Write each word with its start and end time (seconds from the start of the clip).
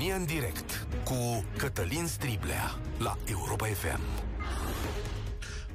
România 0.00 0.20
în 0.20 0.26
direct 0.26 0.86
cu 1.04 1.44
Cătălin 1.56 2.06
Striblea 2.06 2.78
la 2.98 3.16
Europa 3.24 3.66
FM. 3.66 4.00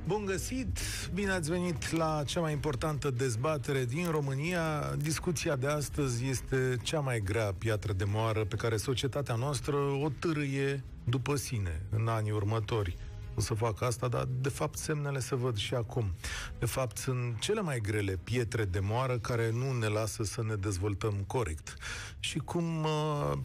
Bun 0.07 0.25
găsit! 0.25 0.79
Bine 1.13 1.31
ați 1.31 1.49
venit 1.49 1.91
la 1.91 2.23
cea 2.25 2.39
mai 2.39 2.51
importantă 2.51 3.11
dezbatere 3.11 3.85
din 3.85 4.09
România. 4.09 4.95
Discuția 4.97 5.55
de 5.55 5.67
astăzi 5.67 6.25
este 6.27 6.77
cea 6.81 6.99
mai 6.99 7.19
grea 7.19 7.53
piatră 7.57 7.93
de 7.93 8.03
moară 8.03 8.45
pe 8.45 8.55
care 8.55 8.77
societatea 8.77 9.35
noastră 9.35 9.75
o 9.75 10.09
târâie 10.19 10.83
după 11.03 11.35
sine 11.35 11.81
în 11.89 12.07
anii 12.07 12.31
următori 12.31 12.97
o 13.35 13.41
să 13.41 13.53
facă 13.53 13.85
asta, 13.85 14.07
dar 14.07 14.27
de 14.41 14.49
fapt 14.49 14.77
semnele 14.77 15.19
se 15.19 15.35
văd 15.35 15.57
și 15.57 15.73
acum. 15.73 16.15
De 16.59 16.65
fapt, 16.65 16.97
sunt 16.97 17.39
cele 17.39 17.61
mai 17.61 17.79
grele 17.79 18.19
pietre 18.23 18.65
de 18.65 18.79
moară 18.79 19.17
care 19.17 19.51
nu 19.51 19.71
ne 19.71 19.87
lasă 19.87 20.23
să 20.23 20.43
ne 20.43 20.55
dezvoltăm 20.55 21.23
corect. 21.27 21.77
Și 22.19 22.37
cum 22.37 22.83
uh, 22.83 23.37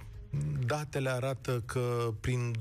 datele 0.66 1.10
arată 1.10 1.62
că 1.66 2.14
prin 2.20 2.54
2030-2040 2.58 2.60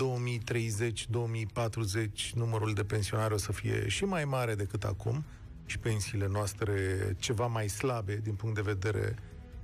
numărul 2.34 2.74
de 2.74 2.84
pensionari 2.84 3.34
o 3.34 3.38
să 3.38 3.52
fie 3.52 3.88
și 3.88 4.06
mai 4.06 4.26
mare 4.26 4.56
decât 4.56 4.84
acum 4.84 5.24
și 5.66 5.80
pensiile 5.80 6.28
noastre 6.28 6.76
ceva 7.20 7.46
mai 7.46 7.70
slabe 7.70 8.20
din 8.24 8.34
punct 8.34 8.56
de 8.56 8.62
vedere 8.62 9.16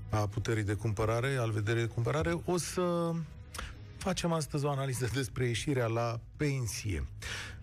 a 0.10 0.28
puterii 0.28 0.64
de 0.64 0.74
cumpărare, 0.74 1.36
al 1.36 1.52
vederii 1.52 1.82
de 1.82 1.88
cumpărare, 1.88 2.42
o 2.46 2.58
să 2.58 3.12
facem 3.98 4.32
astăzi 4.32 4.66
o 4.66 4.70
analiză 4.70 5.10
despre 5.14 5.46
ieșirea 5.46 5.86
la 5.86 6.20
pensie. 6.38 7.08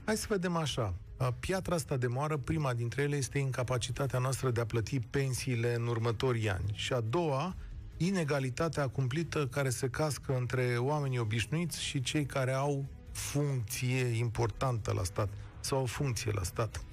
Hai 0.04 0.16
să 0.16 0.26
vedem 0.28 0.56
așa. 0.56 0.94
Piatra 1.40 1.74
asta 1.74 1.96
de 1.96 2.06
moară, 2.06 2.36
prima 2.36 2.74
dintre 2.74 3.02
ele 3.02 3.16
este 3.16 3.38
incapacitatea 3.38 4.18
noastră 4.18 4.50
de 4.50 4.60
a 4.60 4.66
plăti 4.66 5.00
pensiile 5.00 5.74
în 5.74 5.86
următorii 5.86 6.50
ani. 6.50 6.70
Și 6.72 6.92
a 6.92 7.00
doua, 7.00 7.54
inegalitatea 8.06 8.88
cumplită 8.88 9.46
care 9.46 9.70
se 9.70 9.88
cască 9.88 10.36
între 10.36 10.76
oamenii 10.78 11.18
obișnuiți 11.18 11.82
și 11.82 12.00
cei 12.00 12.26
care 12.26 12.52
au 12.52 12.84
funcție 13.12 14.04
importantă 14.04 14.92
la 14.92 15.04
stat 15.04 15.28
sau 15.60 15.82
o 15.82 15.84
funcție 15.84 16.32
la 16.34 16.42
stat. 16.42 16.84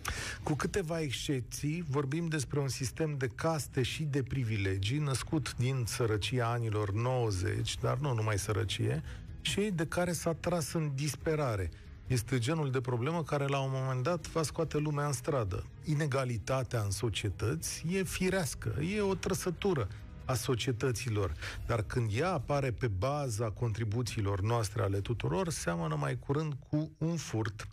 Cu 0.44 0.54
câteva 0.54 1.00
excepții, 1.00 1.86
vorbim 1.90 2.28
despre 2.28 2.60
un 2.60 2.68
sistem 2.68 3.18
de 3.18 3.28
caste 3.28 3.82
și 3.82 4.04
de 4.04 4.24
privilegii 4.24 4.98
născut 4.98 5.56
din 5.56 5.84
sărăcia 5.88 6.52
anilor 6.52 6.92
90, 6.92 7.78
dar 7.80 7.98
nu 7.98 8.14
numai 8.14 8.38
sărăcie, 8.38 9.04
și 9.42 9.72
de 9.74 9.86
care 9.86 10.12
s-a 10.12 10.34
tras 10.34 10.74
în 10.74 10.92
disperare– 10.96 11.70
este 12.10 12.38
genul 12.40 12.72
de 12.72 12.82
problemă 12.82 13.24
care 13.24 13.46
la 13.46 13.60
un 13.60 13.70
moment 13.74 14.04
dat 14.04 14.28
va 14.28 14.44
scoate 14.44 14.78
lumea 14.78 15.06
în 15.06 15.12
stradă. 15.12 15.66
Inegalitatea 15.84 16.82
în 16.82 16.92
societăți 16.92 17.86
e 17.92 18.04
firească, 18.04 18.76
e 18.96 19.02
o 19.02 19.16
trăsătură 19.16 19.88
a 20.30 20.34
societăților, 20.34 21.34
dar 21.66 21.82
când 21.82 22.12
ea 22.14 22.32
apare 22.32 22.72
pe 22.72 22.88
baza 22.88 23.50
contribuțiilor 23.50 24.42
noastre 24.42 24.82
ale 24.82 25.00
tuturor, 25.00 25.50
seamănă 25.50 25.96
mai 25.96 26.20
curând 26.20 26.54
cu 26.70 26.92
un 26.98 27.16
furt. 27.16 27.68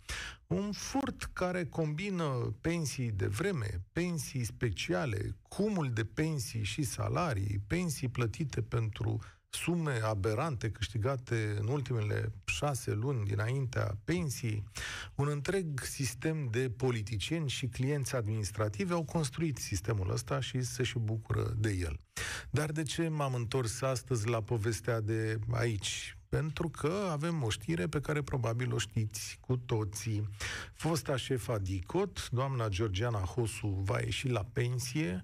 Un 0.47 0.71
furt 0.71 1.29
care 1.33 1.65
combină 1.65 2.55
pensii 2.61 3.11
de 3.11 3.27
vreme, 3.27 3.81
pensii 3.91 4.43
speciale, 4.43 5.35
cumul 5.47 5.91
de 5.93 6.03
pensii 6.03 6.63
și 6.63 6.83
salarii, 6.83 7.61
pensii 7.67 8.07
plătite 8.07 8.61
pentru 8.61 9.19
sume 9.49 9.99
aberante 10.03 10.69
câștigate 10.69 11.57
în 11.59 11.67
ultimele 11.67 12.31
șase 12.45 12.91
luni 12.91 13.25
dinaintea 13.25 13.97
pensiei, 14.03 14.63
un 15.15 15.27
întreg 15.27 15.79
sistem 15.79 16.47
de 16.51 16.69
politicieni 16.69 17.49
și 17.49 17.67
clienți 17.67 18.15
administrativi 18.15 18.91
au 18.91 19.03
construit 19.03 19.57
sistemul 19.57 20.11
ăsta 20.11 20.39
și 20.39 20.61
se 20.61 20.83
și 20.83 20.99
bucură 20.99 21.53
de 21.57 21.71
el. 21.71 21.99
Dar 22.49 22.71
de 22.71 22.83
ce 22.83 23.07
m-am 23.07 23.33
întors 23.33 23.81
astăzi 23.81 24.27
la 24.27 24.41
povestea 24.41 25.01
de 25.01 25.39
aici? 25.51 26.17
Pentru 26.29 26.69
că 26.69 27.07
avem 27.11 27.43
o 27.43 27.49
știre 27.49 27.87
pe 27.87 27.99
care 27.99 28.21
probabil 28.21 28.73
o 28.73 28.77
știți 28.77 29.37
cu 29.41 29.57
toții. 29.57 30.29
Fosta 30.73 31.15
șefa 31.15 31.57
DICOT, 31.57 32.29
doamna 32.29 32.67
Georgiana 32.67 33.19
Hosu, 33.19 33.67
va 33.67 33.99
ieși 33.99 34.27
la 34.27 34.45
pensie, 34.53 35.23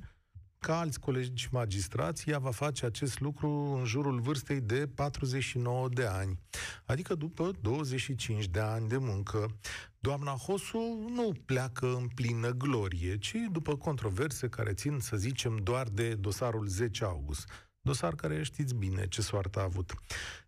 ca 0.64 0.80
alți 0.80 1.00
colegi 1.00 1.48
magistrați, 1.52 2.30
ea 2.30 2.40
va 2.40 2.52
face 2.52 2.86
acest 2.86 3.20
lucru 3.20 3.50
în 3.50 3.86
jurul 3.86 4.20
vârstei 4.20 4.62
de 4.62 4.88
49 4.96 5.90
de 5.90 6.06
ani, 6.06 6.40
adică 6.86 7.16
după 7.16 7.52
25 7.62 8.46
de 8.46 8.60
ani 8.60 8.88
de 8.88 8.98
muncă. 8.98 9.56
Doamna 10.00 10.32
Hosu 10.32 11.08
nu 11.10 11.32
pleacă 11.46 11.96
în 11.96 12.08
plină 12.08 12.50
glorie, 12.50 13.18
ci 13.18 13.36
după 13.52 13.78
controverse 13.78 14.50
care 14.50 14.74
țin, 14.74 15.00
să 15.00 15.18
zicem, 15.18 15.56
doar 15.56 15.88
de 15.88 16.14
dosarul 16.14 16.68
10 16.68 17.04
august. 17.04 17.50
Dosar 17.82 18.16
care 18.16 18.44
știți 18.44 18.76
bine 18.76 19.08
ce 19.08 19.22
soartă 19.22 19.60
a 19.60 19.64
avut. 19.64 19.94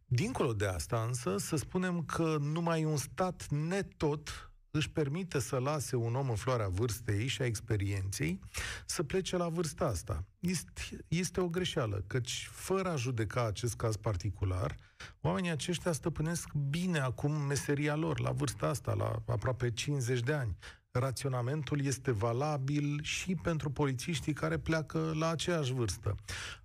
Dincolo 0.05 0.53
de 0.53 0.65
asta 0.65 1.03
însă, 1.07 1.37
să 1.37 1.55
spunem 1.55 2.03
că 2.03 2.37
numai 2.39 2.83
un 2.83 2.97
stat 2.97 3.47
netot 3.49 4.51
își 4.75 4.89
permite 4.89 5.39
să 5.39 5.57
lase 5.57 5.95
un 5.95 6.15
om 6.15 6.29
în 6.29 6.35
floarea 6.35 6.67
vârstei 6.67 7.27
și 7.27 7.41
a 7.41 7.45
experienței 7.45 8.39
să 8.85 9.03
plece 9.03 9.37
la 9.37 9.49
vârsta 9.49 9.85
asta. 9.85 10.25
Este, 10.39 11.05
este 11.07 11.39
o 11.39 11.47
greșeală, 11.47 12.03
căci 12.07 12.49
fără 12.51 12.89
a 12.89 12.95
judeca 12.95 13.45
acest 13.45 13.75
caz 13.75 13.95
particular, 13.95 14.75
oamenii 15.21 15.49
aceștia 15.49 15.91
stăpânesc 15.91 16.53
bine 16.53 16.99
acum 16.99 17.31
meseria 17.31 17.95
lor, 17.95 18.19
la 18.19 18.31
vârsta 18.31 18.67
asta, 18.67 18.93
la 18.93 19.21
aproape 19.25 19.71
50 19.71 20.19
de 20.19 20.33
ani 20.33 20.57
raționamentul 20.99 21.85
este 21.85 22.11
valabil 22.11 22.99
și 23.03 23.35
pentru 23.35 23.69
polițiștii 23.69 24.33
care 24.33 24.57
pleacă 24.57 25.13
la 25.15 25.29
aceeași 25.29 25.73
vârstă. 25.73 26.15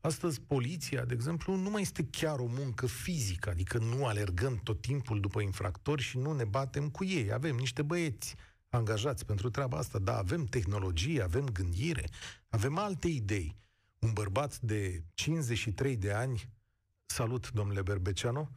Astăzi, 0.01 0.41
poliția, 0.41 1.05
de 1.05 1.15
exemplu, 1.15 1.57
nu 1.57 1.71
mai 1.71 1.83
este 1.83 2.07
chiar 2.11 2.39
o 2.39 2.47
muncă 2.47 2.87
fizică, 2.87 3.51
adică 3.51 3.79
nu 3.79 4.07
alergăm 4.07 4.61
tot 4.63 4.81
timpul 4.81 5.21
după 5.21 5.41
infractori 5.41 6.03
și 6.03 6.19
nu 6.19 6.33
ne 6.33 6.45
batem 6.45 6.89
cu 6.89 7.05
ei. 7.05 7.33
Avem 7.33 7.57
niște 7.57 7.83
băieți 7.83 8.37
angajați 8.69 9.27
pentru 9.27 9.51
treaba 9.51 9.79
asta, 9.79 9.99
dar 9.99 10.19
avem 10.19 10.45
tehnologie, 10.45 11.23
avem 11.23 11.45
gândire, 11.45 12.05
avem 12.49 12.79
alte 12.79 13.09
idei. 13.09 13.57
Un 13.99 14.13
bărbat 14.13 14.59
de 14.61 15.03
53 15.15 15.97
de 15.97 16.13
ani, 16.13 16.51
salut, 17.07 17.51
domnule 17.51 17.83
Berbeceanu, 17.83 18.51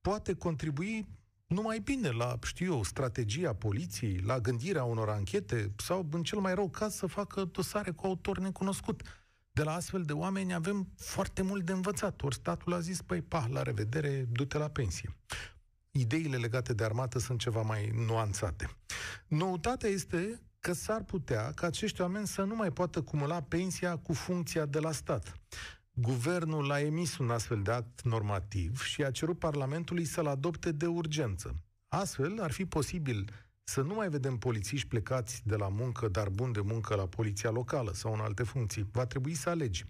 poate 0.00 0.34
contribui 0.34 1.06
numai 1.52 1.78
bine 1.78 2.10
la, 2.10 2.38
știu 2.42 2.72
eu, 2.72 2.82
strategia 2.82 3.54
poliției, 3.54 4.20
la 4.20 4.40
gândirea 4.40 4.84
unor 4.84 5.08
anchete 5.08 5.72
sau, 5.76 6.08
în 6.10 6.22
cel 6.22 6.38
mai 6.38 6.54
rău 6.54 6.68
caz, 6.68 6.94
să 6.94 7.06
facă 7.06 7.44
dosare 7.44 7.90
cu 7.90 8.06
autor 8.06 8.38
necunoscut. 8.38 9.02
De 9.52 9.62
la 9.62 9.74
astfel 9.74 10.02
de 10.02 10.12
oameni 10.12 10.54
avem 10.54 10.88
foarte 10.96 11.42
mult 11.42 11.64
de 11.64 11.72
învățat. 11.72 12.22
Ori 12.22 12.34
statul 12.34 12.72
a 12.72 12.80
zis, 12.80 13.02
păi, 13.02 13.22
pa, 13.22 13.46
la 13.50 13.62
revedere, 13.62 14.26
du-te 14.30 14.58
la 14.58 14.68
pensie. 14.68 15.16
Ideile 15.90 16.36
legate 16.36 16.72
de 16.72 16.84
armată 16.84 17.18
sunt 17.18 17.38
ceva 17.38 17.62
mai 17.62 17.90
nuanțate. 18.06 18.70
Noutatea 19.26 19.88
este 19.88 20.40
că 20.60 20.72
s-ar 20.72 21.02
putea 21.02 21.52
ca 21.52 21.66
acești 21.66 22.00
oameni 22.00 22.26
să 22.26 22.42
nu 22.42 22.54
mai 22.54 22.70
poată 22.70 23.02
cumula 23.02 23.42
pensia 23.42 23.96
cu 23.96 24.12
funcția 24.12 24.66
de 24.66 24.78
la 24.78 24.92
stat. 24.92 25.40
Guvernul 26.02 26.70
a 26.70 26.80
emis 26.80 27.18
un 27.18 27.30
astfel 27.30 27.62
de 27.62 27.70
act 27.70 28.02
normativ 28.02 28.82
și 28.82 29.02
a 29.02 29.10
cerut 29.10 29.38
Parlamentului 29.38 30.04
să-l 30.04 30.26
adopte 30.26 30.72
de 30.72 30.86
urgență. 30.86 31.56
Astfel, 31.88 32.40
ar 32.40 32.50
fi 32.50 32.64
posibil 32.64 33.30
să 33.64 33.80
nu 33.82 33.94
mai 33.94 34.08
vedem 34.08 34.36
polițiști 34.36 34.88
plecați 34.88 35.42
de 35.44 35.56
la 35.56 35.68
muncă, 35.68 36.08
dar 36.08 36.28
bun 36.28 36.52
de 36.52 36.60
muncă 36.60 36.94
la 36.94 37.06
poliția 37.06 37.50
locală 37.50 37.92
sau 37.92 38.12
în 38.12 38.20
alte 38.20 38.42
funcții. 38.42 38.88
Va 38.92 39.06
trebui 39.06 39.34
să 39.34 39.48
alegi. 39.48 39.84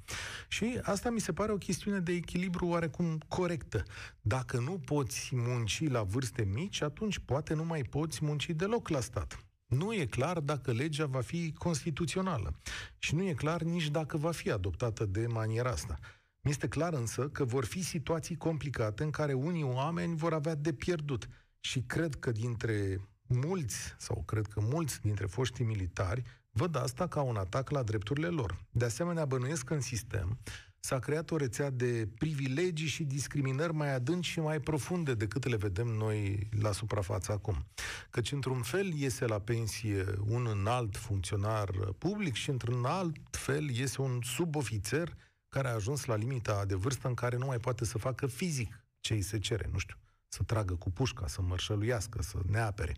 Și 0.48 0.80
asta 0.82 1.10
mi 1.10 1.20
se 1.20 1.32
pare 1.32 1.52
o 1.52 1.56
chestiune 1.56 1.98
de 1.98 2.12
echilibru 2.12 2.66
oarecum 2.66 3.18
corectă. 3.28 3.82
Dacă 4.20 4.58
nu 4.58 4.78
poți 4.84 5.30
munci 5.32 5.88
la 5.88 6.02
vârste 6.02 6.44
mici, 6.44 6.82
atunci 6.82 7.18
poate 7.18 7.54
nu 7.54 7.64
mai 7.64 7.82
poți 7.82 8.24
munci 8.24 8.50
deloc 8.50 8.88
la 8.88 9.00
stat. 9.00 9.51
Nu 9.76 9.94
e 9.94 10.06
clar 10.06 10.40
dacă 10.40 10.72
legea 10.72 11.06
va 11.06 11.20
fi 11.20 11.52
constituțională 11.52 12.54
și 12.98 13.14
nu 13.14 13.22
e 13.22 13.32
clar 13.32 13.62
nici 13.62 13.90
dacă 13.90 14.16
va 14.16 14.30
fi 14.30 14.50
adoptată 14.50 15.04
de 15.04 15.26
maniera 15.26 15.70
asta. 15.70 15.98
Mi-este 16.40 16.68
clar 16.68 16.92
însă 16.92 17.28
că 17.28 17.44
vor 17.44 17.64
fi 17.64 17.82
situații 17.82 18.36
complicate 18.36 19.02
în 19.02 19.10
care 19.10 19.32
unii 19.32 19.62
oameni 19.62 20.16
vor 20.16 20.32
avea 20.32 20.54
de 20.54 20.72
pierdut 20.72 21.28
și 21.60 21.80
cred 21.80 22.14
că 22.14 22.30
dintre 22.30 23.08
mulți, 23.26 23.94
sau 23.98 24.22
cred 24.26 24.46
că 24.46 24.60
mulți 24.60 25.00
dintre 25.00 25.26
foștii 25.26 25.64
militari, 25.64 26.22
văd 26.50 26.76
asta 26.76 27.08
ca 27.08 27.20
un 27.20 27.36
atac 27.36 27.70
la 27.70 27.82
drepturile 27.82 28.28
lor. 28.28 28.64
De 28.70 28.84
asemenea, 28.84 29.24
bănuiesc 29.24 29.70
în 29.70 29.80
sistem 29.80 30.38
s-a 30.84 30.98
creat 30.98 31.30
o 31.30 31.36
rețea 31.36 31.70
de 31.70 32.08
privilegii 32.18 32.86
și 32.86 33.04
discriminări 33.04 33.72
mai 33.72 33.94
adânci 33.94 34.26
și 34.26 34.40
mai 34.40 34.60
profunde 34.60 35.14
decât 35.14 35.48
le 35.48 35.56
vedem 35.56 35.86
noi 35.86 36.48
la 36.60 36.72
suprafață 36.72 37.32
acum. 37.32 37.66
Căci, 38.10 38.32
într-un 38.32 38.62
fel, 38.62 38.92
iese 38.92 39.26
la 39.26 39.38
pensie 39.38 40.04
un 40.26 40.46
înalt 40.46 40.96
funcționar 40.96 41.70
public 41.98 42.34
și, 42.34 42.50
într-un 42.50 42.84
alt 42.84 43.16
fel, 43.30 43.70
iese 43.70 44.00
un 44.00 44.20
subofițer 44.22 45.16
care 45.48 45.68
a 45.68 45.74
ajuns 45.74 46.04
la 46.04 46.16
limita 46.16 46.64
de 46.64 46.74
vârstă 46.74 47.08
în 47.08 47.14
care 47.14 47.36
nu 47.36 47.46
mai 47.46 47.58
poate 47.58 47.84
să 47.84 47.98
facă 47.98 48.26
fizic 48.26 48.84
ce 49.00 49.12
îi 49.12 49.22
se 49.22 49.38
cere, 49.38 49.68
nu 49.72 49.78
știu, 49.78 49.96
să 50.28 50.42
tragă 50.42 50.74
cu 50.74 50.90
pușca, 50.90 51.26
să 51.26 51.42
mărșăluiască, 51.42 52.22
să 52.22 52.38
ne 52.46 52.58
apere. 52.58 52.96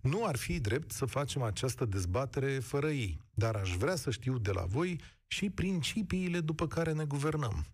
Nu 0.00 0.24
ar 0.24 0.36
fi 0.36 0.60
drept 0.60 0.90
să 0.90 1.04
facem 1.04 1.42
această 1.42 1.84
dezbatere 1.84 2.58
fără 2.58 2.90
ei, 2.90 3.20
dar 3.30 3.54
aș 3.56 3.76
vrea 3.76 3.94
să 3.94 4.10
știu 4.10 4.38
de 4.38 4.50
la 4.50 4.64
voi 4.64 5.00
și 5.34 5.50
principiile 5.50 6.40
după 6.40 6.66
care 6.66 6.92
ne 6.92 7.04
guvernăm. 7.04 7.66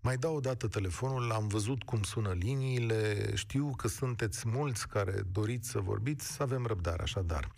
Mai 0.00 0.16
dau 0.16 0.34
o 0.36 0.40
dată 0.40 0.68
telefonul, 0.68 1.30
am 1.30 1.46
văzut 1.46 1.82
cum 1.82 2.02
sună 2.02 2.32
liniile, 2.32 3.32
știu 3.34 3.72
că 3.76 3.88
sunteți 3.88 4.48
mulți 4.48 4.88
care 4.88 5.22
doriți 5.32 5.68
să 5.68 5.80
vorbiți, 5.80 6.32
să 6.32 6.42
avem 6.42 6.66
răbdare, 6.66 7.02
așadar. 7.02 7.48
0372069599 7.48 7.54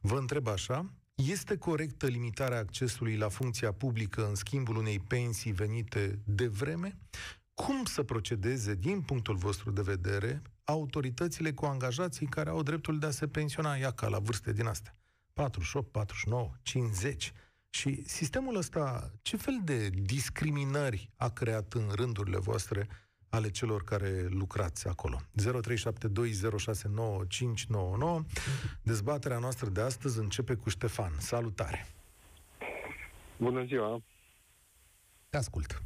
Vă 0.00 0.18
întreb 0.18 0.46
așa, 0.46 0.90
este 1.14 1.56
corectă 1.56 2.06
limitarea 2.06 2.58
accesului 2.58 3.16
la 3.16 3.28
funcția 3.28 3.72
publică 3.72 4.28
în 4.28 4.34
schimbul 4.34 4.76
unei 4.76 4.98
pensii 4.98 5.52
venite 5.52 6.18
de 6.24 6.46
vreme? 6.46 6.98
Cum 7.54 7.84
să 7.84 8.02
procedeze, 8.02 8.74
din 8.74 9.00
punctul 9.00 9.36
vostru 9.36 9.70
de 9.70 9.82
vedere, 9.82 10.42
autoritățile 10.64 11.52
cu 11.52 11.64
angajații 11.64 12.26
care 12.26 12.50
au 12.50 12.62
dreptul 12.62 12.98
de 12.98 13.06
a 13.06 13.10
se 13.10 13.26
pensiona, 13.26 13.74
ia 13.74 13.90
ca 13.90 14.08
la 14.08 14.18
vârste 14.18 14.52
din 14.52 14.66
astea? 14.66 14.96
48, 15.32 15.90
49, 15.90 16.50
50. 16.62 17.32
Și 17.70 18.02
sistemul 18.06 18.56
ăsta, 18.56 19.10
ce 19.22 19.36
fel 19.36 19.60
de 19.64 19.88
discriminări 19.88 21.10
a 21.16 21.30
creat 21.30 21.72
în 21.72 21.88
rândurile 21.94 22.38
voastre 22.38 22.88
ale 23.28 23.50
celor 23.50 23.84
care 23.84 24.26
lucrați 24.28 24.88
acolo. 24.88 25.16
0372069599. 25.16 25.22
Dezbaterea 28.82 29.38
noastră 29.38 29.68
de 29.68 29.80
astăzi 29.80 30.18
începe 30.18 30.54
cu 30.54 30.68
Ștefan. 30.68 31.12
Salutare! 31.18 31.86
Bună 33.36 33.64
ziua! 33.64 34.02
Te 35.28 35.36
ascult. 35.36 35.82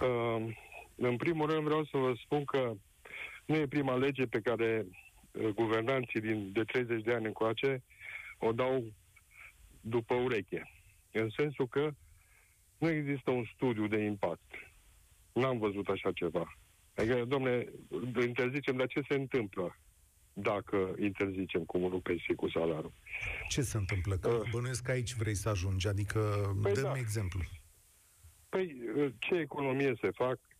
Uh, 0.00 0.56
în 0.96 1.16
primul 1.16 1.50
rând 1.50 1.64
vreau 1.64 1.84
să 1.84 1.96
vă 1.96 2.12
spun 2.24 2.44
că 2.44 2.72
nu 3.46 3.54
e 3.56 3.66
prima 3.66 3.96
lege 3.96 4.26
pe 4.26 4.40
care 4.40 4.86
uh, 4.86 5.48
guvernanții 5.48 6.20
din, 6.20 6.52
de 6.52 6.64
30 6.64 7.02
de 7.02 7.12
ani 7.12 7.26
încoace 7.26 7.82
o 8.44 8.52
dau 8.52 8.92
după 9.80 10.14
ureche. 10.14 10.70
În 11.12 11.30
sensul 11.36 11.68
că 11.68 11.90
nu 12.78 12.88
există 12.90 13.30
un 13.30 13.44
studiu 13.54 13.86
de 13.86 13.96
impact. 13.96 14.50
N-am 15.32 15.58
văzut 15.58 15.88
așa 15.88 16.12
ceva. 16.12 16.58
Adică, 16.94 17.24
domne, 17.24 17.66
interzicem, 18.26 18.76
dar 18.76 18.86
ce 18.86 19.00
se 19.08 19.14
întâmplă 19.14 19.78
dacă 20.32 20.94
interzicem 20.98 21.64
cumulul 21.64 22.00
pensiei 22.00 22.36
cu 22.36 22.48
salariul? 22.48 22.92
Ce 23.48 23.62
se 23.62 23.76
întâmplă? 23.76 24.16
Că 24.16 24.28
uh, 24.28 24.50
bănuiesc 24.50 24.82
că 24.82 24.90
aici 24.90 25.14
vrei 25.14 25.34
să 25.34 25.48
ajungi, 25.48 25.88
adică 25.88 26.20
păi 26.62 26.72
dăm 26.72 26.82
da. 26.82 26.98
exemplu. 26.98 27.40
Păi, 28.48 28.76
uh, 28.96 29.12
ce 29.18 29.34
economie 29.34 29.94
se 30.00 30.10
fac, 30.10 30.38
uh, 30.38 30.53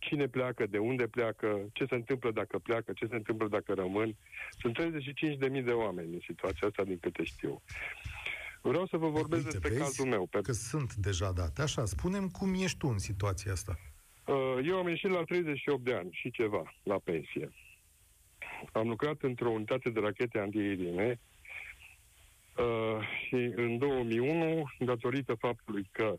cine 0.00 0.26
pleacă, 0.28 0.66
de 0.66 0.78
unde 0.78 1.06
pleacă, 1.06 1.68
ce 1.72 1.84
se 1.88 1.94
întâmplă 1.94 2.30
dacă 2.30 2.58
pleacă, 2.58 2.92
ce 2.92 3.06
se 3.06 3.14
întâmplă 3.14 3.48
dacă 3.48 3.72
rămân. 3.72 4.16
Sunt 4.58 4.78
35.000 4.78 5.64
de 5.64 5.70
oameni 5.70 6.14
în 6.14 6.20
situația 6.26 6.68
asta, 6.68 6.84
din 6.84 6.98
câte 6.98 7.24
știu. 7.24 7.62
Vreau 8.62 8.86
să 8.86 8.96
vă 8.96 9.08
vorbesc 9.08 9.44
Uite, 9.44 9.58
despre 9.58 9.68
vezi 9.68 9.80
cazul 9.80 10.06
meu. 10.06 10.26
Pe... 10.26 10.40
Că 10.40 10.52
sunt 10.52 10.94
deja 10.94 11.32
date. 11.32 11.62
Așa, 11.62 11.84
spunem 11.84 12.28
cum 12.28 12.54
ești 12.54 12.78
tu 12.78 12.88
în 12.88 12.98
situația 12.98 13.52
asta. 13.52 13.78
Uh, 14.26 14.58
eu 14.64 14.76
am 14.76 14.88
ieșit 14.88 15.10
la 15.10 15.22
38 15.22 15.84
de 15.84 15.94
ani 15.94 16.08
și 16.12 16.30
ceva 16.30 16.74
la 16.82 16.98
pensie. 17.04 17.52
Am 18.72 18.88
lucrat 18.88 19.22
într-o 19.22 19.50
unitate 19.50 19.90
de 19.90 20.00
rachete 20.00 20.38
antiaeriene 20.38 21.20
uh, 22.56 23.06
și 23.26 23.52
în 23.56 23.78
2001, 23.78 24.64
datorită 24.78 25.34
faptului 25.34 25.88
că 25.90 26.14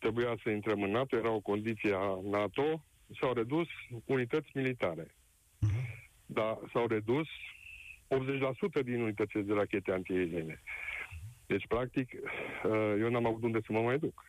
trebuia 0.00 0.34
să 0.42 0.50
intrăm 0.50 0.82
în 0.82 0.90
NATO, 0.90 1.16
era 1.16 1.30
o 1.30 1.40
condiție 1.40 1.94
a 1.94 2.18
NATO, 2.30 2.84
s-au 3.20 3.32
redus 3.32 3.68
unități 4.04 4.48
militare. 4.54 5.06
Uh-huh. 5.06 6.08
Dar 6.26 6.58
s-au 6.72 6.86
redus 6.86 7.26
80% 8.08 8.82
din 8.84 9.00
unitățile 9.00 9.42
de 9.42 9.52
rachete 9.52 9.92
antiaeriene. 9.92 10.62
Deci, 11.46 11.66
practic, 11.66 12.12
uh, 12.12 12.94
eu 13.00 13.10
n-am 13.10 13.26
avut 13.26 13.42
unde 13.42 13.58
să 13.66 13.72
mă 13.72 13.80
mai 13.80 13.98
duc. 13.98 14.24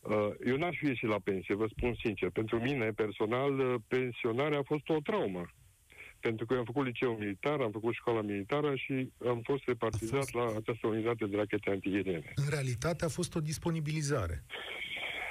Uh, 0.00 0.30
eu 0.46 0.56
n-aș 0.56 0.76
fi 0.76 0.86
ieșit 0.86 1.08
la 1.08 1.18
pensie, 1.24 1.54
vă 1.54 1.66
spun 1.66 1.94
sincer. 2.02 2.30
Pentru 2.30 2.60
mine, 2.60 2.90
personal, 2.90 3.58
uh, 3.58 3.74
pensionarea 3.88 4.58
a 4.58 4.62
fost 4.62 4.88
o 4.88 5.00
traumă. 5.00 5.44
Pentru 6.26 6.46
că 6.46 6.52
eu 6.52 6.58
am 6.58 6.64
făcut 6.64 6.84
liceu 6.84 7.12
militar, 7.12 7.60
am 7.60 7.70
făcut 7.70 7.94
școala 7.94 8.20
militară 8.20 8.74
și 8.74 9.12
am 9.26 9.40
fost 9.42 9.62
repartizat 9.66 10.18
fost... 10.18 10.34
la 10.34 10.44
această 10.56 10.86
unitate 10.86 11.26
de 11.26 11.36
rachete 11.36 11.70
antiaeriene. 11.70 12.32
În 12.34 12.48
realitate 12.48 13.04
a 13.04 13.08
fost 13.08 13.34
o 13.34 13.40
disponibilizare. 13.40 14.44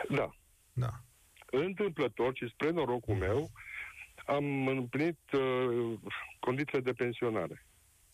Da. 0.09 0.35
Da. 0.73 0.91
Întâmplător 1.45 2.31
și 2.35 2.49
spre 2.53 2.69
norocul 2.69 3.15
meu, 3.15 3.51
am 4.25 4.67
împlinit 4.67 5.19
uh, 5.31 5.99
condițiile 6.39 6.81
de 6.81 6.91
pensionare. 6.91 7.65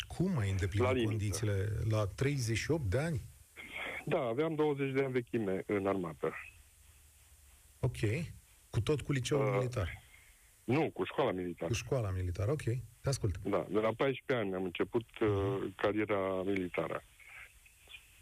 Cum 0.07 0.37
ai 0.37 0.49
îndeplinit 0.49 0.95
la 0.95 1.03
condițiile? 1.03 1.67
La 1.89 2.05
38 2.05 2.83
de 2.83 2.99
ani? 2.99 3.21
Da, 4.05 4.19
aveam 4.19 4.55
20 4.55 4.93
de 4.93 5.03
ani 5.03 5.11
vechime 5.11 5.63
în 5.65 5.87
armată. 5.87 6.33
Ok. 7.79 7.97
Cu 8.69 8.81
tot 8.81 9.01
cu 9.01 9.11
liceul 9.11 9.45
uh, 9.45 9.53
militar? 9.57 10.08
Nu, 10.75 10.89
cu 10.93 11.03
școala 11.03 11.31
militară. 11.31 11.67
Cu 11.67 11.73
școala 11.73 12.09
militară, 12.09 12.51
ok. 12.51 12.63
Te 13.01 13.09
ascult. 13.09 13.37
Da, 13.37 13.65
de 13.69 13.79
la 13.79 13.93
14 13.93 14.45
ani 14.45 14.55
am 14.55 14.63
început 14.63 15.05
uh, 15.21 15.67
cariera 15.75 16.41
militară. 16.45 17.03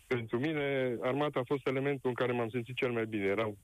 Pentru 0.07 0.39
mine, 0.39 0.97
armata 1.01 1.39
a 1.39 1.43
fost 1.43 1.67
elementul 1.67 2.09
în 2.09 2.15
care 2.15 2.31
m-am 2.31 2.49
simțit 2.49 2.75
cel 2.75 2.91
mai 2.91 3.05
bine. 3.05 3.23
Eram, 3.23 3.57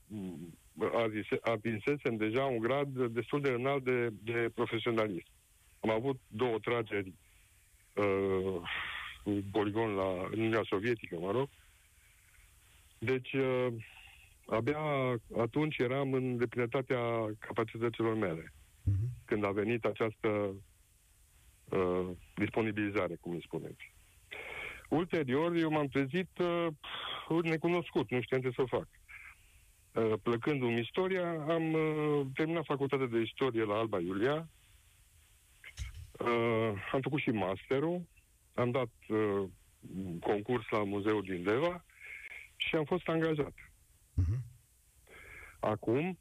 atinsesem 1.40 2.16
deja 2.16 2.44
un 2.44 2.58
grad 2.58 3.06
destul 3.06 3.40
de 3.40 3.50
înalt 3.50 3.84
de, 3.84 4.12
de 4.22 4.50
profesionalism. 4.54 5.26
Am 5.80 5.90
avut 5.90 6.20
două 6.26 6.58
trageri 6.58 7.12
uh, 7.92 8.60
poligon 9.50 9.94
la 9.94 10.28
Uniunea 10.32 10.62
Sovietică, 10.68 11.16
mă 11.18 11.30
rog. 11.30 11.48
Deci, 12.98 13.32
uh, 13.32 13.66
abia 14.46 14.78
atunci 15.36 15.78
eram 15.78 16.12
în 16.12 16.36
deplinătatea 16.36 17.00
capacităților 17.38 18.14
mele. 18.14 18.53
Uh-huh. 18.90 19.24
Când 19.24 19.44
a 19.44 19.50
venit 19.50 19.84
această 19.84 20.54
uh, 21.64 22.08
disponibilizare, 22.34 23.14
cum 23.20 23.32
îi 23.32 23.42
spuneți. 23.44 23.92
Ulterior, 24.88 25.54
eu 25.54 25.70
m-am 25.70 25.86
trezit 25.86 26.38
uh, 26.38 27.42
necunoscut, 27.42 28.10
nu 28.10 28.20
știam 28.20 28.40
ce 28.40 28.50
să 28.50 28.64
fac. 28.66 28.88
Uh, 29.92 30.12
plăcând 30.22 30.62
în 30.62 30.76
istoria, 30.76 31.30
am 31.30 31.72
uh, 31.72 32.26
terminat 32.34 32.64
facultatea 32.64 33.06
de 33.06 33.20
istorie 33.20 33.64
la 33.64 33.74
Alba 33.74 34.00
Iulia, 34.00 34.48
uh, 36.18 36.72
am 36.92 37.00
făcut 37.00 37.20
și 37.20 37.30
masterul, 37.30 38.02
am 38.54 38.70
dat 38.70 38.90
uh, 39.08 39.42
concurs 40.20 40.68
la 40.70 40.84
muzeul 40.84 41.22
din 41.22 41.42
Deva 41.42 41.84
și 42.56 42.76
am 42.76 42.84
fost 42.84 43.08
angajat. 43.08 43.52
Uh-huh. 44.22 44.38
Acum, 45.60 46.18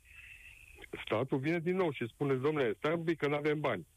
statul 1.05 1.37
vine 1.37 1.59
din 1.59 1.75
nou 1.75 1.91
și 1.91 2.07
spune, 2.07 2.33
domnule, 2.33 2.73
stai 2.77 2.93
un 2.93 3.03
pic 3.03 3.17
că 3.17 3.27
nu 3.27 3.35
avem 3.35 3.59
bani. 3.59 3.87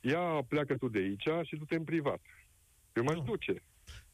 Ia, 0.00 0.44
pleacă 0.48 0.76
tu 0.76 0.88
de 0.88 0.98
aici 0.98 1.46
și 1.46 1.56
du-te 1.56 1.74
în 1.74 1.84
privat. 1.84 2.20
Eu 2.92 3.02
m-aș 3.02 3.18
duce. 3.18 3.62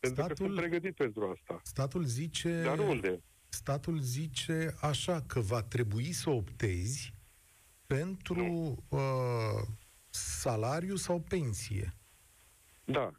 Pentru 0.01 0.23
statul, 0.23 0.37
că 0.37 0.45
sunt 0.45 0.55
pregătit 0.55 0.95
pentru 0.95 1.31
asta. 1.31 1.61
Statul 1.65 2.05
zice... 2.05 2.63
Dar 2.63 2.79
unde? 2.79 3.23
Statul 3.49 3.99
zice 3.99 4.75
așa 4.81 5.23
că 5.27 5.41
va 5.41 5.63
trebui 5.63 6.13
să 6.13 6.31
optezi 6.31 7.15
pentru 7.87 8.85
uh, 8.89 9.63
salariu 10.11 10.97
sau 10.97 11.21
pensie. 11.21 11.95
Da. 12.85 13.11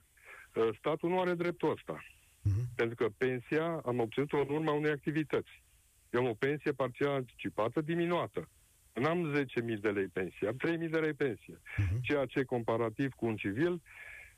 Uh, 0.55 0.69
statul 0.77 1.09
nu 1.09 1.19
are 1.19 1.33
dreptul 1.33 1.71
ăsta. 1.71 2.03
Uh-huh. 2.03 2.75
Pentru 2.75 2.95
că 2.95 3.09
pensia 3.17 3.81
am 3.85 3.99
obținut-o 3.99 4.37
în 4.37 4.49
urma 4.49 4.71
unei 4.71 4.91
activități. 4.91 5.63
Eu 6.09 6.19
am 6.19 6.29
o 6.29 6.33
pensie 6.33 6.71
parțial 6.71 7.09
anticipată 7.09 7.81
diminuată. 7.81 8.49
N-am 8.93 9.45
10.000 9.71 9.79
de 9.79 9.89
lei 9.89 10.07
pensie, 10.07 10.47
am 10.47 10.57
3.000 10.85 10.89
de 10.89 10.99
lei 10.99 11.13
pensie. 11.13 11.61
Uh-huh. 11.61 12.01
Ceea 12.01 12.25
ce, 12.25 12.43
comparativ 12.43 13.13
cu 13.13 13.25
un 13.25 13.35
civil, 13.35 13.81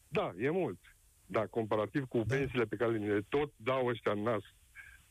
da, 0.08 0.34
e 0.40 0.50
mult. 0.50 0.80
Dar 1.26 1.48
comparativ 1.48 2.06
cu 2.06 2.18
da. 2.18 2.36
pensiile 2.36 2.66
pe 2.66 2.76
care 2.76 2.98
le 2.98 3.26
tot 3.30 3.54
dau 3.56 3.86
ăștia 3.86 4.12
în 4.12 4.22
nas 4.22 4.44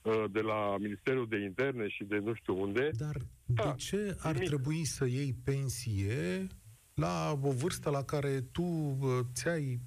uh, 0.02 0.24
de 0.30 0.40
la 0.40 0.76
Ministerul 0.78 1.28
de 1.28 1.36
Interne 1.36 1.88
și 1.88 2.04
de 2.04 2.18
nu 2.18 2.34
știu 2.34 2.60
unde. 2.60 2.90
Dar 2.98 3.16
da, 3.44 3.62
de 3.62 3.74
ce 3.76 4.16
ar 4.20 4.32
nimic. 4.32 4.48
trebui 4.48 4.84
să 4.84 5.04
iei 5.04 5.34
pensie 5.44 6.46
la 6.94 7.38
o 7.42 7.50
vârstă 7.50 7.90
la 7.90 8.04
care 8.04 8.40
tu 8.40 8.62
uh, 8.62 9.20
ți-ai 9.32 9.80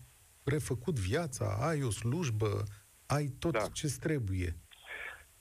refăcut 0.44 1.00
viața, 1.00 1.58
ai 1.60 1.84
o 1.84 1.90
slujbă, 1.90 2.64
ai 3.06 3.28
tot 3.40 3.52
da. 3.52 3.68
ce 3.74 3.88
trebuie? 4.00 4.56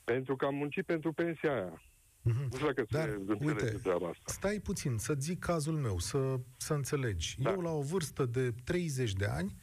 Pentru 0.03 0.35
că 0.35 0.45
am 0.45 0.55
muncit 0.55 0.85
pentru 0.85 1.13
pensia 1.13 1.53
aia. 1.53 1.81
Mm-hmm. 2.27 2.49
Nu 2.49 2.55
știu 2.55 2.65
dacă 2.65 2.85
Dar, 2.89 3.19
se 3.27 3.45
uite, 3.45 3.65
treaba 3.65 4.07
asta. 4.07 4.23
stai 4.25 4.59
puțin, 4.59 4.97
să 4.97 5.15
zic 5.19 5.39
cazul 5.39 5.73
meu, 5.73 5.99
să, 5.99 6.39
să 6.57 6.73
înțelegi. 6.73 7.35
Da. 7.39 7.49
Eu, 7.49 7.59
la 7.59 7.71
o 7.71 7.81
vârstă 7.81 8.25
de 8.25 8.53
30 8.63 9.13
de 9.13 9.25
ani, 9.25 9.55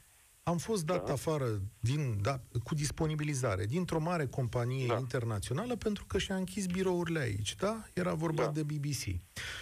am 0.43 0.59
fost 0.59 0.85
dat 0.85 1.07
da. 1.07 1.13
afară 1.13 1.63
din, 1.81 2.19
da, 2.23 2.41
cu 2.63 2.75
disponibilizare 2.75 3.65
dintr-o 3.65 4.01
mare 4.01 4.27
companie 4.27 4.87
da. 4.87 4.99
internațională 4.99 5.77
pentru 5.77 6.05
că 6.05 6.19
și-a 6.19 6.37
închis 6.37 6.67
birourile 6.67 7.19
aici, 7.19 7.55
da? 7.55 7.85
Era 7.93 8.15
vorba 8.15 8.45
da. 8.45 8.51
de 8.51 8.63
BBC. 8.63 9.21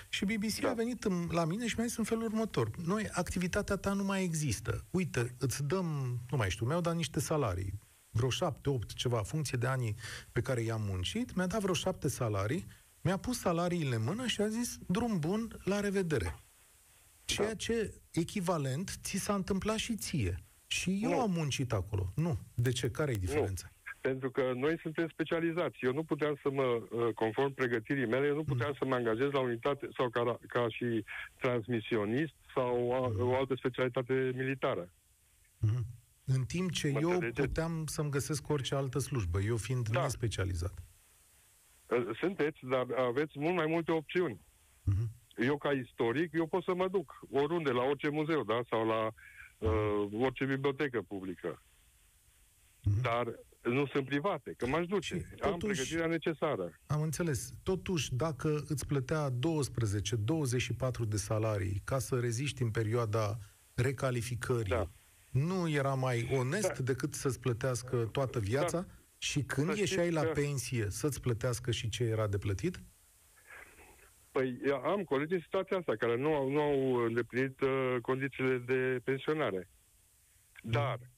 Și 0.08 0.24
BBC 0.24 0.60
da. 0.60 0.70
a 0.70 0.74
venit 0.74 1.04
în, 1.04 1.28
la 1.30 1.44
mine 1.44 1.66
și 1.66 1.74
mi-a 1.76 1.86
zis 1.86 1.96
în 1.96 2.04
felul 2.04 2.24
următor. 2.24 2.70
Noi, 2.84 3.08
activitatea 3.12 3.76
ta 3.76 3.92
nu 3.92 4.04
mai 4.04 4.22
există. 4.22 4.84
Uite, 4.90 5.34
îți 5.38 5.62
dăm, 5.62 6.20
nu 6.30 6.36
mai 6.36 6.50
știu, 6.50 6.66
mi-au 6.66 6.80
dat 6.80 6.94
niște 6.94 7.20
salarii 7.20 7.80
vreo 8.12 8.30
șapte, 8.30 8.70
opt, 8.70 8.92
ceva, 8.92 9.22
funcție 9.22 9.58
de 9.58 9.66
anii 9.66 9.96
pe 10.32 10.40
care 10.40 10.60
i-am 10.60 10.82
muncit, 10.82 11.34
mi-a 11.34 11.46
dat 11.46 11.60
vreo 11.60 11.74
șapte 11.74 12.08
salarii, 12.08 12.66
mi-a 13.02 13.16
pus 13.16 13.38
salariile 13.38 13.94
în 13.94 14.02
mână 14.02 14.26
și 14.26 14.40
a 14.40 14.48
zis, 14.48 14.78
drum 14.86 15.18
bun, 15.18 15.60
la 15.64 15.80
revedere. 15.80 16.34
Ceea 17.24 17.48
da. 17.48 17.54
ce 17.54 17.94
echivalent 18.10 18.98
ți 19.02 19.16
s-a 19.16 19.34
întâmplat 19.34 19.76
și 19.76 19.96
ție. 19.96 20.44
Și 20.66 20.98
eu 21.02 21.10
nu. 21.10 21.20
am 21.20 21.30
muncit 21.30 21.72
acolo. 21.72 22.12
Nu. 22.14 22.38
De 22.54 22.70
ce? 22.70 22.90
Care 22.90 23.10
e 23.10 23.14
diferența? 23.14 23.66
Nu. 23.66 23.80
Pentru 24.00 24.30
că 24.30 24.52
noi 24.54 24.78
suntem 24.82 25.08
specializați. 25.08 25.76
Eu 25.80 25.92
nu 25.92 26.04
puteam 26.04 26.38
să 26.42 26.50
mă, 26.50 26.62
uh, 26.62 27.14
conform 27.14 27.52
pregătirii 27.54 28.06
mele, 28.06 28.26
eu 28.26 28.34
nu 28.34 28.44
puteam 28.44 28.68
mm. 28.68 28.76
să 28.78 28.84
mă 28.84 28.94
angajez 28.94 29.30
la 29.30 29.40
unitate 29.40 29.88
sau 29.96 30.08
ca, 30.08 30.38
ca 30.48 30.66
și 30.68 31.04
transmisionist 31.36 32.34
sau 32.54 32.76
mm. 32.78 33.28
o 33.28 33.36
altă 33.36 33.54
specialitate 33.54 34.32
militară. 34.34 34.92
Mm. 35.58 35.86
În 36.24 36.44
timp 36.44 36.72
ce 36.72 36.90
mă 36.90 37.00
eu 37.00 37.10
înțelege? 37.10 37.42
puteam 37.42 37.86
să-mi 37.86 38.10
găsesc 38.10 38.48
orice 38.48 38.74
altă 38.74 38.98
slujbă, 38.98 39.40
eu 39.40 39.56
fiind 39.56 39.88
da. 39.88 40.02
nespecializat. 40.02 40.82
Uh, 41.92 42.16
sunteți, 42.20 42.58
dar 42.70 42.86
aveți 43.08 43.38
mult 43.38 43.54
mai 43.54 43.66
multe 43.66 43.92
opțiuni. 43.92 44.40
Mm-hmm. 44.40 45.20
Eu, 45.36 45.58
ca 45.58 45.70
istoric, 45.70 46.32
eu 46.32 46.46
pot 46.46 46.62
să 46.62 46.74
mă 46.74 46.88
duc 46.88 47.20
oriunde, 47.30 47.70
la 47.70 47.82
orice 47.82 48.08
muzeu, 48.08 48.44
da? 48.44 48.60
Sau 48.68 48.86
la 48.86 49.10
uh, 49.58 50.08
orice 50.12 50.44
bibliotecă 50.44 51.02
publică. 51.02 51.62
Mm-hmm. 51.62 53.02
Dar 53.02 53.34
nu 53.62 53.86
sunt 53.86 54.04
private, 54.04 54.54
că 54.56 54.66
m-aș 54.66 54.86
duce. 54.86 55.14
Și, 55.14 55.24
totuși, 55.36 55.52
Am 55.52 55.58
pregătirea 55.58 56.06
necesară. 56.06 56.80
Am 56.86 57.02
înțeles. 57.02 57.52
Totuși, 57.62 58.14
dacă 58.14 58.64
îți 58.68 58.86
plătea 58.86 59.30
12-24 59.30 59.32
de 61.08 61.16
salarii 61.16 61.80
ca 61.84 61.98
să 61.98 62.18
reziști 62.18 62.62
în 62.62 62.70
perioada 62.70 63.38
recalificării, 63.74 64.70
da. 64.70 64.90
nu 65.30 65.68
era 65.68 65.94
mai 65.94 66.28
onest 66.32 66.76
da. 66.76 66.82
decât 66.82 67.14
să-ți 67.14 67.40
plătească 67.40 67.96
toată 67.96 68.38
viața? 68.38 68.80
Da. 68.80 68.86
Și 69.22 69.42
când 69.42 69.72
să 69.72 69.78
ieșeai 69.78 70.10
la 70.10 70.22
că... 70.22 70.28
pensie, 70.28 70.90
să-ți 70.90 71.20
plătească 71.20 71.70
și 71.70 71.88
ce 71.88 72.04
era 72.04 72.26
de 72.26 72.38
plătit? 72.38 72.82
Păi 74.30 74.60
am 74.84 75.04
colegi 75.04 75.34
în 75.34 75.40
situația 75.40 75.76
asta, 75.76 75.96
care 75.96 76.16
nu 76.16 76.34
au, 76.34 76.50
nu 76.50 76.60
au 76.60 76.94
îndeplinit 76.94 77.60
uh, 77.60 77.96
condițiile 78.00 78.58
de 78.58 79.00
pensionare. 79.04 79.68
Dar 80.62 80.98
mm 80.98 81.10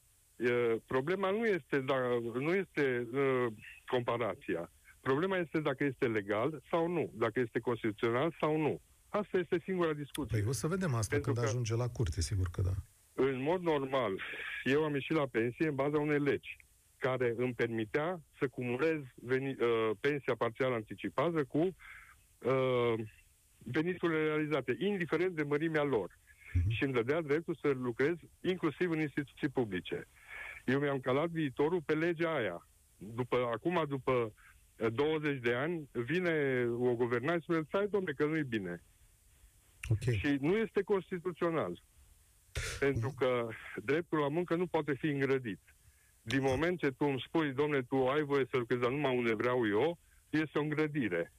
problema 0.86 1.30
nu 1.30 1.46
este, 1.46 1.80
da, 1.80 1.94
nu 2.34 2.54
este 2.54 3.08
uh, 3.12 3.46
comparația. 3.86 4.72
Problema 5.00 5.36
este 5.36 5.60
dacă 5.60 5.84
este 5.84 6.06
legal 6.06 6.62
sau 6.70 6.88
nu, 6.88 7.12
dacă 7.14 7.40
este 7.40 7.60
constituțional 7.60 8.36
sau 8.40 8.60
nu. 8.60 8.80
Asta 9.08 9.38
este 9.38 9.62
singura 9.64 9.92
discuție. 9.92 10.38
Păi 10.38 10.48
o 10.48 10.52
să 10.52 10.66
vedem 10.66 10.94
asta 10.94 11.14
Pentru 11.14 11.32
când 11.32 11.44
că, 11.44 11.50
ajunge 11.50 11.74
la 11.74 11.88
curte, 11.88 12.20
sigur 12.20 12.46
că 12.52 12.62
da. 12.62 12.74
În 13.14 13.42
mod 13.42 13.62
normal, 13.62 14.20
eu 14.64 14.84
am 14.84 14.94
ieșit 14.94 15.16
la 15.16 15.26
pensie 15.26 15.68
în 15.68 15.74
baza 15.74 15.98
unei 15.98 16.18
legi 16.18 16.63
care 17.08 17.34
îmi 17.36 17.54
permitea 17.54 18.20
să 18.38 18.48
cumulez 18.48 19.00
veni, 19.14 19.48
uh, 19.48 19.90
pensia 20.00 20.34
parțială 20.34 20.74
anticipată 20.74 21.44
cu 21.44 21.58
uh, 21.58 22.94
veniturile 23.64 24.24
realizate, 24.24 24.76
indiferent 24.78 25.34
de 25.34 25.42
mărimea 25.42 25.82
lor. 25.82 26.10
Uh-huh. 26.10 26.68
Și 26.68 26.84
îmi 26.84 26.92
dădea 26.92 27.20
dreptul 27.20 27.58
să 27.60 27.68
lucrez 27.68 28.14
inclusiv 28.40 28.90
în 28.90 29.00
instituții 29.00 29.48
publice. 29.48 30.08
Eu 30.64 30.78
mi-am 30.78 31.00
calat 31.00 31.28
viitorul 31.28 31.82
pe 31.86 31.94
legea 31.94 32.34
aia. 32.34 32.68
După, 32.96 33.36
acum, 33.36 33.84
după 33.88 34.32
20 34.92 35.34
eh, 35.34 35.40
de 35.40 35.54
ani, 35.54 35.88
vine 35.92 36.64
o 36.78 36.94
guvernare 36.94 37.38
și 37.38 37.42
spune, 37.42 37.62
stai, 37.66 37.88
domne, 37.88 38.12
că 38.12 38.24
nu 38.24 38.36
e 38.36 38.42
bine. 38.42 38.82
Okay. 39.88 40.14
Și 40.14 40.36
nu 40.40 40.56
este 40.56 40.82
constituțional. 40.82 41.82
Pentru 42.78 43.14
că 43.18 43.48
dreptul 43.84 44.18
la 44.18 44.28
muncă 44.28 44.54
nu 44.54 44.66
poate 44.66 44.94
fi 44.94 45.06
îngrădit. 45.06 45.73
Din 46.26 46.42
moment 46.42 46.78
ce 46.78 46.90
tu 46.90 47.04
îmi 47.04 47.24
spui, 47.26 47.52
domne, 47.52 47.82
tu 47.82 47.96
ai 48.06 48.22
voie 48.22 48.46
să 48.50 48.56
lucrezi, 48.56 48.82
dar 48.82 48.90
numai 48.90 49.16
unde 49.16 49.34
vreau 49.34 49.68
eu, 49.68 49.98
este 50.30 50.58
o 50.58 50.62
îngrădire. 50.62 51.32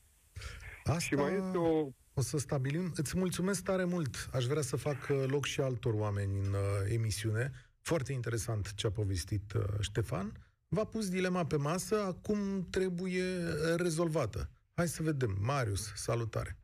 Asta... 0.84 1.00
Și 1.00 1.16
mai 1.16 1.34
este 1.34 1.58
o 1.58 1.90
o 2.18 2.22
să 2.22 2.38
stabilim. 2.38 2.92
Îți 2.96 3.18
mulțumesc 3.18 3.64
tare 3.64 3.84
mult. 3.84 4.30
Aș 4.34 4.46
vrea 4.46 4.62
să 4.62 4.76
fac 4.76 5.08
eh, 5.10 5.24
loc 5.28 5.46
și 5.46 5.62
altor 5.62 5.94
oameni 5.94 6.40
în 6.40 6.54
uh, 6.54 6.94
emisiune. 6.94 7.52
Foarte 7.82 8.14
interesant 8.14 8.74
ce 8.74 8.88
a 8.88 8.90
povestit 8.90 9.54
uh, 9.54 9.62
Ștefan. 9.82 10.32
V-a 10.68 10.84
pus 10.84 11.10
dilema 11.10 11.46
pe 11.46 11.58
masă, 11.58 12.04
acum 12.04 12.68
trebuie 12.70 13.24
uh, 13.24 13.76
rezolvată. 13.78 14.50
Hai 14.76 14.88
să 14.88 15.04
vedem. 15.04 15.38
Marius, 15.42 15.92
salutare. 15.96 16.58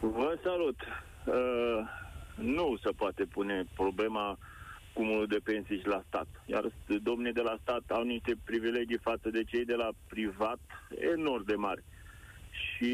Vă 0.00 0.38
salut. 0.42 0.76
Uh, 1.26 1.34
nu 2.36 2.76
se 2.82 2.90
poate 2.90 3.24
pune 3.24 3.64
problema 3.74 4.38
cumulul 4.96 5.26
de 5.26 5.40
pensii 5.50 5.80
și 5.82 5.86
la 5.94 6.02
stat. 6.08 6.28
Iar 6.46 6.64
domnii 7.02 7.32
de 7.32 7.44
la 7.50 7.56
stat 7.62 7.84
au 7.88 8.02
niște 8.02 8.32
privilegii 8.44 9.06
față 9.08 9.28
de 9.36 9.42
cei 9.50 9.64
de 9.64 9.74
la 9.74 9.90
privat 10.08 10.60
enorm 11.14 11.44
de 11.44 11.54
mari. 11.54 11.82
Și 12.50 12.92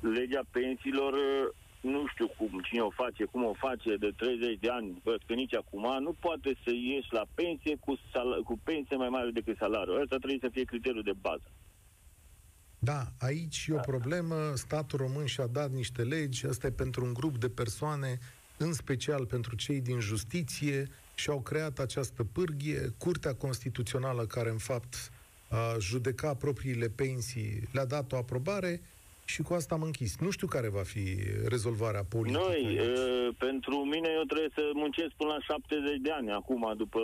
legea 0.00 0.42
pensiilor 0.50 1.12
uh, 1.12 1.48
nu 1.80 2.06
știu 2.12 2.28
cum, 2.36 2.60
cine 2.68 2.80
o 2.80 2.90
face, 2.90 3.24
cum 3.24 3.44
o 3.44 3.54
face 3.66 3.96
de 3.96 4.10
30 4.16 4.58
de 4.60 4.70
ani, 4.70 5.00
bă, 5.04 5.16
că 5.26 5.34
nici 5.34 5.54
acum, 5.54 6.02
nu 6.02 6.12
poate 6.20 6.50
să 6.64 6.70
ieși 6.70 7.12
la 7.18 7.24
pensie 7.34 7.76
cu, 7.84 7.98
sal- 8.12 8.42
cu 8.42 8.58
pensie 8.64 8.96
mai 8.96 9.08
mare 9.08 9.30
decât 9.30 9.56
salariul. 9.56 10.00
Asta 10.02 10.16
trebuie 10.16 10.38
să 10.42 10.48
fie 10.52 10.64
criteriul 10.64 11.02
de 11.02 11.16
bază. 11.20 11.50
Da, 12.78 13.02
aici 13.18 13.66
e 13.68 13.74
o 13.74 13.78
problemă. 13.78 14.34
Statul 14.54 14.98
român 14.98 15.26
și-a 15.26 15.46
dat 15.46 15.70
niște 15.70 16.02
legi. 16.02 16.46
Asta 16.46 16.66
e 16.66 16.70
pentru 16.70 17.04
un 17.04 17.12
grup 17.12 17.38
de 17.38 17.48
persoane, 17.48 18.18
în 18.56 18.72
special 18.72 19.26
pentru 19.26 19.56
cei 19.56 19.80
din 19.80 20.00
justiție, 20.00 20.88
și 21.18 21.30
au 21.30 21.40
creat 21.40 21.78
această 21.78 22.24
pârghie. 22.32 22.80
Curtea 22.98 23.34
Constituțională, 23.34 24.22
care 24.26 24.50
în 24.50 24.58
fapt 24.58 24.94
a 25.48 25.76
judecat 25.78 26.38
propriile 26.38 26.88
pensii, 26.88 27.62
le-a 27.72 27.86
dat 27.86 28.12
o 28.12 28.16
aprobare 28.16 28.80
și 29.24 29.42
cu 29.42 29.54
asta 29.54 29.74
am 29.74 29.82
închis. 29.82 30.18
Nu 30.18 30.30
știu 30.30 30.46
care 30.46 30.68
va 30.68 30.82
fi 30.82 31.04
rezolvarea 31.54 32.04
politică. 32.08 32.42
Noi, 32.48 32.62
e, 32.74 32.88
pentru 33.38 33.76
mine, 33.76 34.08
eu 34.18 34.24
trebuie 34.30 34.50
să 34.54 34.62
muncesc 34.74 35.12
până 35.16 35.30
la 35.36 35.40
70 35.40 35.98
de 36.06 36.10
ani, 36.10 36.30
acum, 36.30 36.74
după 36.76 37.00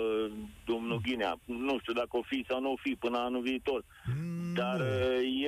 domnul 0.64 1.00
Ghinea. 1.04 1.38
Nu 1.44 1.78
știu 1.80 1.92
dacă 1.92 2.16
o 2.16 2.23
fi 2.23 2.44
sau 2.49 2.61
nu 2.61 2.71
o 2.73 2.83
fi 2.85 2.92
până 3.04 3.18
anul 3.18 3.42
viitor. 3.42 3.85
Mm. 4.04 4.54
Dar 4.54 4.80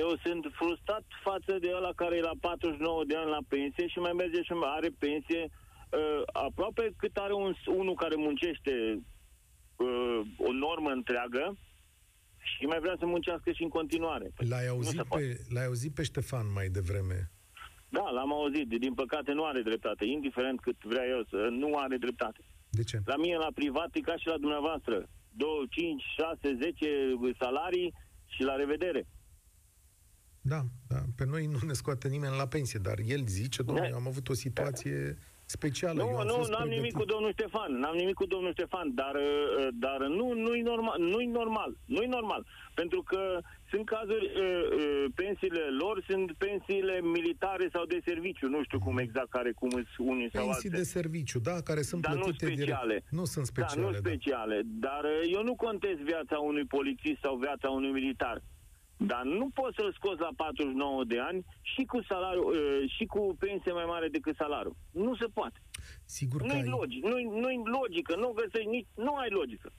eu 0.03 0.09
sunt 0.25 0.43
frustrat 0.59 1.05
față 1.23 1.57
de 1.63 1.69
ăla 1.75 1.91
care 1.95 2.15
e 2.15 2.29
la 2.31 2.37
49 2.39 3.03
de 3.05 3.15
ani 3.15 3.29
la 3.29 3.43
pensie 3.47 3.87
și 3.87 3.99
mai 3.99 4.11
merge 4.11 4.41
și 4.41 4.51
mai 4.51 4.73
are 4.75 4.89
pensie 4.99 5.51
uh, 5.89 6.21
aproape 6.25 6.93
cât 6.97 7.17
are 7.17 7.33
un, 7.33 7.53
unul 7.65 7.95
care 7.95 8.15
muncește 8.15 8.73
uh, 9.75 10.19
o 10.37 10.51
normă 10.51 10.89
întreagă 10.89 11.57
și 12.37 12.65
mai 12.65 12.79
vrea 12.79 12.95
să 12.99 13.05
muncească 13.05 13.51
și 13.51 13.63
în 13.63 13.69
continuare. 13.69 14.31
Păi 14.35 14.47
l-ai 14.47 14.67
auzit, 14.67 15.03
pe, 15.03 15.39
l-ai 15.49 15.65
auzit 15.65 15.93
pe 15.93 16.03
Ștefan 16.03 16.51
mai 16.51 16.67
devreme? 16.67 17.31
Da, 17.89 18.09
l-am 18.09 18.33
auzit. 18.33 18.67
Din 18.67 18.93
păcate 18.93 19.31
nu 19.31 19.43
are 19.43 19.61
dreptate. 19.61 20.05
Indiferent 20.05 20.59
cât 20.59 20.83
vrea 20.83 21.05
eu 21.05 21.25
să... 21.29 21.47
Nu 21.51 21.77
are 21.77 21.97
dreptate. 21.97 22.41
De 22.69 22.83
ce? 22.83 23.01
La 23.05 23.15
mine, 23.15 23.35
la 23.35 23.51
privat, 23.53 23.89
e 23.95 23.99
ca 23.99 24.17
și 24.17 24.27
la 24.27 24.37
dumneavoastră. 24.37 25.07
2, 25.31 25.47
5, 25.69 26.03
6, 26.41 26.57
10 26.61 26.87
salarii 27.39 27.93
și 28.25 28.43
la 28.43 28.55
revedere. 28.55 29.07
Da, 30.41 30.61
da. 30.87 31.01
Pe 31.15 31.25
noi 31.25 31.45
nu 31.45 31.57
ne 31.65 31.73
scoate 31.73 32.07
nimeni 32.07 32.35
la 32.37 32.47
pensie, 32.47 32.79
dar 32.83 32.97
el 33.05 33.25
zice, 33.25 33.63
domnule, 33.63 33.89
da. 33.89 33.95
am 33.95 34.07
avut 34.07 34.29
o 34.29 34.33
situație 34.33 35.17
specială. 35.49 36.03
Nu, 36.03 36.23
nu, 36.23 36.45
n-am 36.49 36.67
nimic 36.67 36.93
cu 36.93 37.05
domnul 37.05 37.31
Ștefan, 37.31 37.71
n-am 37.81 37.95
nimic 37.95 38.13
cu 38.13 38.25
domnul 38.25 38.51
Ștefan, 38.51 38.87
dar, 38.93 39.15
uh, 39.15 39.67
dar 39.73 39.99
nu, 40.07 40.33
nu-i 40.33 40.61
normal, 40.61 40.99
nu-i 40.99 41.25
normal, 41.25 41.77
nu-i 41.85 42.05
normal, 42.05 42.45
pentru 42.73 43.01
că 43.01 43.39
sunt 43.69 43.85
cazuri, 43.85 44.25
uh, 44.25 44.41
uh, 44.43 45.05
pensiile 45.15 45.63
lor 45.81 46.03
sunt 46.09 46.31
pensiile 46.31 46.99
militare 47.01 47.69
sau 47.73 47.85
de 47.85 47.99
serviciu, 48.05 48.47
nu 48.47 48.63
știu 48.63 48.79
cum 48.79 48.97
exact 48.97 49.29
care, 49.29 49.51
cum 49.51 49.69
sunt 49.69 49.85
unii 49.97 50.29
sau 50.33 50.43
Pensii 50.43 50.69
de 50.69 50.83
serviciu, 50.83 51.39
da, 51.39 51.61
care 51.61 51.81
sunt 51.81 52.01
dar 52.01 52.11
plătite 52.11 52.45
nu 52.45 52.51
speciale. 52.51 52.87
Direct. 52.87 53.09
Nu 53.09 53.25
sunt 53.25 53.45
speciale, 53.45 53.81
da. 53.81 53.89
Nu 53.89 53.93
speciale, 53.93 54.61
da. 54.65 54.87
dar 54.87 55.03
eu 55.35 55.43
nu 55.43 55.55
contez 55.55 55.97
viața 56.03 56.37
unui 56.37 56.65
polițist 56.65 57.19
sau 57.21 57.35
viața 57.35 57.69
unui 57.69 57.91
militar. 57.91 58.41
Dar 58.97 59.23
nu 59.23 59.49
poți 59.53 59.75
să-l 59.75 59.93
scoți 59.93 60.19
la 60.19 60.29
49 60.35 61.03
de 61.03 61.19
ani 61.19 61.45
și 61.61 61.83
cu 61.85 62.01
salariu, 62.07 62.43
uh, 62.49 62.91
și 62.95 63.05
cu 63.05 63.35
pensie 63.39 63.71
mai 63.71 63.85
mare 63.85 64.07
decât 64.07 64.35
salariul. 64.35 64.75
Nu 64.91 65.15
se 65.15 65.25
poate. 65.33 65.61
Sigur 66.05 66.41
nu-i 66.41 66.51
ai... 66.51 66.65
logic, 66.65 67.03
nu-i, 67.03 67.23
nu-i 67.23 67.61
logică, 67.79 68.15
nu 68.15 68.31
găsești 68.31 68.69
nici, 68.69 68.87
nu 68.95 69.15
ai 69.15 69.29
logică. 69.29 69.71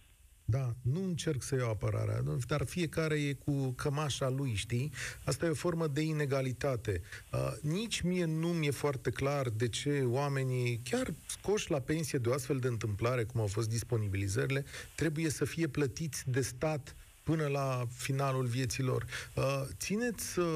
Da, 0.51 0.73
nu 0.83 1.03
încerc 1.05 1.43
să 1.43 1.57
iau 1.57 1.71
apărarea, 1.71 2.23
dar 2.47 2.65
fiecare 2.67 3.15
e 3.15 3.33
cu 3.33 3.73
cămașa 3.77 4.29
lui, 4.29 4.55
știi? 4.55 4.93
Asta 5.25 5.47
e 5.47 5.49
o 5.49 5.55
formă 5.55 5.87
de 5.87 6.01
inegalitate. 6.01 7.01
Uh, 7.33 7.53
nici 7.63 8.01
mie 8.01 8.25
nu 8.25 8.49
mi-e 8.49 8.71
foarte 8.71 9.11
clar 9.11 9.49
de 9.49 9.69
ce 9.69 10.05
oamenii, 10.07 10.81
chiar 10.85 11.15
scoși 11.27 11.71
la 11.71 11.81
pensie 11.81 12.19
de 12.19 12.29
o 12.29 12.33
astfel 12.33 12.59
de 12.59 12.69
întâmplare, 12.69 13.25
cum 13.25 13.41
au 13.41 13.47
fost 13.47 13.69
disponibilizările, 13.69 14.65
trebuie 14.97 15.29
să 15.29 15.45
fie 15.45 15.67
plătiți 15.67 16.31
de 16.31 16.41
stat 16.41 16.97
până 17.29 17.47
la 17.47 17.69
finalul 18.07 18.47
vieților. 18.47 19.05
Uh, 19.37 19.45
țineți 19.85 20.39
uh, 20.39 20.47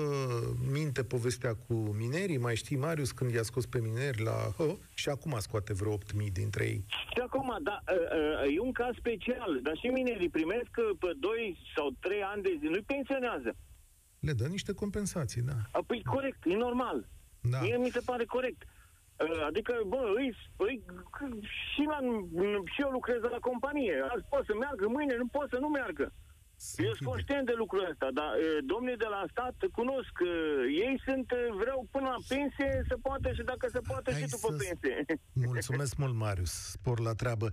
minte 0.79 1.03
povestea 1.05 1.55
cu 1.55 1.75
minerii? 1.75 2.39
Mai 2.39 2.57
știi, 2.57 2.77
Marius, 2.77 3.11
când 3.13 3.31
i-a 3.33 3.43
scos 3.43 3.67
pe 3.67 3.81
mineri 3.81 4.23
la... 4.23 4.37
Oh, 4.57 4.75
și 4.95 5.09
acum 5.09 5.35
scoate 5.39 5.73
vreo 5.73 5.99
8.000 5.99 6.33
dintre 6.33 6.65
ei. 6.65 6.85
Și 6.89 7.21
acum, 7.27 7.59
da, 7.63 7.77
e 8.57 8.61
un 8.61 8.73
caz 8.73 8.95
special, 8.97 9.61
dar 9.63 9.77
și 9.77 9.87
minerii 9.87 10.29
primesc 10.29 10.71
pe 11.03 11.11
2 11.17 11.59
sau 11.77 11.87
3 12.01 12.23
ani 12.23 12.43
de 12.43 12.57
zi, 12.61 12.67
nu-i 12.67 12.91
pensionează. 12.95 13.51
Le 14.21 14.33
dă 14.33 14.47
niște 14.47 14.73
compensații, 14.73 15.43
da. 15.43 15.81
Păi 15.87 16.03
corect, 16.03 16.41
e 16.45 16.55
normal. 16.55 17.09
Da. 17.41 17.61
Mie 17.61 17.77
mi 17.77 17.91
se 17.91 18.01
pare 18.05 18.25
corect. 18.25 18.63
Adică, 19.47 19.75
bă, 19.87 20.13
îi, 20.17 20.37
îi, 20.57 20.83
și, 21.73 21.83
la, 21.93 21.99
și 22.73 22.81
eu 22.81 22.91
lucrez 22.91 23.21
la 23.21 23.39
companie. 23.49 23.95
Azi 24.15 24.25
pot 24.29 24.45
să 24.45 24.55
meargă, 24.55 24.89
mâine 24.89 25.17
nu 25.17 25.27
pot 25.27 25.49
să 25.49 25.59
nu 25.61 25.69
meargă. 25.69 26.13
Eu 26.77 26.95
sunt 26.95 27.09
conștient 27.09 27.47
de 27.47 27.55
lucrul 27.57 27.89
ăsta, 27.91 28.09
dar 28.15 28.31
domnii 28.73 28.97
de 28.97 29.09
la 29.15 29.23
stat 29.31 29.57
cunosc. 29.73 30.15
Ei 30.85 30.95
sunt, 31.07 31.27
vreau 31.61 31.87
până 31.91 32.09
la 32.15 32.21
pensie 32.29 32.85
să 32.89 32.97
poată 33.03 33.33
și 33.33 33.43
dacă 33.43 33.69
se 33.73 33.81
poate 33.81 34.13
Hai 34.13 34.21
și 34.21 34.29
după 34.29 34.49
să... 34.51 34.57
pensie. 34.65 35.21
Mulțumesc 35.53 35.97
mult, 35.97 36.15
Marius. 36.15 36.53
Spor 36.53 37.01
la 37.01 37.13
treabă. 37.13 37.49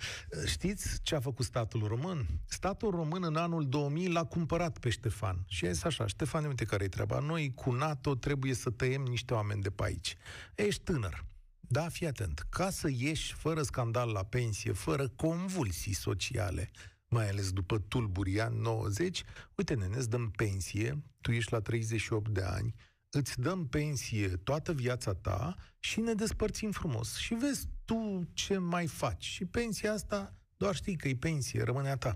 Știți 0.46 1.00
ce 1.04 1.16
a 1.16 1.20
făcut 1.20 1.46
statul 1.46 1.84
român? 1.88 2.26
Statul 2.46 2.92
român 2.92 3.24
în 3.24 3.36
anul 3.36 3.68
2000 3.68 4.12
l-a 4.12 4.26
cumpărat 4.26 4.78
pe 4.78 4.90
Ștefan. 4.90 5.38
Și 5.48 5.66
a 5.66 5.72
zis 5.72 5.84
așa, 5.84 6.08
Ștefan, 6.08 6.46
uite 6.46 6.66
care 6.66 6.84
e 6.84 6.88
treaba. 6.88 7.20
Noi 7.20 7.54
cu 7.56 7.72
NATO 7.72 8.16
trebuie 8.16 8.54
să 8.54 8.70
tăiem 8.70 9.02
niște 9.02 9.34
oameni 9.34 9.62
de 9.62 9.70
pe 9.70 9.84
aici. 9.84 10.16
Ești 10.56 10.84
tânăr. 10.84 11.26
Da, 11.60 11.90
fii 11.90 12.08
atent. 12.08 12.46
Ca 12.50 12.70
să 12.70 12.90
ieși 12.92 13.34
fără 13.34 13.62
scandal 13.62 14.12
la 14.12 14.24
pensie, 14.24 14.72
fără 14.72 15.08
convulsii 15.08 15.94
sociale, 15.94 16.72
mai 17.10 17.30
ales 17.30 17.52
după 17.52 17.80
tulburii 17.80 18.42
ani 18.42 18.60
90, 18.60 19.24
uite, 19.56 19.74
nene, 19.74 19.96
îți 19.96 20.10
dăm 20.10 20.32
pensie, 20.32 21.04
tu 21.22 21.32
ești 21.32 21.52
la 21.52 21.60
38 21.60 22.30
de 22.30 22.42
ani, 22.42 22.74
îți 23.10 23.40
dăm 23.40 23.68
pensie 23.68 24.28
toată 24.28 24.74
viața 24.74 25.14
ta 25.14 25.56
și 25.80 26.00
ne 26.00 26.14
despărțim 26.14 26.72
frumos. 26.72 27.16
Și 27.16 27.34
vezi 27.34 27.68
tu 27.86 28.22
ce 28.34 28.58
mai 28.58 28.88
faci. 28.88 29.26
Și 29.26 29.46
pensia 29.46 29.94
asta 29.94 30.40
doar 30.60 30.76
știi 30.76 30.96
că 30.96 31.08
e 31.08 31.16
pensie, 31.16 31.64
rămâne 31.64 31.90
a 31.90 31.98
ta. 31.98 32.14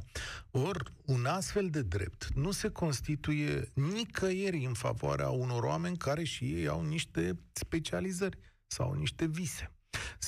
Or, 0.51 0.93
un 1.05 1.25
astfel 1.25 1.69
de 1.69 1.81
drept 1.81 2.27
nu 2.33 2.51
se 2.51 2.69
constituie 2.69 3.71
nicăieri 3.73 4.65
în 4.65 4.73
favoarea 4.73 5.29
unor 5.29 5.63
oameni 5.63 5.97
care 5.97 6.23
și 6.23 6.45
ei 6.45 6.67
au 6.67 6.85
niște 6.85 7.39
specializări 7.51 8.37
sau 8.67 8.93
niște 8.93 9.25
vise. 9.25 9.71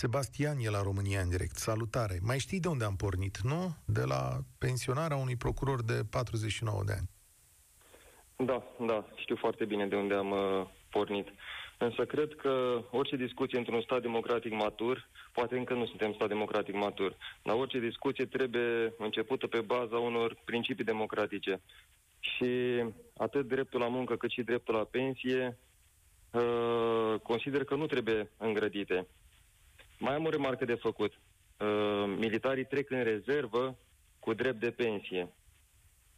Sebastian 0.02 0.58
e 0.60 0.70
la 0.70 0.82
România 0.82 1.22
în 1.22 1.30
direct. 1.30 1.56
Salutare! 1.56 2.20
Mai 2.22 2.40
știi 2.40 2.60
de 2.60 2.68
unde 2.68 2.84
am 2.84 2.96
pornit, 2.96 3.38
nu? 3.38 3.76
De 3.86 4.04
la 4.04 4.40
pensionarea 4.58 5.18
unui 5.18 5.36
procuror 5.36 5.84
de 5.84 6.06
49 6.10 6.84
de 6.86 6.92
ani. 6.92 7.10
Da, 8.36 8.64
da, 8.88 9.06
știu 9.16 9.36
foarte 9.36 9.66
bine 9.66 9.88
de 9.88 9.96
unde 9.96 10.14
am 10.14 10.32
uh, 10.32 10.66
pornit. 10.90 11.28
Însă 11.78 12.06
cred 12.06 12.36
că 12.36 12.84
orice 12.92 13.16
discuție 13.16 13.58
într-un 13.58 13.82
stat 13.82 14.02
democratic 14.02 14.52
matur, 14.52 15.10
poate 15.32 15.58
încă 15.58 15.74
nu 15.74 15.86
suntem 15.86 16.14
stat 16.14 16.28
democratic 16.28 16.76
matur, 16.76 17.18
dar 17.44 17.56
orice 17.56 17.80
discuție 17.80 18.26
trebuie 18.26 18.94
începută 18.98 19.48
pe 19.48 19.62
baza 19.62 19.98
unor 19.98 20.38
principii 20.46 20.84
democratice. 20.84 21.62
Și 22.20 22.84
atât 23.18 23.48
dreptul 23.48 23.80
la 23.80 23.88
muncă 23.88 24.16
cât 24.16 24.30
și 24.30 24.42
dreptul 24.42 24.74
la 24.74 24.84
pensie 24.84 25.58
uh, 26.32 27.20
consider 27.24 27.64
că 27.64 27.76
nu 27.76 27.86
trebuie 27.86 28.32
îngrădite. 28.38 29.08
Mai 30.00 30.14
am 30.14 30.26
o 30.26 30.30
remarcă 30.30 30.66
de 30.66 30.76
făcut. 30.76 31.14
Uh, 31.60 32.16
militarii 32.18 32.66
trec 32.66 32.90
în 32.90 33.04
rezervă 33.04 33.78
cu 34.20 34.34
drept 34.34 34.60
de 34.60 34.72
pensie. 34.72 35.30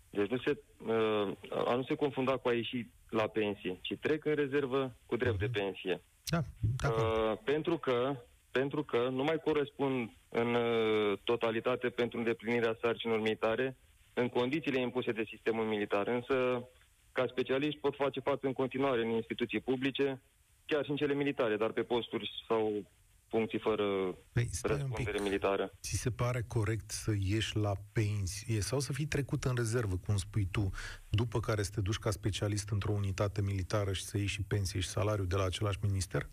Deci 0.09 0.29
nu 0.29 0.37
se, 0.37 0.57
uh, 0.85 1.67
a 1.67 1.75
nu 1.75 1.83
se 1.83 1.95
confunda 1.95 2.37
cu 2.37 2.47
a 2.47 2.53
ieși 2.53 2.87
la 3.09 3.27
pensie, 3.27 3.79
ci 3.81 3.93
trec 3.99 4.25
în 4.25 4.35
rezervă 4.35 4.95
cu 5.05 5.15
drept 5.15 5.39
de 5.39 5.45
mhm. 5.45 5.53
pensie. 5.53 6.01
Da, 6.23 6.39
da. 6.77 6.89
Uh, 6.89 7.37
pentru 7.43 7.77
că 7.77 8.15
pentru 8.51 8.83
că 8.83 9.09
nu 9.11 9.23
mai 9.23 9.39
corespund 9.43 10.09
în 10.29 10.55
uh, 10.55 11.17
totalitate 11.23 11.89
pentru 11.89 12.17
îndeplinirea 12.17 12.77
sarcinilor 12.81 13.21
militare 13.21 13.77
în 14.13 14.29
condițiile 14.29 14.79
impuse 14.79 15.11
de 15.11 15.25
sistemul 15.27 15.65
militar. 15.65 16.07
Însă, 16.07 16.67
ca 17.11 17.25
specialiști 17.27 17.79
pot 17.79 17.95
face 17.95 18.19
față 18.19 18.47
în 18.47 18.53
continuare 18.53 19.01
în 19.01 19.09
instituții 19.09 19.59
publice, 19.59 20.21
chiar 20.65 20.83
și 20.83 20.89
în 20.89 20.95
cele 20.95 21.13
militare, 21.13 21.55
dar 21.55 21.71
pe 21.71 21.81
posturi 21.83 22.31
sau 22.47 22.83
funcții 23.29 23.59
fără 23.59 23.83
păi, 24.31 24.49
răspundere 24.61 25.19
militară. 25.21 25.71
Ți 25.81 25.95
se 25.95 26.11
pare 26.11 26.43
corect 26.47 26.91
să 26.91 27.13
ieși 27.19 27.57
la 27.57 27.73
pensie 27.93 28.59
sau 28.61 28.79
să 28.79 28.93
fii 28.93 29.05
trecut 29.05 29.43
în 29.43 29.55
rezervă, 29.55 29.95
cum 30.05 30.17
spui 30.17 30.47
tu, 30.51 30.69
după 31.09 31.39
care 31.39 31.63
să 31.63 31.71
te 31.73 31.81
duci 31.81 31.97
ca 31.97 32.11
specialist 32.11 32.69
într-o 32.69 32.91
unitate 32.91 33.41
militară 33.41 33.91
și 33.93 34.03
să 34.03 34.17
iei 34.17 34.25
și 34.25 34.43
pensie 34.43 34.79
și 34.79 34.87
salariu 34.87 35.25
de 35.25 35.35
la 35.35 35.43
același 35.43 35.79
minister? 35.81 36.29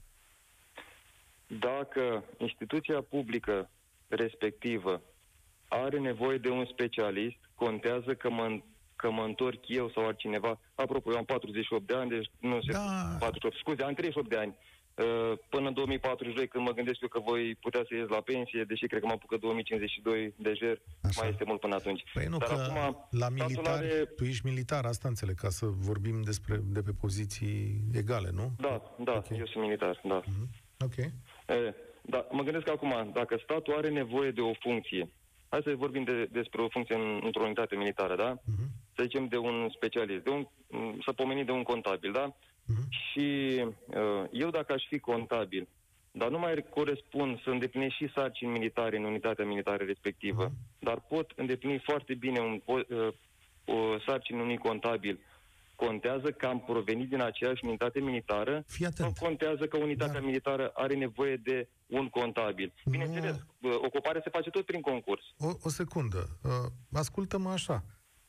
Dacă 1.47 2.25
instituția 2.39 3.03
publică 3.03 3.71
respectivă 4.09 5.03
are 5.69 5.99
nevoie 5.99 6.39
de 6.39 6.49
un 6.49 6.67
specialist, 6.67 7.37
contează 7.55 8.15
că 8.15 8.31
mă, 8.31 8.61
că 8.97 9.11
mă 9.11 9.23
întorc 9.23 9.69
eu 9.69 9.91
sau 9.91 10.07
altcineva. 10.07 10.61
Apropo, 10.75 11.11
eu 11.11 11.17
am 11.17 11.25
48 11.25 11.87
de 11.87 11.95
ani, 11.95 12.11
deci 12.11 12.31
nu 12.41 12.61
se... 12.61 12.73
Da. 12.73 13.17
48, 13.19 13.57
scuze, 13.57 13.83
am 13.83 13.95
38 13.95 14.29
de 14.29 14.37
ani. 14.37 14.57
Uh, 14.95 15.39
până 15.49 15.69
în 15.69 15.75
2042, 15.75 16.49
când 16.49 16.65
mă 16.65 16.73
gândesc 16.73 17.01
eu 17.01 17.09
că 17.09 17.21
voi 17.21 17.55
putea 17.61 17.83
să 17.89 17.95
ies 17.95 18.09
la 18.09 18.21
pensie, 18.21 18.65
deși 18.65 18.87
cred 18.87 19.01
că 19.01 19.07
mă 19.07 19.13
apucă 19.13 19.37
2052 19.37 20.35
de 20.37 20.53
jer, 20.55 20.81
Așa. 21.03 21.21
mai 21.21 21.31
este 21.31 21.45
mult 21.47 21.61
până 21.61 21.75
atunci. 21.75 22.03
Păi 22.13 22.27
nu, 22.27 22.37
Dar 22.37 22.49
că 22.49 22.55
acum, 22.55 23.09
la 23.11 23.29
militar, 23.29 23.77
are... 23.77 24.05
tu 24.17 24.25
ești 24.25 24.47
militar, 24.47 24.85
asta 24.85 25.09
înțeleg, 25.09 25.35
ca 25.35 25.49
să 25.49 25.67
vorbim 25.67 26.23
despre 26.23 26.61
de 26.65 26.83
pe 26.83 26.91
poziții 27.01 27.85
egale, 27.93 28.31
nu? 28.33 28.53
Da, 28.57 28.95
da, 28.99 29.13
okay. 29.13 29.39
eu 29.39 29.47
sunt 29.47 29.65
militar, 29.65 30.01
da. 30.05 30.21
Mm-hmm. 30.23 30.49
Ok. 30.85 30.97
E, 30.97 31.13
da, 32.03 32.27
mă 32.31 32.43
gândesc 32.43 32.69
acum, 32.69 33.11
dacă 33.13 33.41
statul 33.43 33.75
are 33.75 33.89
nevoie 33.89 34.31
de 34.31 34.41
o 34.41 34.53
funcție, 34.61 35.09
hai 35.49 35.61
să 35.65 35.75
vorbim 35.77 36.05
de, 36.05 36.29
despre 36.33 36.63
o 36.63 36.69
funcție 36.69 36.95
în, 36.95 37.21
într-o 37.25 37.43
unitate 37.43 37.77
militară, 37.77 38.17
da? 38.17 38.35
Mm-hmm. 38.35 38.69
Să 38.97 39.03
zicem 39.03 39.27
de 39.27 39.37
un 39.37 39.69
specialist, 39.77 40.25
de 40.25 40.31
un, 40.31 40.47
să 41.05 41.13
pomenim 41.13 41.45
de 41.45 41.53
un 41.53 41.63
contabil, 41.63 42.13
da? 42.13 42.37
Uh-huh. 42.65 42.89
Și 42.89 43.61
uh, 43.87 44.25
eu 44.33 44.51
dacă 44.51 44.73
aș 44.73 44.83
fi 44.89 44.99
contabil, 44.99 45.69
dar 46.11 46.31
nu 46.31 46.39
mai 46.39 46.65
corespund 46.71 47.43
să 47.43 47.51
îndeplinesc 47.51 47.95
și 47.95 48.13
sarcini 48.15 48.51
militare 48.51 48.97
în 48.97 49.05
unitatea 49.05 49.45
militară 49.45 49.85
respectivă, 49.85 50.49
uh-huh. 50.49 50.79
dar 50.79 51.01
pot 51.09 51.33
îndeplini 51.37 51.79
foarte 51.79 52.15
bine 52.15 52.41
un, 52.41 52.63
uh, 52.67 53.09
o 53.65 53.99
sarcină 54.07 54.43
unui 54.43 54.57
contabil, 54.57 55.21
contează 55.75 56.31
că 56.31 56.47
am 56.47 56.61
provenit 56.61 57.09
din 57.09 57.21
aceeași 57.21 57.65
unitate 57.65 58.01
militară 58.01 58.65
sau 58.95 59.13
contează 59.21 59.67
că 59.67 59.77
unitatea 59.77 60.21
da. 60.21 60.27
militară 60.27 60.71
are 60.75 60.95
nevoie 60.95 61.37
de 61.37 61.69
un 61.87 62.09
contabil? 62.09 62.73
Bineînțeles, 62.85 63.45
nu... 63.59 63.71
Uh, 63.71 63.77
ocuparea 63.85 64.21
se 64.25 64.31
face 64.31 64.51
tot 64.51 64.67
prin 64.67 64.81
concurs. 64.81 65.23
O, 65.39 65.49
o 65.63 65.69
secundă. 65.69 66.39
Uh, 66.43 66.51
ascultă-mă 66.93 67.51
așa 67.51 67.85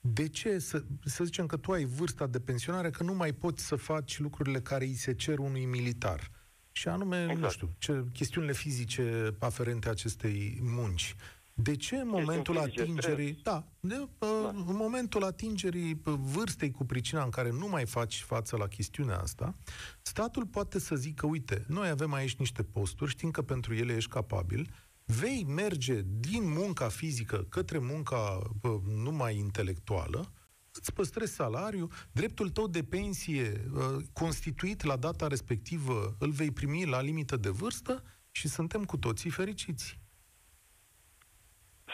de 0.07 0.27
ce 0.27 0.59
să, 0.59 0.83
să 1.03 1.23
zicem 1.23 1.45
că 1.45 1.57
tu 1.57 1.71
ai 1.71 1.85
vârsta 1.85 2.27
de 2.27 2.39
pensionare, 2.39 2.89
că 2.89 3.03
nu 3.03 3.13
mai 3.13 3.33
poți 3.33 3.65
să 3.65 3.75
faci 3.75 4.19
lucrurile 4.19 4.61
care 4.61 4.85
îi 4.85 4.93
se 4.93 5.13
cer 5.13 5.39
unui 5.39 5.65
militar? 5.65 6.31
Și 6.71 6.87
anume, 6.87 7.21
exact. 7.21 7.39
nu 7.39 7.49
știu, 7.49 7.75
ce, 7.77 8.05
chestiunile 8.13 8.53
fizice 8.53 9.35
aferente 9.39 9.89
acestei 9.89 10.59
munci. 10.61 11.15
De 11.53 11.75
ce 11.75 11.95
în 11.95 12.07
momentul 12.07 12.57
atingerii, 12.57 13.39
da, 13.43 13.67
de, 13.79 14.07
da. 14.19 14.27
în 14.55 14.75
momentul 14.75 15.23
atingerii 15.23 16.01
vârstei 16.03 16.71
cu 16.71 16.85
pricina 16.85 17.23
în 17.23 17.29
care 17.29 17.51
nu 17.51 17.67
mai 17.67 17.85
faci 17.85 18.21
față 18.21 18.57
la 18.57 18.67
chestiunea 18.67 19.17
asta, 19.17 19.55
statul 20.01 20.45
poate 20.45 20.79
să 20.79 20.95
zică, 20.95 21.25
uite, 21.25 21.65
noi 21.67 21.89
avem 21.89 22.13
aici 22.13 22.35
niște 22.35 22.63
posturi, 22.63 23.11
știm 23.11 23.31
că 23.31 23.41
pentru 23.41 23.73
ele 23.73 23.95
ești 23.95 24.09
capabil, 24.09 24.69
vei 25.05 25.43
merge 25.47 26.01
din 26.19 26.51
munca 26.51 26.87
fizică 26.89 27.45
către 27.49 27.77
munca 27.77 28.39
bă, 28.61 28.79
numai 29.03 29.35
intelectuală, 29.35 30.31
îți 30.73 30.93
păstrezi 30.93 31.33
salariu, 31.33 31.87
dreptul 32.11 32.49
tău 32.49 32.67
de 32.67 32.83
pensie 32.89 33.51
uh, 33.73 34.03
constituit 34.13 34.83
la 34.83 34.95
data 34.95 35.27
respectivă 35.27 36.15
îl 36.19 36.29
vei 36.29 36.51
primi 36.51 36.85
la 36.85 37.01
limită 37.01 37.35
de 37.35 37.49
vârstă 37.49 38.03
și 38.31 38.47
suntem 38.47 38.83
cu 38.83 38.97
toții 38.97 39.29
fericiți. 39.29 39.99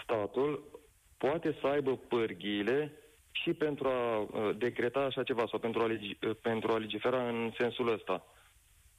Statul 0.04 0.82
poate 1.18 1.58
să 1.62 1.68
aibă 1.68 1.98
pârghiile 1.98 2.92
și 3.32 3.54
pentru 3.54 3.88
a 3.88 4.20
uh, 4.20 4.58
decreta 4.58 5.00
așa 5.00 5.24
ceva 5.24 5.46
sau 5.50 5.60
pentru 5.60 5.82
a, 5.82 5.86
legi, 5.86 6.18
uh, 6.28 6.36
pentru 6.42 6.72
a 6.72 6.78
legifera 6.78 7.28
în 7.28 7.52
sensul 7.58 7.94
ăsta. 7.94 8.26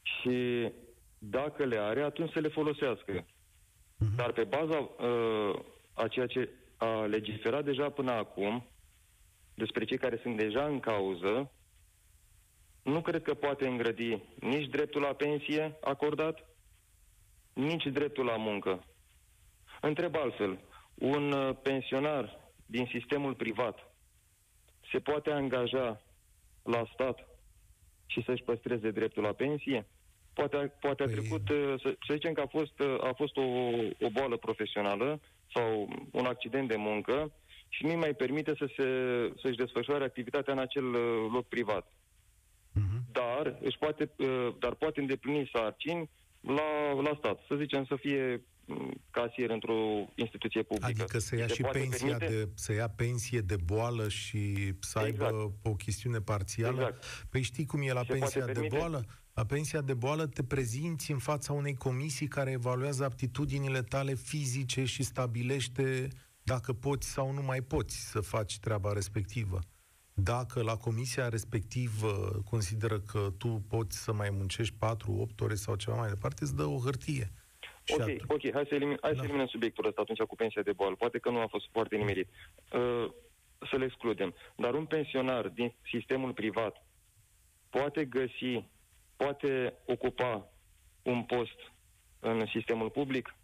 Și 0.03 0.69
dacă 1.19 1.65
le 1.65 1.79
are, 1.79 2.03
atunci 2.03 2.33
să 2.33 2.41
le 2.41 2.49
folosească. 2.49 3.27
Uh-huh. 4.03 4.17
Dar 4.17 4.33
pe 4.33 4.45
baza 4.45 4.79
uh, 4.79 5.59
a 5.95 6.09
ceea 6.09 6.27
ce 6.27 6.49
a 6.77 7.05
legiferat 7.05 7.65
deja 7.65 7.91
până 7.91 8.11
acum, 8.11 8.67
despre 9.55 9.85
cei 9.85 9.99
care 9.99 10.19
sunt 10.23 10.37
deja 10.37 10.65
în 10.65 10.81
cauză, 10.81 11.51
nu 12.83 13.01
cred 13.01 13.23
că 13.23 13.35
poate 13.35 13.67
îngrădi 13.67 14.23
nici 14.41 14.69
dreptul 14.69 15.01
la 15.01 15.13
pensie 15.13 15.79
acordat, 15.81 16.49
nici 17.53 17.87
dreptul 17.87 18.25
la 18.25 18.37
muncă. 18.37 18.85
Întreb 19.81 20.17
altfel, 20.17 20.59
un 20.95 21.33
uh, 21.33 21.57
pensionar 21.63 22.41
din 22.67 22.89
sistemul 22.93 23.35
privat 23.35 23.93
se 24.93 24.99
poate 24.99 25.31
angaja 25.31 26.03
la 26.63 26.85
stat 26.93 27.29
și 28.07 28.23
să-și 28.25 28.43
păstreze 28.43 28.91
dreptul 28.91 29.23
la 29.23 29.33
pensie? 29.33 29.87
Poate, 30.33 30.73
poate 30.81 31.03
a 31.03 31.07
Păi- 31.07 31.11
trecut, 31.11 31.49
uh, 31.49 31.75
să, 31.83 31.97
să 32.07 32.13
zicem 32.13 32.33
că 32.33 32.41
a 32.41 32.47
fost, 32.47 32.79
uh, 32.79 32.97
a 33.01 33.13
fost 33.17 33.37
o, 33.37 33.43
o 34.07 34.11
boală 34.13 34.37
profesională 34.37 35.21
sau 35.55 35.89
un 36.13 36.25
accident 36.25 36.69
de 36.69 36.77
muncă 36.77 37.33
și 37.69 37.85
nu-i 37.85 37.95
mai 37.97 38.15
permite 38.15 38.55
să 38.59 38.67
se, 38.77 38.87
să-și 39.43 39.57
desfășoare 39.57 40.05
activitatea 40.05 40.53
în 40.53 40.59
acel 40.59 40.85
uh, 40.85 41.31
loc 41.33 41.49
privat. 41.49 41.93
Mhm. 42.73 43.05
Dar, 43.13 43.59
își 43.63 43.79
poate, 43.79 44.11
uh, 44.19 44.49
dar 44.59 44.75
poate 44.75 45.01
îndeplini 45.01 45.51
sarcini 45.53 46.11
la, 46.41 46.93
la 47.03 47.15
stat. 47.19 47.41
Să 47.49 47.55
zicem 47.55 47.85
să 47.85 47.97
fie 47.97 48.45
mm, 48.67 48.93
casier 49.11 49.51
într-o 49.51 50.09
instituție 50.15 50.63
publică. 50.63 50.87
Adică 51.03 51.19
să 51.19 51.37
ia 51.37 51.47
Se 51.47 51.55
și 51.55 51.61
poate 51.63 51.79
pensia 51.79 52.17
permite? 52.17 52.45
de, 52.45 52.49
să 52.55 52.73
ia 52.73 52.89
pensie 52.89 53.41
de 53.41 53.57
boală 53.65 54.09
și 54.09 54.73
să 54.81 54.99
aibă 54.99 55.25
Exact. 55.25 55.53
o 55.63 55.75
chestiune 55.75 56.19
parțială. 56.19 56.81
Exact. 56.81 57.27
Păi 57.31 57.43
știi 57.43 57.67
cum 57.67 57.81
e 57.83 57.93
la 57.93 58.01
Se 58.05 58.13
pensia 58.13 58.29
poate 58.45 58.47
de 58.47 58.53
permite? 58.53 58.77
boală? 58.77 59.05
La 59.35 59.45
pensia 59.45 59.81
de 59.81 59.95
boală 59.95 60.27
te 60.27 60.45
prezinți 60.45 61.11
în 61.11 61.19
fața 61.19 61.53
unei 61.53 61.75
comisii 61.75 62.29
care 62.29 62.51
evaluează 62.51 63.05
aptitudinile 63.05 63.83
tale 63.83 64.15
fizice 64.15 64.85
și 64.85 65.03
stabilește 65.03 66.09
dacă 66.43 66.73
poți 66.73 67.09
sau 67.13 67.33
nu 67.33 67.43
mai 67.43 67.61
poți 67.61 68.11
să 68.11 68.21
faci 68.21 68.59
treaba 68.59 68.93
respectivă. 68.93 69.59
Dacă 70.15 70.63
la 70.63 70.77
comisia 70.77 71.29
respectivă 71.29 72.43
consideră 72.51 73.01
că 73.01 73.33
tu 73.39 73.65
poți 73.69 74.03
să 74.03 74.13
mai 74.13 74.31
muncești 74.31 74.75
4-8 74.75 75.41
ore 75.41 75.55
sau 75.55 75.75
ceva 75.77 75.97
mai 75.97 76.09
departe, 76.09 76.43
îți 76.45 76.57
dă 76.57 76.65
o 76.65 76.79
hârtie. 76.79 77.33
Și 77.85 77.95
Ok, 77.95 78.01
atunci- 78.01 78.23
ok, 78.27 78.53
hai 78.53 78.65
să, 78.69 78.75
elimin, 78.75 78.97
hai 79.01 79.11
Da. 79.11 79.17
să 79.17 79.23
eliminăm 79.25 79.47
subiectul 79.47 79.87
ăsta 79.87 80.01
atunci 80.01 80.19
cu 80.21 80.35
pensia 80.37 80.63
de 80.63 80.73
boală. 80.73 80.95
Poate 80.95 81.19
că 81.19 81.31
nu 81.31 81.41
a 81.41 81.47
fost 81.47 81.69
foarte 81.73 81.97
nimerit. 81.97 82.29
Uh, 82.73 83.11
să 83.71 83.77
le 83.77 83.85
excludem. 83.85 84.35
Dar 84.57 84.75
un 84.75 84.87
pensionar 84.87 85.49
din 85.49 85.75
sistemul 85.91 86.33
privat 86.33 86.87
poate 87.71 88.05
găsi, 88.05 88.69
poate 89.23 89.73
ocupa 89.87 90.53
un 91.03 91.23
post 91.23 91.59
în 92.21 92.47
sistemul 92.55 92.91
public? 92.91 93.35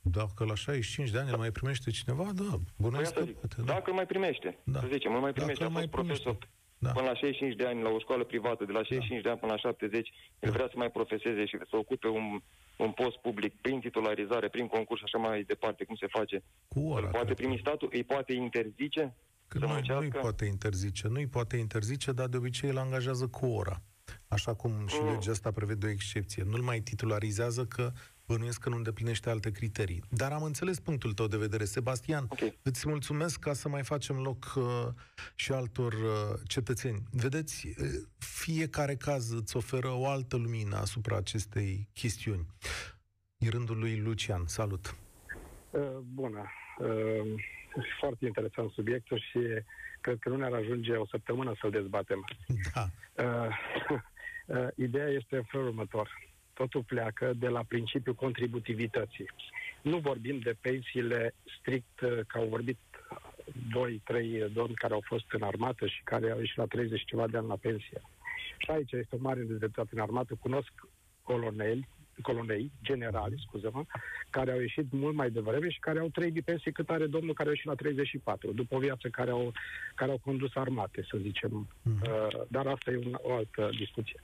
Dacă 0.00 0.44
la 0.44 0.54
65 0.54 1.10
de 1.10 1.18
ani 1.18 1.30
îl 1.30 1.36
mai 1.36 1.50
primește 1.50 1.90
cineva, 1.90 2.22
da, 2.34 2.50
Păi 2.50 2.60
bănuiesc 2.76 3.10
asta 3.10 3.20
că 3.20 3.26
zic. 3.26 3.36
poate, 3.38 3.54
da. 3.58 3.72
Dacă 3.72 3.90
îl 3.90 3.96
mai 3.96 4.06
primește, 4.06 4.58
Da. 4.64 4.80
să 4.80 4.86
zicem, 4.92 5.14
îl 5.14 5.20
mai 5.20 5.32
primește, 5.32 5.62
Dacă 5.64 5.74
a 5.74 5.80
îl 5.80 5.80
fost 5.80 5.94
mai 5.94 6.04
primește. 6.04 6.22
profesor 6.22 6.48
Da. 6.78 6.90
până 6.92 7.06
la 7.06 7.14
65 7.14 7.56
de 7.60 7.66
ani 7.66 7.82
la 7.82 7.90
o 7.90 7.98
școală 7.98 8.24
privată, 8.24 8.64
de 8.64 8.72
la 8.72 8.82
65 8.82 9.22
de 9.22 9.28
ani 9.28 9.38
până 9.38 9.52
la 9.52 9.58
70, 9.58 10.08
el 10.40 10.50
Da. 10.50 10.56
vrea 10.56 10.68
să 10.72 10.76
mai 10.76 10.90
profeseze 10.90 11.44
și 11.50 11.56
să 11.70 11.76
ocupe 11.76 12.08
un, 12.08 12.26
un 12.84 12.90
post 13.00 13.16
public 13.16 13.52
prin 13.60 13.80
titularizare, 13.80 14.48
prin 14.48 14.66
concurs 14.66 14.98
și 15.00 15.06
așa 15.08 15.18
mai 15.28 15.42
departe, 15.42 15.84
cum 15.84 15.96
se 16.02 16.06
face. 16.18 16.42
Cu 16.68 16.80
ora. 16.94 17.06
Îl 17.06 17.10
poate 17.18 17.24
cred. 17.24 17.36
primi 17.36 17.58
statul, 17.64 17.88
îi 17.92 18.04
poate 18.04 18.32
interzice 18.32 19.14
Că 19.48 19.58
să 19.58 19.64
nu, 19.64 19.72
muncească? 19.72 20.00
nu-i 20.02 20.10
poate 20.26 20.44
interzice. 20.44 21.08
Nu-i 21.08 21.26
poate 21.36 21.56
interzice, 21.56 22.12
dar 22.12 22.26
de 22.28 22.36
obicei 22.36 22.70
îl 22.70 22.78
angajează 22.78 23.26
cu 23.28 23.46
ora. 23.46 23.82
Așa 24.32 24.54
cum 24.54 24.86
și 24.86 24.96
Mm. 25.00 25.12
legea 25.12 25.30
asta 25.30 25.50
prevede 25.50 25.86
o 25.86 25.90
excepție. 25.90 26.42
Nu-l 26.42 26.60
mai 26.62 26.80
titularizează 26.80 27.64
că 27.64 27.92
bănuiesc 28.26 28.60
că 28.60 28.68
nu 28.68 28.76
îndeplinește 28.76 29.30
alte 29.30 29.50
criterii. 29.50 30.02
Dar 30.10 30.32
am 30.32 30.42
înțeles 30.42 30.80
punctul 30.80 31.12
tău 31.12 31.26
de 31.26 31.36
vedere. 31.36 31.64
Sebastian, 31.64 32.24
Ok. 32.28 32.38
îți 32.62 32.88
mulțumesc 32.88 33.38
ca 33.40 33.52
să 33.52 33.68
mai 33.68 33.82
facem 33.82 34.16
loc 34.16 34.52
uh, 34.56 34.64
și 35.34 35.52
altor 35.52 35.92
uh, 35.92 36.40
cetățeni. 36.46 37.02
Vedeți, 37.10 37.66
uh, 37.66 37.74
fiecare 38.18 38.94
caz 38.94 39.30
îți 39.30 39.56
oferă 39.56 39.88
o 39.88 40.06
altă 40.08 40.36
lumină 40.36 40.76
asupra 40.76 41.16
acestei 41.16 41.88
chestiuni. 41.94 42.46
E 43.38 43.48
rândul 43.48 43.78
lui 43.78 43.96
Lucian. 44.00 44.46
Salut! 44.46 44.96
Uh, 45.70 45.80
Bună. 46.02 46.44
Uh, 46.78 47.42
Foarte 48.00 48.26
interesant 48.26 48.70
subiectul 48.70 49.18
și 49.18 49.38
cred 50.00 50.18
că 50.18 50.28
nu 50.28 50.36
ne-ar 50.36 50.52
ajunge 50.52 50.92
o 50.92 51.06
săptămână 51.06 51.54
să-l 51.60 51.70
dezbatem. 51.70 52.24
Da. 52.74 52.88
Uh, 53.24 53.48
uh, 54.52 54.68
Ideea 54.76 55.08
este 55.08 55.36
în 55.36 55.42
felul 55.42 55.66
următor. 55.66 56.30
Totul 56.52 56.82
pleacă 56.82 57.32
de 57.36 57.48
la 57.48 57.62
principiul 57.68 58.14
contributivității. 58.14 59.30
Nu 59.82 59.98
vorbim 59.98 60.38
de 60.38 60.56
pensiile 60.60 61.34
strict, 61.58 62.00
uh, 62.00 62.18
că 62.26 62.38
au 62.38 62.46
vorbit 62.46 62.78
doi, 63.72 64.00
trei 64.04 64.50
domni 64.52 64.74
care 64.74 64.94
au 64.94 65.02
fost 65.04 65.24
în 65.30 65.42
armată 65.42 65.86
și 65.86 66.00
care 66.04 66.30
au 66.30 66.38
ieșit 66.38 66.56
la 66.56 66.66
30 66.66 66.98
și 66.98 67.04
ceva 67.04 67.26
de 67.26 67.36
ani 67.36 67.46
la 67.46 67.56
pensie. 67.56 68.00
Și 68.58 68.70
aici 68.70 68.92
este 68.92 69.16
o 69.16 69.22
mare 69.22 69.40
nedreptate 69.40 69.88
în 69.92 70.00
armată. 70.00 70.34
Cunosc 70.40 70.72
coloneli, 71.22 71.88
colonei, 72.22 72.72
generali, 72.82 73.42
scuză-mă, 73.46 73.84
care 74.30 74.52
au 74.52 74.60
ieșit 74.60 74.92
mult 74.92 75.14
mai 75.14 75.30
devreme 75.30 75.68
și 75.70 75.78
care 75.78 75.98
au 75.98 76.08
trăit 76.08 76.34
de 76.34 76.40
pensie 76.40 76.70
cât 76.70 76.90
are 76.90 77.06
domnul 77.06 77.34
care 77.34 77.48
a 77.48 77.52
ieșit 77.52 77.66
la 77.66 77.74
34, 77.74 78.52
după 78.52 78.74
o 78.74 78.78
viață 78.78 79.08
care 79.08 79.30
au, 79.30 79.52
care 79.94 80.10
au 80.10 80.18
condus 80.18 80.54
armate, 80.54 81.06
să 81.10 81.18
zicem. 81.20 81.68
Mhm. 81.82 82.02
Uh, 82.02 82.40
dar 82.48 82.66
asta 82.66 82.90
e 82.90 82.96
un, 82.96 83.18
o 83.22 83.34
altă 83.34 83.70
discuție. 83.78 84.20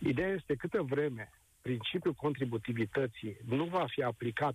Ideea 0.00 0.28
este 0.28 0.54
câtă 0.54 0.82
vreme 0.82 1.30
principiul 1.62 2.14
contributivității 2.14 3.36
nu 3.44 3.64
va 3.64 3.84
fi 3.88 4.02
aplicat 4.02 4.52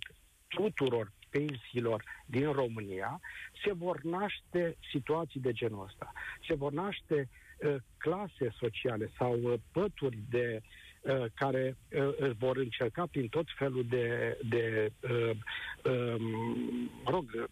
tuturor 0.48 1.12
pensiilor 1.30 2.04
din 2.26 2.52
România, 2.52 3.20
se 3.64 3.72
vor 3.72 4.02
naște 4.02 4.76
situații 4.90 5.40
de 5.40 5.52
genul 5.52 5.84
ăsta. 5.84 6.12
Se 6.48 6.54
vor 6.54 6.72
naște 6.72 7.28
uh, 7.28 7.76
clase 7.96 8.54
sociale 8.58 9.10
sau 9.18 9.40
uh, 9.42 9.54
pături 9.72 10.18
de 10.30 10.62
uh, 11.02 11.24
care 11.34 11.76
uh, 11.92 12.14
își 12.16 12.36
vor 12.38 12.56
încerca 12.56 13.06
prin 13.10 13.28
tot 13.28 13.46
felul 13.58 13.84
de, 13.88 14.38
de 14.48 14.92
uh, 15.00 15.30
um, 15.84 16.90
mă 17.04 17.10
rog, 17.10 17.48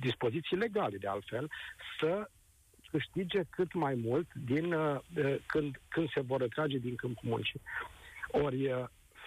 dispoziții 0.00 0.56
legale 0.56 0.96
de 0.96 1.06
altfel, 1.06 1.50
să 2.00 2.28
câștige 2.90 3.40
cât 3.50 3.72
mai 3.72 3.94
mult 3.94 4.34
din 4.34 4.72
uh, 4.72 4.98
uh, 5.16 5.36
când, 5.46 5.80
când 5.88 6.10
se 6.10 6.20
vor 6.20 6.40
retrage 6.40 6.78
din 6.78 6.94
câmpul 6.94 7.28
muncii. 7.28 7.60
Ori 8.28 8.72
uh, 8.72 8.84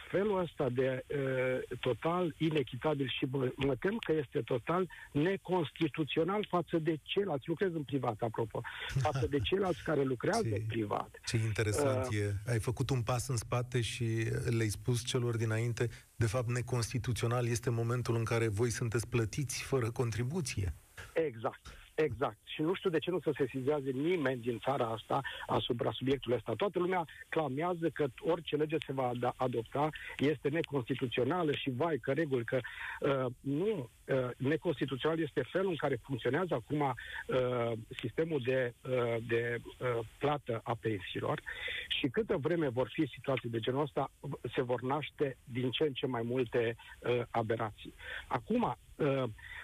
felul 0.09 0.39
ăsta 0.39 0.69
de 0.69 1.05
uh, 1.07 1.77
total 1.79 2.35
inechitabil 2.37 3.07
și 3.17 3.25
mă, 3.31 3.51
mă 3.55 3.75
tem 3.75 3.97
că 3.97 4.11
este 4.13 4.41
total 4.41 4.89
neconstituțional 5.11 6.45
față 6.49 6.77
de 6.77 6.99
ceilalți, 7.03 7.47
lucrez 7.47 7.73
în 7.73 7.83
privat, 7.83 8.21
apropo, 8.21 8.61
față 8.87 9.27
de 9.27 9.39
ceilalți 9.39 9.83
care 9.83 10.03
lucrează 10.03 10.47
Ce- 10.49 10.55
în 10.55 10.65
privat. 10.67 11.19
Ce 11.25 11.37
interesant 11.37 12.07
Uh, 12.07 12.17
e. 12.17 12.33
Ai 12.51 12.59
făcut 12.59 12.89
un 12.89 13.01
pas 13.01 13.27
în 13.27 13.37
spate 13.37 13.81
și 13.81 14.05
le-ai 14.49 14.69
spus 14.69 15.05
celor 15.05 15.37
dinainte, 15.37 15.89
de 16.15 16.25
fapt, 16.25 16.49
neconstituțional 16.49 17.47
este 17.47 17.69
momentul 17.69 18.15
în 18.15 18.23
care 18.23 18.47
voi 18.47 18.69
sunteți 18.69 19.07
plătiți 19.07 19.63
fără 19.63 19.91
contribuție. 19.91 20.75
Exact. 21.13 21.78
Exact. 22.03 22.37
Și 22.43 22.61
nu 22.61 22.73
știu 22.73 22.89
de 22.89 22.99
ce 22.99 23.11
nu 23.11 23.19
se 23.19 23.31
sesizează 23.37 23.89
nimeni 23.89 24.41
din 24.41 24.59
țara 24.59 24.85
asta 24.85 25.21
asupra 25.47 25.91
subiectului 25.91 26.37
ăsta. 26.37 26.53
Toată 26.53 26.79
lumea 26.79 27.05
clamează 27.29 27.89
că 27.89 28.05
orice 28.19 28.55
lege 28.55 28.75
se 28.85 28.93
va 28.93 29.11
ad- 29.13 29.35
adopta 29.35 29.89
este 30.17 30.49
neconstituțională 30.49 31.51
și 31.51 31.69
vai, 31.69 31.97
că 31.97 32.11
reguli, 32.11 32.43
că 32.43 32.59
uh, 32.99 33.25
nu. 33.39 33.89
Uh, 34.05 34.29
neconstituțional 34.37 35.19
este 35.19 35.41
felul 35.51 35.69
în 35.69 35.75
care 35.75 35.99
funcționează 36.03 36.53
acum 36.53 36.79
uh, 36.79 37.71
sistemul 38.01 38.41
de, 38.43 38.73
uh, 38.81 39.15
de 39.27 39.57
uh, 39.79 39.99
plată 40.17 40.61
a 40.63 40.77
pensiilor 40.79 41.41
și 41.87 42.07
câtă 42.07 42.37
vreme 42.37 42.67
vor 42.69 42.89
fi 42.93 43.07
situații 43.13 43.49
de 43.49 43.59
genul 43.59 43.81
ăsta, 43.81 44.11
se 44.55 44.61
vor 44.61 44.81
naște 44.81 45.37
din 45.43 45.69
ce 45.71 45.83
în 45.83 45.93
ce 45.93 46.05
mai 46.05 46.21
multe 46.21 46.75
uh, 46.99 47.21
aberații. 47.29 47.93
Acum, 48.27 48.61
uh, 48.61 48.73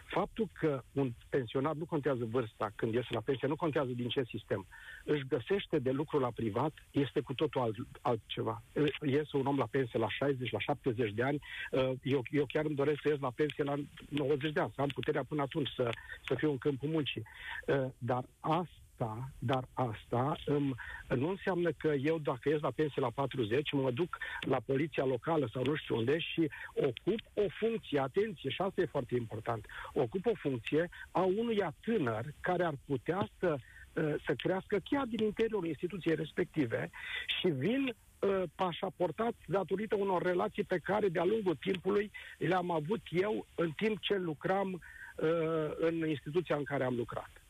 faptul 0.05 0.49
că 0.59 0.81
un 0.91 1.11
pensionar 1.29 1.75
nu 1.75 1.85
contează 1.85 2.25
vârsta 2.25 2.71
când 2.75 2.93
iese 2.93 3.07
la 3.09 3.21
pensie, 3.25 3.47
nu 3.47 3.55
contează 3.55 3.91
din 3.91 4.07
ce 4.07 4.23
sistem, 4.23 4.67
își 5.03 5.27
găsește 5.27 5.79
de 5.79 5.91
lucru 5.91 6.19
la 6.19 6.31
privat, 6.35 6.73
este 6.91 7.19
cu 7.19 7.33
totul 7.33 7.61
alt, 7.61 7.75
altceva. 8.01 8.61
Iese 9.01 9.37
un 9.37 9.45
om 9.45 9.57
la 9.57 9.67
pensie 9.71 9.99
la 9.99 10.09
60, 10.09 10.51
la 10.51 10.59
70 10.59 11.11
de 11.11 11.23
ani, 11.23 11.39
uh, 11.71 11.91
eu, 12.03 12.23
eu 12.31 12.45
chiar 12.45 12.65
îmi 12.65 12.75
doresc 12.75 13.01
să 13.01 13.09
ies 13.09 13.19
la 13.19 13.31
pensie 13.35 13.63
la 13.63 13.75
90 14.09 14.51
de 14.51 14.59
ani, 14.59 14.71
să 14.75 14.81
am 14.81 14.87
puterea 14.87 15.23
până 15.23 15.41
atunci 15.41 15.69
să, 15.75 15.89
să 16.25 16.35
fiu 16.35 16.51
în 16.51 16.57
câmpul 16.57 16.89
muncii. 16.89 17.23
Uh, 17.67 17.85
Dar 17.97 18.23
asta 18.39 18.84
dar 19.39 19.67
asta 19.73 20.35
um, 20.47 20.75
nu 21.07 21.29
înseamnă 21.29 21.71
că 21.71 21.87
eu, 21.87 22.17
dacă 22.17 22.49
ies 22.49 22.61
la 22.61 22.71
pensie 22.75 23.01
la 23.01 23.09
40, 23.09 23.71
mă 23.71 23.91
duc 23.91 24.17
la 24.39 24.57
poliția 24.65 25.05
locală 25.05 25.49
sau 25.53 25.63
nu 25.65 25.75
știu 25.75 25.95
unde 25.95 26.19
și 26.19 26.49
ocup 26.73 27.19
o 27.33 27.45
funcție, 27.59 27.99
atenție, 27.99 28.49
și 28.49 28.61
asta 28.61 28.81
e 28.81 28.85
foarte 28.85 29.15
important, 29.15 29.65
ocup 29.93 30.25
o 30.25 30.33
funcție 30.33 30.89
a 31.11 31.21
unuia 31.21 31.73
tânăr 31.81 32.25
care 32.41 32.63
ar 32.63 32.73
putea 32.85 33.29
să, 33.39 33.55
uh, 33.93 34.15
să 34.25 34.33
crească 34.37 34.77
chiar 34.83 35.05
din 35.05 35.25
interiorul 35.25 35.67
instituției 35.67 36.15
respective 36.15 36.89
și 37.39 37.47
vin 37.47 37.95
uh, 38.19 38.43
pașaportați 38.55 39.37
datorită 39.47 39.95
unor 39.95 40.21
relații 40.21 40.63
pe 40.63 40.77
care 40.77 41.09
de-a 41.09 41.23
lungul 41.23 41.55
timpului 41.55 42.11
le-am 42.37 42.71
avut 42.71 43.01
eu 43.09 43.45
în 43.55 43.71
timp 43.71 43.99
ce 43.99 44.15
lucram 44.15 44.73
uh, 44.73 45.71
în 45.77 46.07
instituția 46.07 46.55
în 46.55 46.63
care 46.63 46.83
am 46.83 46.95
lucrat 46.95 47.44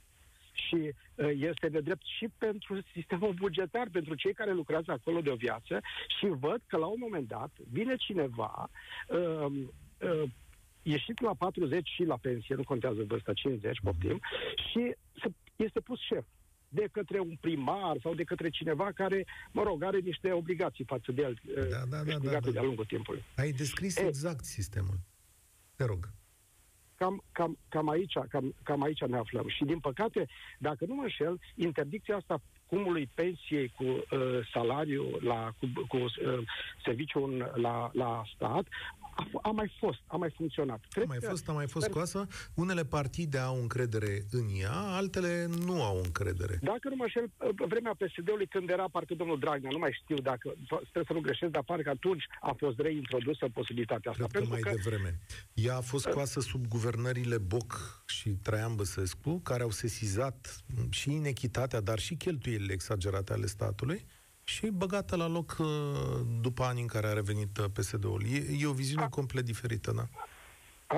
și 0.55 0.75
uh, 1.15 1.29
este 1.35 1.69
de 1.69 1.79
drept 1.79 2.05
și 2.17 2.27
pentru 2.37 2.81
sistemul 2.93 3.33
bugetar, 3.33 3.87
pentru 3.91 4.15
cei 4.15 4.33
care 4.33 4.53
lucrează 4.53 4.91
acolo 4.91 5.21
de 5.21 5.29
o 5.29 5.35
viață 5.35 5.79
și 6.19 6.27
văd 6.27 6.61
că 6.67 6.77
la 6.77 6.85
un 6.85 6.99
moment 6.99 7.27
dat 7.27 7.51
vine 7.71 7.95
cineva 7.95 8.69
uh, 9.07 9.45
uh, 9.99 10.29
ieșit 10.81 11.21
la 11.21 11.33
40 11.33 11.89
și 11.89 12.03
la 12.03 12.17
pensie, 12.17 12.55
nu 12.55 12.63
contează 12.63 13.03
vârsta, 13.07 13.33
50, 13.33 13.79
poftim, 13.83 14.19
și 14.71 14.95
se, 15.21 15.27
este 15.55 15.79
pus 15.79 15.99
șef. 15.99 16.25
de 16.69 16.87
către 16.91 17.19
un 17.19 17.35
primar 17.41 17.97
sau 18.01 18.13
de 18.13 18.23
către 18.23 18.49
cineva 18.49 18.91
care, 18.91 19.25
mă 19.51 19.63
rog, 19.63 19.83
are 19.83 19.99
niște 19.99 20.31
obligații 20.31 20.83
față 20.83 21.11
de 21.11 21.21
el, 21.21 21.39
da, 21.69 21.83
da, 21.89 22.03
da, 22.03 22.17
da, 22.17 22.39
da. 22.39 22.51
de-a 22.51 22.61
lungul 22.61 22.85
timpului. 22.85 23.23
Ai 23.35 23.51
descris 23.51 23.97
e, 23.97 24.07
exact 24.07 24.43
sistemul. 24.43 24.99
Te 25.75 25.85
rog. 25.85 26.09
Cam, 27.05 27.23
cam, 27.31 27.57
cam, 27.69 27.89
aici, 27.89 28.13
cam, 28.29 28.55
cam 28.63 28.81
aici 28.81 29.01
ne 29.05 29.17
aflăm. 29.17 29.47
Și, 29.47 29.63
din 29.63 29.79
păcate, 29.79 30.25
dacă 30.59 30.85
nu 30.85 30.95
mă 30.95 31.01
înșel, 31.01 31.39
interdicția 31.55 32.15
asta 32.15 32.41
cumului 32.67 33.09
pensiei 33.13 33.73
cu 33.75 33.83
uh, 33.83 34.47
salariu 34.53 35.17
la, 35.19 35.53
cu, 35.59 35.85
cu 35.87 35.97
uh, 35.97 36.09
serviciu 36.83 37.37
la, 37.55 37.89
la 37.93 38.23
stat 38.35 38.65
a, 39.15 39.29
a 39.41 39.51
mai 39.51 39.71
fost, 39.79 39.99
a 40.07 40.15
mai 40.15 40.29
funcționat. 40.35 40.85
Cred 40.89 41.03
a 41.03 41.07
mai 41.07 41.17
că, 41.17 41.29
fost, 41.29 41.49
a 41.49 41.51
mai 41.51 41.67
fost 41.67 41.85
scoasă. 41.85 42.27
Unele 42.53 42.85
partide 42.85 43.37
au 43.37 43.59
încredere 43.61 44.25
în 44.31 44.47
ea, 44.59 44.71
altele 44.71 45.47
nu 45.65 45.83
au 45.83 46.01
încredere. 46.03 46.59
Dacă 46.61 46.89
nu 46.89 46.95
mă 46.95 47.07
șel, 47.07 47.31
vremea 47.67 47.95
PSD-ului 47.97 48.47
când 48.47 48.69
era 48.69 48.87
parcă 48.91 49.13
domnul 49.13 49.39
Dragnea, 49.39 49.69
nu 49.71 49.77
mai 49.77 49.99
știu 50.01 50.15
dacă, 50.15 50.53
sper 50.87 51.03
să 51.05 51.13
nu 51.13 51.19
greșesc, 51.19 51.51
dar 51.51 51.63
parcă 51.63 51.89
atunci 51.89 52.23
a 52.41 52.55
fost 52.57 52.79
reintrodusă 52.79 53.45
posibilitatea 53.53 54.11
asta. 54.11 54.27
Cred 54.27 54.43
că 54.43 54.49
mai 54.49 54.59
că... 54.59 54.69
devreme. 54.69 55.19
Ea 55.53 55.77
a 55.77 55.81
fost 55.81 56.05
scoasă 56.09 56.39
sub 56.39 56.67
guvernările 56.67 57.37
Boc 57.37 58.03
și 58.05 58.29
Traian 58.29 58.75
Băsescu, 58.75 59.39
care 59.39 59.63
au 59.63 59.71
sesizat 59.71 60.63
și 60.89 61.11
inechitatea, 61.11 61.81
dar 61.81 61.99
și 61.99 62.15
cheltuielile 62.15 62.54
exagerate 62.69 63.33
ale 63.33 63.45
statului 63.45 64.05
și 64.43 64.67
băgată 64.67 65.15
la 65.15 65.27
loc 65.27 65.55
uh, 65.59 65.67
după 66.41 66.63
ani 66.63 66.81
în 66.81 66.87
care 66.87 67.07
a 67.07 67.13
revenit 67.13 67.57
uh, 67.57 67.65
PSD-ul. 67.73 68.23
E, 68.31 68.45
e 68.59 68.65
o 68.65 68.73
viziune 68.73 69.03
a, 69.03 69.09
complet 69.09 69.45
diferită, 69.45 69.91
da? 69.95 70.07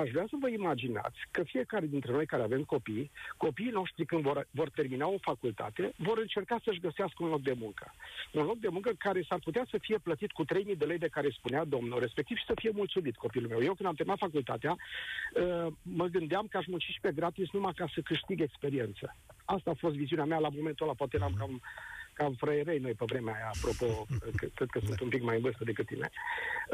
Aș 0.00 0.10
vrea 0.10 0.26
să 0.28 0.36
vă 0.40 0.48
imaginați 0.48 1.18
că 1.30 1.42
fiecare 1.42 1.86
dintre 1.86 2.12
noi 2.12 2.26
care 2.26 2.42
avem 2.42 2.62
copii, 2.62 3.10
copiii 3.36 3.70
noștri 3.70 4.04
când 4.04 4.22
vor, 4.22 4.46
vor 4.50 4.70
termina 4.70 5.06
o 5.06 5.18
facultate, 5.20 5.92
vor 5.96 6.18
încerca 6.18 6.60
să-și 6.64 6.80
găsească 6.80 7.22
un 7.22 7.28
loc 7.28 7.40
de 7.40 7.54
muncă. 7.58 7.94
Un 8.32 8.44
loc 8.44 8.58
de 8.58 8.68
muncă 8.68 8.90
care 8.98 9.22
s-ar 9.28 9.38
putea 9.38 9.66
să 9.70 9.78
fie 9.80 9.98
plătit 9.98 10.32
cu 10.32 10.44
3.000 10.44 10.76
de 10.76 10.84
lei 10.84 10.98
de 10.98 11.08
care 11.08 11.28
spunea 11.30 11.64
domnul 11.64 12.00
respectiv 12.00 12.36
și 12.36 12.44
să 12.46 12.52
fie 12.56 12.70
mulțumit 12.74 13.16
copilul 13.16 13.48
meu. 13.48 13.62
Eu 13.62 13.74
când 13.74 13.88
am 13.88 13.94
terminat 13.94 14.20
facultatea, 14.20 14.76
uh, 14.76 15.66
mă 15.82 16.06
gândeam 16.06 16.46
că 16.46 16.56
aș 16.56 16.66
munci 16.66 16.82
și 16.82 17.00
pe 17.00 17.12
gratis 17.12 17.50
numai 17.52 17.72
ca 17.76 17.86
să 17.94 18.00
câștig 18.00 18.40
experiență. 18.40 19.16
Asta 19.44 19.70
a 19.70 19.74
fost 19.78 19.94
viziunea 19.94 20.24
mea 20.24 20.38
la 20.38 20.48
momentul 20.48 20.86
ăla, 20.86 20.94
poate 20.94 21.16
eram 21.16 21.34
cam 21.38 21.62
cam 22.18 22.32
fraierei 22.34 22.78
noi 22.78 22.94
pe 22.94 23.04
vremea 23.06 23.34
aia, 23.34 23.50
apropo, 23.54 24.06
cred 24.54 24.68
că 24.70 24.80
sunt 24.86 25.00
un 25.00 25.08
pic 25.08 25.22
mai 25.22 25.36
în 25.36 25.42
vârstă 25.42 25.64
decât 25.64 25.86
tine. 25.86 26.08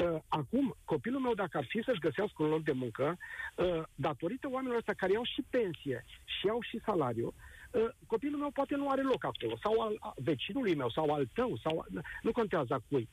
Uh, 0.02 0.18
acum, 0.28 0.76
copilul 0.84 1.20
meu, 1.20 1.34
dacă 1.34 1.56
ar 1.58 1.66
fi 1.68 1.82
să-și 1.84 2.04
găsească 2.06 2.42
un 2.42 2.48
loc 2.48 2.62
de 2.62 2.72
muncă, 2.72 3.18
uh, 3.56 3.82
datorită 3.94 4.48
oamenilor 4.50 4.76
ăștia 4.76 4.94
care 4.94 5.12
iau 5.12 5.24
și 5.24 5.42
pensie 5.50 6.04
și 6.24 6.46
iau 6.46 6.60
și 6.60 6.80
salariu, 6.84 7.34
uh, 7.70 7.88
copilul 8.06 8.38
meu 8.38 8.50
poate 8.50 8.74
nu 8.76 8.90
are 8.90 9.02
loc 9.02 9.24
acolo, 9.24 9.56
sau 9.62 9.80
al 9.80 10.14
vecinului 10.16 10.74
meu, 10.74 10.90
sau 10.90 11.06
al 11.14 11.28
tău, 11.34 11.58
sau 11.62 11.84
nu 12.22 12.32
contează 12.32 12.74
a 12.74 12.82
cui. 12.88 13.08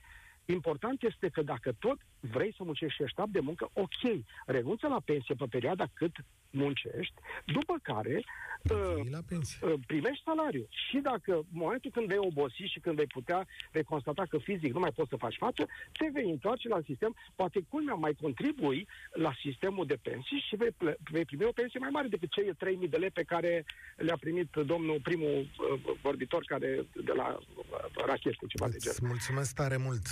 Important 0.46 1.04
este 1.04 1.30
că 1.30 1.42
dacă 1.42 1.72
tot 1.80 1.98
vrei 2.20 2.54
să 2.58 2.64
muncești 2.64 2.96
și 2.96 3.04
ești 3.04 3.22
de 3.28 3.40
muncă, 3.40 3.70
ok, 3.74 4.02
renunță 4.46 4.88
la 4.88 5.02
pensie 5.06 5.36
pe 5.36 5.46
perioada 5.50 5.86
cât 5.94 6.16
muncești, 6.52 7.14
după 7.46 7.76
care 7.82 8.24
uh, 8.62 9.10
la 9.12 9.20
pensie. 9.28 9.58
Uh, 9.68 9.74
primești 9.88 10.24
salariu. 10.24 10.68
Și 10.90 10.98
dacă 10.98 11.34
în 11.34 11.44
momentul 11.64 11.92
când 11.92 12.08
vei 12.08 12.18
obosi 12.18 12.72
și 12.74 12.80
când 12.80 12.96
vei 12.96 13.08
putea, 13.08 13.48
vei 13.72 13.84
constata 13.84 14.26
că 14.30 14.38
fizic 14.38 14.74
nu 14.74 14.80
mai 14.80 14.92
poți 14.92 15.10
să 15.10 15.16
faci 15.16 15.38
față, 15.38 15.68
te 15.92 16.10
vei 16.14 16.30
întoarce 16.30 16.68
la 16.68 16.80
sistem, 16.86 17.16
poate 17.36 17.66
culmea 17.70 17.94
mai 17.94 18.14
contribui 18.22 18.88
la 19.14 19.32
sistemul 19.44 19.86
de 19.86 20.00
pensii 20.02 20.46
și 20.48 20.56
vei, 20.56 20.76
vei 21.12 21.26
primi 21.26 21.44
o 21.44 21.52
pensie 21.52 21.80
mai 21.80 21.90
mare 21.90 22.08
decât 22.08 22.30
cei 22.32 22.50
3.000 22.84 22.90
de 22.90 22.98
lei 22.98 23.12
pe 23.12 23.24
care 23.24 23.66
le-a 23.96 24.18
primit 24.20 24.56
domnul 24.56 25.00
primul 25.04 25.40
uh, 25.40 25.96
vorbitor 26.02 26.44
care 26.46 26.86
de 27.04 27.14
la 27.16 27.40
uh, 27.56 28.06
rachetă, 28.06 28.46
ceva 28.48 28.66
Îți 28.66 28.78
de 28.78 28.80
genul. 28.80 29.12
Mulțumesc 29.14 29.56
tare 29.56 29.78
mult! 29.78 30.06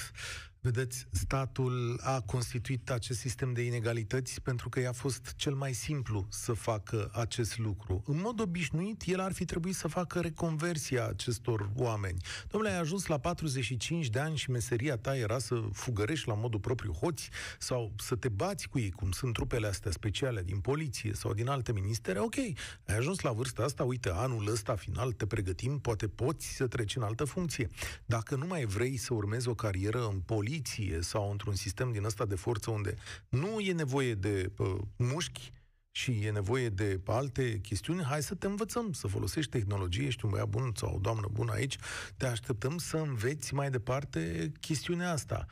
Vedeți, 0.61 1.07
statul 1.11 1.99
a 2.03 2.21
constituit 2.21 2.89
acest 2.89 3.19
sistem 3.19 3.53
de 3.53 3.61
inegalități 3.61 4.41
pentru 4.41 4.69
că 4.69 4.79
i-a 4.79 4.91
fost 4.91 5.33
cel 5.35 5.53
mai 5.53 5.73
simplu 5.73 6.27
să 6.29 6.53
facă 6.53 7.09
acest 7.13 7.57
lucru. 7.57 8.03
În 8.05 8.19
mod 8.19 8.39
obișnuit, 8.39 9.03
el 9.05 9.19
ar 9.19 9.33
fi 9.33 9.45
trebuit 9.45 9.75
să 9.75 9.87
facă 9.87 10.19
reconversia 10.19 11.07
acestor 11.07 11.69
oameni. 11.75 12.21
Domnule, 12.47 12.73
ai 12.73 12.79
ajuns 12.79 13.05
la 13.05 13.17
45 13.17 14.09
de 14.09 14.19
ani 14.19 14.37
și 14.37 14.51
meseria 14.51 14.97
ta 14.97 15.17
era 15.17 15.37
să 15.37 15.61
fugărești 15.71 16.27
la 16.27 16.33
modul 16.33 16.59
propriu 16.59 16.91
hoți 16.91 17.29
sau 17.59 17.93
să 17.97 18.15
te 18.15 18.29
bați 18.29 18.69
cu 18.69 18.79
ei, 18.79 18.91
cum 18.91 19.11
sunt 19.11 19.33
trupele 19.33 19.67
astea 19.67 19.91
speciale 19.91 20.41
din 20.41 20.59
poliție 20.59 21.13
sau 21.13 21.33
din 21.33 21.47
alte 21.47 21.71
ministere, 21.71 22.19
ok, 22.19 22.37
ai 22.37 22.97
ajuns 22.97 23.19
la 23.19 23.31
vârsta 23.31 23.63
asta, 23.63 23.83
uite, 23.83 24.09
anul 24.13 24.51
ăsta 24.51 24.75
final 24.75 25.11
te 25.11 25.25
pregătim, 25.25 25.79
poate 25.79 26.07
poți 26.07 26.47
să 26.47 26.67
treci 26.67 26.95
în 26.95 27.01
altă 27.01 27.23
funcție. 27.23 27.69
Dacă 28.05 28.35
nu 28.35 28.45
mai 28.45 28.65
vrei 28.65 28.97
să 28.97 29.13
urmezi 29.13 29.47
o 29.47 29.53
carieră 29.53 30.07
în 30.07 30.19
poliție, 30.19 30.47
poliție 30.49 31.01
sau 31.01 31.31
într-un 31.31 31.55
sistem 31.55 31.91
din 31.91 32.03
ăsta 32.03 32.25
de 32.25 32.35
forță 32.35 32.71
unde 32.71 32.95
nu 33.29 33.59
e 33.59 33.71
nevoie 33.71 34.13
de 34.13 34.51
uh, 34.57 34.75
mușchi 34.95 35.51
și 35.91 36.11
e 36.11 36.31
nevoie 36.31 36.69
de 36.69 37.01
alte 37.05 37.59
chestiuni, 37.61 38.03
hai 38.03 38.21
să 38.21 38.35
te 38.35 38.47
învățăm 38.47 38.93
să 38.93 39.07
folosești 39.07 39.51
tehnologie, 39.51 40.05
ești 40.05 40.25
un 40.25 40.31
băiat 40.31 40.47
bun 40.47 40.71
sau 40.75 40.95
o 40.95 40.99
doamnă 40.99 41.27
bună 41.31 41.51
aici, 41.51 41.75
te 42.17 42.25
așteptăm 42.25 42.77
să 42.77 42.97
înveți 42.97 43.53
mai 43.53 43.69
departe 43.69 44.51
chestiunea 44.59 45.11
asta. 45.11 45.45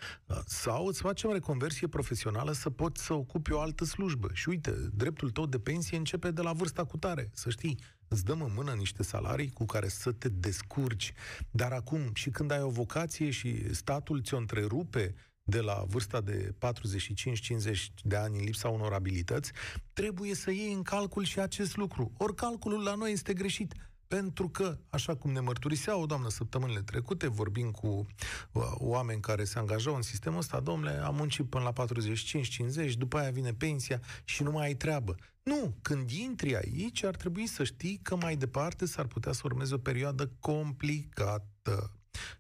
Sau 0.46 0.86
îți 0.86 1.02
facem 1.02 1.32
reconversie 1.32 1.88
profesională 1.88 2.52
să 2.52 2.70
poți 2.70 3.06
să 3.06 3.14
ocupi 3.14 3.52
o 3.52 3.60
altă 3.60 3.86
slujbă. 3.86 4.30
Și 4.34 4.50
uite, 4.50 4.72
dreptul 4.94 5.30
tău 5.30 5.46
de 5.46 5.60
pensie 5.60 5.98
începe 5.98 6.32
de 6.32 6.42
la 6.42 6.54
vârsta 6.54 6.84
cu 6.84 6.98
tare, 6.98 7.30
să 7.34 7.50
știi 7.50 7.78
îți 8.08 8.26
dăm 8.26 8.42
în 8.42 8.52
mână 8.56 8.74
niște 8.74 9.04
salarii 9.04 9.52
cu 9.52 9.66
care 9.66 9.88
să 9.88 10.12
te 10.12 10.30
descurci. 10.30 11.14
Dar 11.52 11.72
acum, 11.72 12.12
și 12.14 12.30
când 12.30 12.52
ai 12.52 12.62
o 12.62 12.70
vocație 12.70 13.30
și 13.30 13.74
statul 13.74 14.22
ți-o 14.22 14.38
întrerupe 14.38 15.16
de 15.44 15.60
la 15.60 15.84
vârsta 15.88 16.22
de 16.22 16.54
45-50 17.72 17.94
de 18.04 18.16
ani 18.16 18.38
în 18.38 18.44
lipsa 18.44 18.70
unor 18.70 18.94
abilități, 18.94 19.52
trebuie 19.94 20.36
să 20.36 20.52
iei 20.52 20.74
în 20.74 20.84
calcul 20.84 21.24
și 21.24 21.40
acest 21.40 21.76
lucru. 21.76 22.12
Ori 22.18 22.36
calculul 22.36 22.84
la 22.84 22.96
noi 22.96 23.12
este 23.12 23.34
greșit. 23.34 23.74
Pentru 24.08 24.50
că, 24.50 24.78
așa 24.90 25.16
cum 25.16 25.32
ne 25.32 25.40
mărturisea 25.40 25.98
o 25.98 26.06
doamnă 26.06 26.30
săptămânile 26.30 26.82
trecute, 26.82 27.28
vorbim 27.28 27.72
cu 27.72 27.88
uh, 28.52 28.64
oameni 28.78 29.22
care 29.22 29.44
se 29.44 29.60
angajau 29.60 29.96
în 29.96 30.02
sistemul 30.02 30.40
ăsta, 30.40 30.60
domnule, 30.60 30.92
am 30.92 31.16
muncit 31.16 31.50
până 31.50 31.64
la 31.64 31.86
45-50, 32.90 32.92
după 32.98 33.18
aia 33.18 33.32
vine 33.32 33.54
pensia 33.54 34.02
și 34.24 34.44
nu 34.44 34.52
mai 34.52 34.66
ai 34.66 34.74
treabă. 34.74 35.16
Nu, 35.44 35.76
când 35.82 36.10
intri 36.10 36.56
aici, 36.56 37.04
ar 37.04 37.16
trebui 37.16 37.48
să 37.48 37.64
știi 37.64 38.00
că 38.04 38.16
mai 38.16 38.36
departe 38.36 38.86
s-ar 38.86 39.06
putea 39.06 39.32
să 39.32 39.42
urmeze 39.44 39.74
o 39.74 39.78
perioadă 39.78 40.32
complicată 40.40 41.92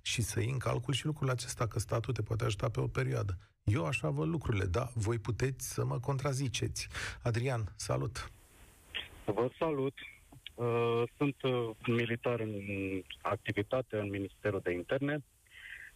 și 0.01 0.21
să 0.21 0.39
iei 0.39 0.51
în 0.51 0.57
calcul 0.57 0.93
și 0.93 1.05
lucrul 1.05 1.29
acesta, 1.29 1.67
că 1.67 1.79
statul 1.79 2.13
te 2.13 2.21
poate 2.21 2.43
ajuta 2.43 2.69
pe 2.69 2.79
o 2.79 2.87
perioadă. 2.87 3.37
Eu 3.63 3.85
așa 3.85 4.09
văd 4.09 4.27
lucrurile, 4.27 4.65
da, 4.65 4.91
voi 4.93 5.19
puteți 5.19 5.73
să 5.73 5.85
mă 5.85 5.99
contraziceți. 5.99 6.87
Adrian, 7.21 7.73
salut! 7.75 8.31
Vă 9.25 9.49
salut! 9.59 9.93
Uh, 10.57 11.03
sunt 11.17 11.41
uh, 11.41 11.69
militar 11.87 12.39
în 12.39 12.53
activitate 13.21 13.97
în 13.97 14.09
Ministerul 14.09 14.59
de 14.63 14.71
Interne. 14.71 15.23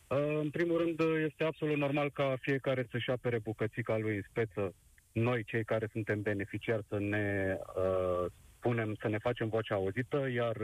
Uh, 0.08 0.40
în 0.42 0.50
primul 0.50 0.78
rând, 0.78 1.00
este 1.26 1.44
absolut 1.44 1.78
normal 1.78 2.12
ca 2.12 2.36
fiecare 2.40 2.88
să-și 2.92 3.10
apere 3.10 3.40
bucățica 3.40 3.98
lui 3.98 4.16
în 4.16 4.22
speță. 4.30 4.74
Noi, 5.12 5.44
cei 5.44 5.64
care 5.64 5.90
suntem 5.92 6.22
beneficiari, 6.22 6.86
să 6.88 7.00
ne 7.00 7.58
punem, 8.60 8.96
să 9.00 9.08
ne 9.08 9.18
facem 9.18 9.50
vocea 9.50 9.76
auzită, 9.76 10.30
iar 10.34 10.58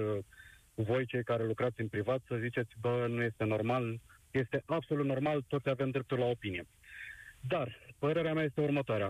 voi, 0.74 1.06
cei 1.06 1.24
care 1.24 1.46
lucrați 1.46 1.82
în 1.82 1.88
privat, 1.88 2.22
să 2.28 2.38
ziceți, 2.42 2.76
bă, 2.82 3.06
nu 3.10 3.22
este 3.22 3.44
normal, 3.44 4.00
este 4.32 4.64
absolut 4.66 5.06
normal, 5.06 5.42
toți 5.48 5.70
avem 5.70 5.90
dreptul 5.90 6.18
la 6.18 6.26
opinie. 6.26 6.66
Dar, 7.48 7.78
părerea 8.00 8.34
mea 8.34 8.44
este 8.44 8.62
următoarea. 8.62 9.08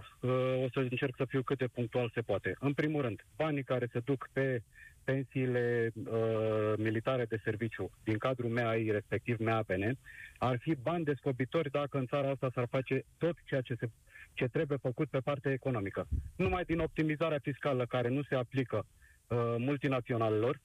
O 0.63 0.67
să 0.73 0.79
încerc 0.79 1.15
să 1.17 1.25
fiu 1.25 1.41
cât 1.41 1.57
de 1.57 1.67
punctual 1.67 2.11
se 2.13 2.21
poate. 2.21 2.55
În 2.59 2.73
primul 2.73 3.01
rând, 3.01 3.25
banii 3.35 3.63
care 3.63 3.89
se 3.91 3.99
duc 3.99 4.29
pe 4.33 4.61
pensiile 5.03 5.91
uh, 5.93 6.73
militare 6.77 7.25
de 7.25 7.41
serviciu 7.43 7.89
din 8.03 8.17
cadrul 8.17 8.49
MEAI, 8.49 8.89
respectiv 8.91 9.37
MEAPN, 9.39 9.97
ar 10.37 10.57
fi 10.57 10.75
bani 10.75 11.03
descoperitori 11.03 11.71
dacă 11.71 11.97
în 11.97 12.05
țara 12.05 12.29
asta 12.29 12.49
s-ar 12.53 12.67
face 12.69 13.03
tot 13.17 13.35
ceea 13.45 13.61
ce, 13.61 13.75
se, 13.79 13.89
ce 14.33 14.47
trebuie 14.47 14.77
făcut 14.77 15.09
pe 15.09 15.19
partea 15.19 15.51
economică. 15.51 16.07
Numai 16.35 16.63
din 16.63 16.79
optimizarea 16.79 17.39
fiscală 17.41 17.85
care 17.85 18.09
nu 18.09 18.21
se 18.23 18.35
aplică 18.35 18.85
uh, 18.85 19.55
multinaționalelor, 19.57 20.59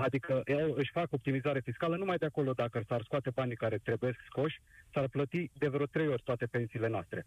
adică 0.00 0.42
eu 0.44 0.72
își 0.72 0.90
fac 0.92 1.12
optimizare 1.12 1.60
fiscală 1.60 1.96
numai 1.96 2.16
de 2.16 2.24
acolo 2.26 2.52
dacă 2.52 2.82
s-ar 2.88 3.02
scoate 3.02 3.30
banii 3.30 3.56
care 3.56 3.78
trebuie 3.78 4.16
scoși, 4.26 4.60
s-ar 4.92 5.08
plăti 5.08 5.50
de 5.54 5.68
vreo 5.68 5.86
trei 5.86 6.08
ori 6.08 6.22
toate 6.22 6.46
pensiile 6.46 6.88
noastre. 6.88 7.26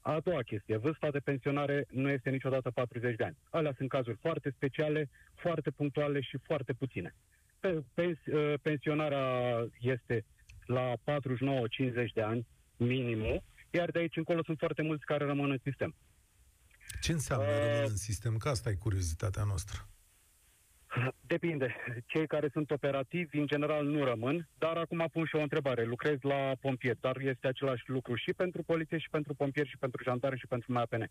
A 0.00 0.20
doua 0.20 0.42
chestie, 0.42 0.76
vârsta 0.76 1.10
de 1.10 1.18
pensionare 1.18 1.86
nu 1.90 2.08
este 2.08 2.30
niciodată 2.30 2.70
40 2.70 3.16
de 3.16 3.24
ani. 3.24 3.36
Alea 3.50 3.74
sunt 3.76 3.88
cazuri 3.88 4.16
foarte 4.20 4.52
speciale, 4.56 5.10
foarte 5.34 5.70
punctuale 5.70 6.20
și 6.20 6.38
foarte 6.42 6.72
puține. 6.72 7.14
Pens- 7.94 8.26
uh, 8.26 8.54
pensionarea 8.62 9.66
este 9.80 10.24
la 10.66 10.92
49-50 11.04 12.12
de 12.14 12.22
ani 12.22 12.46
minimum, 12.76 13.42
iar 13.70 13.90
de 13.90 13.98
aici 13.98 14.16
încolo 14.16 14.42
sunt 14.42 14.58
foarte 14.58 14.82
mulți 14.82 15.04
care 15.04 15.24
rămân 15.24 15.50
în 15.50 15.58
sistem. 15.62 15.94
Ce 17.00 17.12
înseamnă 17.12 17.46
uh, 17.46 17.52
rămân 17.52 17.90
în 17.90 17.96
sistem? 17.96 18.36
Că 18.36 18.48
asta 18.48 18.70
e 18.70 18.74
curiozitatea 18.74 19.44
noastră. 19.44 19.88
De, 21.30 21.36
Depinde. 21.36 21.76
Cei 22.06 22.26
care 22.26 22.48
sunt 22.52 22.70
operativi, 22.70 23.38
în 23.38 23.46
general, 23.46 23.84
nu 23.86 24.04
rămân, 24.04 24.48
dar 24.58 24.76
acum 24.76 25.08
pun 25.12 25.24
și 25.24 25.36
o 25.36 25.40
întrebare. 25.40 25.84
Lucrez 25.84 26.16
la 26.20 26.52
pompier, 26.60 26.96
dar 27.00 27.16
este 27.16 27.46
același 27.46 27.82
lucru 27.86 28.14
și 28.14 28.32
pentru 28.32 28.62
poliție, 28.62 28.98
și 28.98 29.08
pentru 29.10 29.34
pompieri, 29.34 29.68
și 29.68 29.78
pentru 29.78 30.02
jandarmi, 30.02 30.38
și 30.38 30.46
pentru 30.46 30.72
MAPN. 30.72 31.02
Uh, 31.02 31.08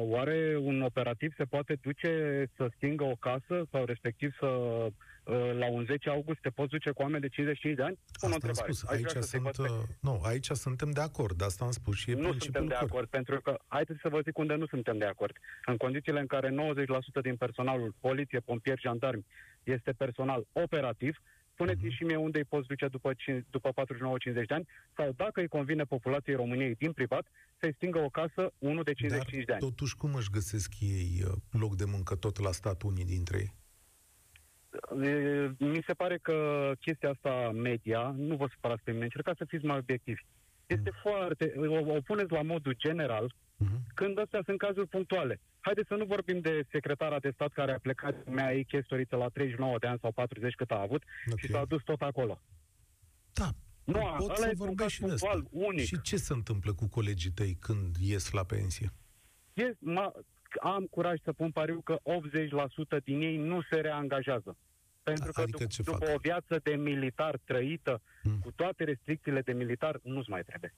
oare 0.00 0.56
un 0.60 0.82
operativ 0.82 1.32
se 1.36 1.44
poate 1.44 1.78
duce 1.82 2.44
să 2.56 2.68
stingă 2.76 3.04
o 3.04 3.14
casă 3.20 3.66
sau 3.70 3.84
respectiv 3.84 4.30
să 4.38 4.46
uh, 4.46 5.50
la 5.58 5.70
un 5.70 5.84
10 5.84 6.08
august 6.08 6.40
te 6.40 6.50
poți 6.50 6.70
duce 6.70 6.90
cu 6.90 7.02
oameni 7.02 7.20
de 7.20 7.28
55 7.28 7.76
de 7.76 7.82
ani? 7.82 7.98
Pun 8.20 8.32
asta 8.32 8.46
am 8.46 8.54
spus. 8.54 8.84
Aici, 8.84 9.10
sunt, 9.10 9.56
uh, 9.58 9.66
nu, 10.00 10.20
aici 10.24 10.50
suntem 10.50 10.90
de 10.90 11.00
acord. 11.00 11.42
Asta 11.42 11.64
am 11.64 11.70
spus 11.70 11.96
și 11.96 12.10
e 12.10 12.14
Nu 12.14 12.32
suntem 12.32 12.66
de 12.66 12.74
acord, 12.74 12.90
acord, 12.90 13.08
pentru 13.08 13.40
că 13.40 13.58
haideți 13.66 14.00
să 14.00 14.08
vă 14.08 14.20
zic 14.20 14.38
unde 14.38 14.54
nu 14.54 14.66
suntem 14.66 14.98
de 14.98 15.04
acord. 15.04 15.36
În 15.66 15.76
condițiile 15.76 16.20
în 16.20 16.26
care 16.26 16.48
90% 17.18 17.22
din 17.22 17.36
personalul, 17.36 17.94
poliție, 18.00 18.40
pompieri, 18.40 18.80
jandarmi, 18.80 19.17
este 19.62 19.92
personal 19.92 20.46
operativ, 20.52 21.16
spuneți 21.52 21.84
uh-huh. 21.86 21.96
și 21.96 22.04
mie 22.04 22.16
unde 22.16 22.38
îi 22.38 22.44
poți 22.44 22.66
duce 22.66 22.88
după, 22.88 23.12
după 23.50 23.72
49-50 23.72 24.32
de 24.32 24.54
ani, 24.54 24.68
sau 24.96 25.12
dacă 25.16 25.40
îi 25.40 25.48
convine 25.48 25.84
populației 25.84 26.36
României 26.36 26.74
din 26.74 26.92
privat, 26.92 27.26
să-i 27.60 27.74
stingă 27.74 27.98
o 27.98 28.08
casă 28.08 28.52
unul 28.58 28.82
de 28.82 28.92
55 28.92 29.44
Dar, 29.44 29.44
de 29.44 29.52
ani. 29.52 29.72
totuși, 29.72 29.96
cum 29.96 30.14
își 30.14 30.30
găsesc 30.30 30.72
ei 30.80 31.22
uh, 31.24 31.32
loc 31.50 31.76
de 31.76 31.84
muncă 31.84 32.14
tot 32.14 32.38
la 32.38 32.52
stat 32.52 32.82
unii 32.82 33.04
dintre 33.04 33.38
ei? 33.38 33.52
Mi 35.58 35.82
se 35.86 35.92
pare 35.92 36.18
că 36.18 36.72
chestia 36.80 37.10
asta 37.10 37.50
media, 37.50 38.14
nu 38.16 38.36
vă 38.36 38.46
supărați 38.52 38.82
pe 38.82 38.92
mine, 38.92 39.04
încercați 39.04 39.38
să 39.38 39.44
fiți 39.48 39.64
mai 39.64 39.76
obiectivi. 39.78 40.26
Este 40.66 40.90
mm. 40.92 41.10
foarte, 41.10 41.52
o, 41.56 41.94
o 41.94 42.00
puneți 42.00 42.32
la 42.32 42.42
modul 42.42 42.74
general, 42.78 43.34
mm-hmm. 43.64 43.94
când 43.94 44.18
astea 44.18 44.42
sunt 44.44 44.58
cazuri 44.58 44.88
punctuale. 44.88 45.40
Haideți 45.60 45.88
să 45.88 45.94
nu 45.94 46.04
vorbim 46.04 46.40
de 46.40 46.62
secretara 46.70 47.18
de 47.18 47.30
stat 47.34 47.52
care 47.52 47.72
a 47.72 47.78
plecat 47.78 48.30
mea 48.30 48.54
ei 48.54 48.64
chestoriță 48.64 49.16
la 49.16 49.28
39 49.28 49.78
de 49.78 49.86
ani 49.86 49.98
sau 49.98 50.12
40 50.12 50.54
cât 50.54 50.70
a 50.70 50.80
avut 50.80 51.02
okay. 51.26 51.36
și 51.36 51.50
s-a 51.50 51.64
dus 51.64 51.82
tot 51.82 52.00
acolo. 52.02 52.40
Da, 53.32 53.50
nu, 53.84 53.98
pot 54.18 54.36
să 54.36 54.52
vorbesc 54.54 54.90
și 54.90 55.00
punctual, 55.00 55.46
unic. 55.50 55.84
Și 55.84 56.00
ce 56.00 56.16
se 56.16 56.32
întâmplă 56.32 56.72
cu 56.72 56.88
colegii 56.88 57.30
tăi 57.30 57.56
când 57.60 57.96
ies 57.96 58.30
la 58.30 58.44
pensie? 58.44 58.92
Yes, 59.52 59.74
ma, 59.78 60.12
am 60.60 60.84
curaj 60.90 61.18
să 61.24 61.32
pun 61.32 61.50
pariu 61.50 61.80
că 61.80 61.98
80% 63.00 63.02
din 63.04 63.20
ei 63.20 63.36
nu 63.36 63.62
se 63.70 63.76
reangajează. 63.76 64.56
Pentru 65.02 65.32
că 65.32 65.40
adică 65.40 65.64
dup- 65.64 65.84
după 65.84 66.04
fac? 66.04 66.14
o 66.14 66.18
viață 66.18 66.60
de 66.62 66.74
militar 66.74 67.38
trăită, 67.44 68.02
hmm. 68.22 68.38
cu 68.38 68.50
toate 68.50 68.84
restricțiile 68.84 69.40
de 69.40 69.52
militar, 69.52 70.00
nu-ți 70.02 70.30
mai 70.30 70.42
trebuie. 70.42 70.74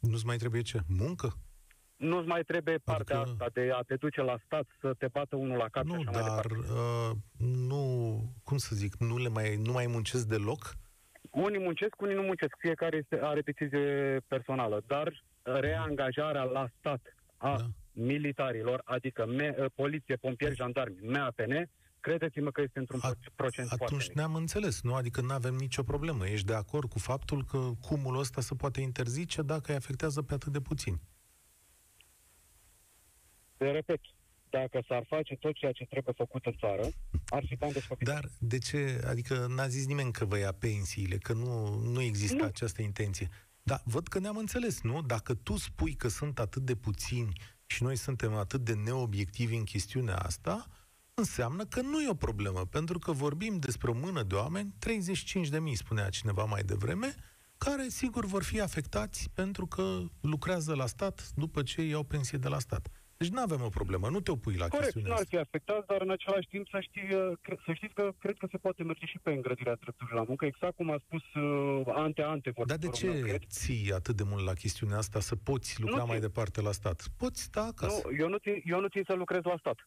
Nu-ți 0.00 0.26
mai 0.26 0.36
trebuie 0.36 0.62
ce? 0.62 0.80
Muncă? 0.88 1.38
Nu-ți 2.08 2.26
mai 2.26 2.42
trebuie 2.42 2.74
adică- 2.74 2.92
partea 2.92 3.18
adică... 3.18 3.30
asta 3.30 3.46
de 3.52 3.70
a 3.72 3.80
te 3.82 3.96
duce 3.96 4.22
la 4.22 4.36
stat 4.44 4.66
să 4.80 4.94
te 4.98 5.06
bată 5.12 5.36
unul 5.36 5.56
la 5.56 5.68
cap. 5.68 5.84
Nu, 5.84 6.02
dar 6.02 6.44
uh, 6.44 7.10
nu, 7.68 7.82
cum 8.44 8.56
să 8.56 8.74
zic, 8.74 8.96
nu, 8.96 9.18
le 9.18 9.28
mai, 9.28 9.56
nu 9.56 9.72
mai 9.72 9.86
muncesc 9.86 10.26
deloc? 10.26 10.76
Unii 11.30 11.58
muncesc, 11.58 12.00
unii 12.00 12.14
nu 12.14 12.22
muncesc. 12.22 12.54
Fiecare 12.58 12.96
este, 12.96 13.18
are 13.22 13.40
decizie 13.40 14.18
personală. 14.28 14.82
Dar 14.86 15.24
reangajarea 15.42 16.42
la 16.42 16.66
stat 16.78 17.00
a 17.36 17.56
da. 17.56 17.66
militarilor, 17.92 18.80
adică 18.84 19.26
me, 19.26 19.54
poliție, 19.74 20.16
pompieri, 20.16 20.54
jandarmi, 20.54 20.96
MAPN, 21.02 21.70
credeți-mă 22.00 22.50
că 22.50 22.60
este 22.60 22.78
într-un 22.78 23.00
A, 23.02 23.12
procent 23.34 23.66
atunci 23.66 23.78
foarte 23.78 23.94
Atunci 23.94 24.14
ne-am 24.14 24.34
înțeles, 24.34 24.82
nu? 24.82 24.94
Adică 24.94 25.20
nu 25.20 25.32
avem 25.32 25.54
nicio 25.54 25.82
problemă. 25.82 26.26
Ești 26.26 26.46
de 26.46 26.54
acord 26.54 26.88
cu 26.88 26.98
faptul 26.98 27.44
că 27.44 27.58
cumulul 27.80 28.20
ăsta 28.20 28.40
se 28.40 28.54
poate 28.54 28.80
interzice 28.80 29.42
dacă 29.42 29.70
îi 29.70 29.76
afectează 29.76 30.22
pe 30.22 30.34
atât 30.34 30.52
de 30.52 30.60
puțini? 30.60 31.00
Te 33.62 33.70
repet, 33.70 34.00
dacă 34.50 34.84
s-ar 34.88 35.04
face 35.08 35.34
tot 35.36 35.54
ceea 35.54 35.72
ce 35.72 35.84
trebuie 35.84 36.14
făcut 36.16 36.46
în 36.46 36.54
țară, 36.58 36.88
ar 37.28 37.44
fi 37.46 37.56
bani 37.56 37.72
descoperit. 37.72 38.14
Dar 38.14 38.24
de 38.38 38.58
ce? 38.58 39.02
Adică 39.06 39.46
n-a 39.48 39.66
zis 39.66 39.86
nimeni 39.86 40.12
că 40.12 40.24
vă 40.24 40.38
ia 40.38 40.52
pensiile, 40.52 41.16
că 41.16 41.32
nu, 41.32 41.78
nu 41.78 42.00
există 42.00 42.36
nu. 42.36 42.44
această 42.44 42.82
intenție. 42.82 43.28
Dar 43.62 43.82
văd 43.84 44.08
că 44.08 44.18
ne-am 44.18 44.36
înțeles, 44.36 44.80
nu? 44.82 45.02
Dacă 45.02 45.34
tu 45.34 45.56
spui 45.56 45.94
că 45.94 46.08
sunt 46.08 46.38
atât 46.38 46.62
de 46.62 46.74
puțini 46.74 47.32
și 47.66 47.82
noi 47.82 47.96
suntem 47.96 48.34
atât 48.34 48.60
de 48.60 48.74
neobiectivi 48.74 49.56
în 49.56 49.64
chestiunea 49.64 50.16
asta, 50.16 50.66
înseamnă 51.14 51.64
că 51.64 51.80
nu 51.80 52.02
e 52.02 52.08
o 52.08 52.14
problemă, 52.14 52.66
pentru 52.66 52.98
că 52.98 53.12
vorbim 53.12 53.58
despre 53.58 53.90
o 53.90 53.94
mână 53.94 54.22
de 54.22 54.34
oameni, 54.34 54.74
35 54.78 55.48
de 55.48 55.58
mii, 55.58 55.76
spunea 55.76 56.08
cineva 56.08 56.44
mai 56.44 56.62
devreme, 56.62 57.14
care 57.58 57.88
sigur 57.88 58.26
vor 58.26 58.42
fi 58.42 58.60
afectați 58.60 59.30
pentru 59.34 59.66
că 59.66 60.02
lucrează 60.20 60.74
la 60.74 60.86
stat 60.86 61.30
după 61.34 61.62
ce 61.62 61.82
iau 61.82 62.02
pensie 62.02 62.38
de 62.38 62.48
la 62.48 62.58
stat. 62.58 62.88
Deci 63.22 63.30
nu 63.36 63.40
avem 63.40 63.62
o 63.62 63.68
problemă, 63.68 64.08
nu 64.08 64.20
te 64.20 64.30
opui 64.30 64.56
la 64.56 64.68
Corect, 64.68 64.82
chestiunea 64.82 65.12
asta. 65.12 65.24
Corect, 65.24 65.32
nu 65.32 65.38
ar 65.38 65.44
fi 65.44 65.48
afectat, 65.48 65.86
dar 65.90 66.00
în 66.06 66.10
același 66.10 66.48
timp 66.48 66.64
să, 66.68 66.78
știi, 66.80 67.08
uh, 67.14 67.56
să 67.64 67.72
știți 67.72 67.94
că 67.94 68.04
cred 68.18 68.36
că 68.38 68.46
se 68.50 68.58
poate 68.58 68.82
merge 68.82 69.06
și 69.06 69.18
pe 69.22 69.30
îngrădirea 69.32 69.76
drepturilor 69.82 70.18
la 70.20 70.26
muncă, 70.28 70.44
exact 70.44 70.76
cum 70.76 70.90
a 70.90 70.98
spus 71.06 71.24
uh, 71.34 71.82
ante-ante. 72.04 72.52
Dar 72.66 72.76
de 72.76 72.88
ce 72.88 73.06
meu, 73.06 73.36
ții 73.46 73.92
atât 73.92 74.16
de 74.16 74.22
mult 74.22 74.44
la 74.44 74.52
chestiunea 74.52 74.96
asta 74.96 75.20
să 75.20 75.34
poți 75.36 75.80
lucra 75.80 75.96
nu 75.96 76.06
mai 76.06 76.18
țin. 76.18 76.26
departe 76.26 76.60
la 76.60 76.72
stat? 76.72 76.98
Poți 77.16 77.42
sta 77.42 77.62
acasă. 77.72 78.00
Nu, 78.04 78.16
eu 78.16 78.28
nu 78.28 78.36
țin, 78.36 78.62
eu 78.64 78.80
nu 78.80 78.88
țin 78.88 79.02
să 79.06 79.14
lucrez 79.14 79.42
la 79.42 79.56
stat. 79.58 79.78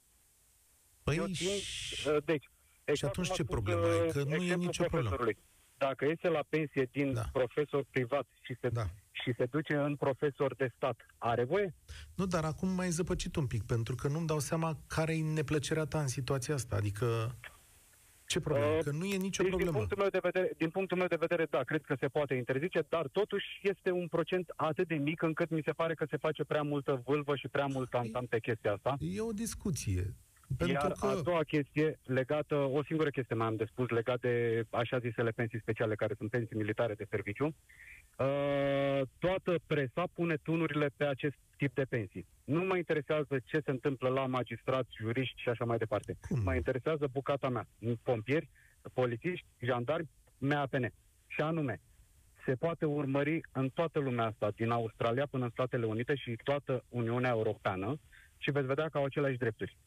Păi 1.03 1.15
eu 1.15 1.25
țin, 1.27 1.47
uh, 1.47 2.17
deci, 2.25 2.45
exact 2.83 2.97
și 2.97 3.05
atunci 3.05 3.31
ce 3.31 3.43
problemă 3.43 3.85
ai? 3.85 4.09
Că 4.11 4.23
nu 4.23 4.43
e 4.43 4.55
nicio 4.55 4.83
problemă. 4.83 5.15
Dacă 5.87 6.05
iese 6.05 6.27
la 6.27 6.43
pensie 6.49 6.85
din 6.91 7.13
da. 7.13 7.21
profesor 7.31 7.83
privat 7.91 8.27
și 8.41 8.53
se 8.61 8.69
da 8.69 8.85
și 9.23 9.33
se 9.37 9.45
duce 9.45 9.75
în 9.75 9.95
profesor 9.95 10.55
de 10.55 10.67
stat, 10.75 11.05
are 11.17 11.43
voie? 11.43 11.73
Nu, 12.15 12.25
dar 12.25 12.43
acum 12.43 12.69
mai 12.69 12.89
zăpăcit 12.89 13.35
un 13.35 13.47
pic, 13.47 13.63
pentru 13.63 13.95
că 13.95 14.07
nu-mi 14.07 14.27
dau 14.27 14.39
seama 14.39 14.77
care 14.87 15.13
e 15.15 15.21
neplăcerea 15.21 15.85
ta 15.85 15.99
în 15.99 16.07
situația 16.07 16.53
asta. 16.53 16.75
Adică, 16.75 17.05
ce 18.25 18.39
problemă? 18.39 18.75
Uh, 18.75 18.83
că 18.83 18.91
nu 18.91 19.05
e 19.05 19.17
nicio 19.17 19.43
deci, 19.43 19.51
problemă. 19.51 19.77
Din 19.77 19.87
punctul, 19.87 19.97
meu 19.97 20.09
de 20.09 20.19
vedere, 20.21 20.53
din 20.57 20.69
punctul 20.69 20.97
meu 20.97 21.07
de 21.07 21.23
vedere, 21.25 21.45
da, 21.49 21.63
cred 21.63 21.81
că 21.81 21.95
se 21.99 22.07
poate 22.07 22.33
interzice, 22.33 22.85
dar 22.89 23.07
totuși 23.07 23.45
este 23.61 23.91
un 23.91 24.07
procent 24.07 24.53
atât 24.55 24.87
de 24.87 24.95
mic 24.95 25.21
încât 25.21 25.49
mi 25.49 25.61
se 25.65 25.71
pare 25.71 25.93
că 25.93 26.05
se 26.09 26.17
face 26.17 26.43
prea 26.43 26.61
multă 26.61 27.01
vâlvă 27.05 27.35
și 27.35 27.47
prea 27.47 27.65
mult 27.65 27.89
tam 27.89 28.25
pe 28.29 28.39
chestia 28.39 28.73
asta. 28.73 28.95
E 28.99 29.21
o 29.21 29.31
discuție. 29.31 30.15
Pentru 30.58 30.75
Iar 30.75 30.91
că... 30.91 31.05
a 31.05 31.21
doua 31.21 31.43
chestie 31.43 31.99
legată, 32.03 32.55
o 32.55 32.84
singură 32.84 33.10
chestie 33.10 33.36
mai 33.36 33.47
am 33.47 33.55
de 33.55 33.65
spus, 33.65 33.89
legat 33.89 34.19
de 34.19 34.65
așa 34.69 34.99
zisele 34.99 35.29
pensii 35.29 35.60
speciale, 35.60 35.95
care 35.95 36.13
sunt 36.17 36.29
pensii 36.29 36.58
militare 36.58 36.93
de 36.93 37.05
serviciu. 37.10 37.45
Uh, 37.45 39.01
toată 39.19 39.55
presa 39.67 40.03
pune 40.13 40.36
tunurile 40.36 40.89
pe 40.97 41.05
acest 41.05 41.36
tip 41.58 41.73
de 41.73 41.86
pensii. 41.89 42.25
Nu 42.43 42.63
mă 42.63 42.77
interesează 42.77 43.39
ce 43.45 43.62
se 43.65 43.71
întâmplă 43.71 44.10
la 44.10 44.25
magistrați, 44.25 44.95
juriști 44.97 45.41
și 45.41 45.49
așa 45.49 45.65
mai 45.65 45.77
departe. 45.77 46.17
Cum? 46.27 46.41
Mă 46.43 46.55
interesează 46.55 47.08
bucata 47.12 47.49
mea. 47.49 47.67
Pompieri, 48.03 48.49
polițiști, 48.93 49.45
jandarmi, 49.60 50.10
MAPN. 50.38 50.86
Și 51.27 51.41
anume, 51.41 51.79
se 52.45 52.55
poate 52.55 52.86
urmări 52.86 53.41
în 53.51 53.69
toată 53.69 53.99
lumea 53.99 54.25
asta, 54.25 54.51
din 54.55 54.69
Australia 54.69 55.25
până 55.25 55.43
în 55.43 55.49
Statele 55.49 55.86
Unite 55.86 56.15
și 56.15 56.38
toată 56.43 56.84
Uniunea 56.89 57.29
Europeană 57.29 57.99
și 58.38 58.51
veți 58.51 58.67
vedea 58.67 58.89
că 58.89 58.97
au 58.97 59.03
aceleași 59.03 59.38
drepturi. 59.38 59.77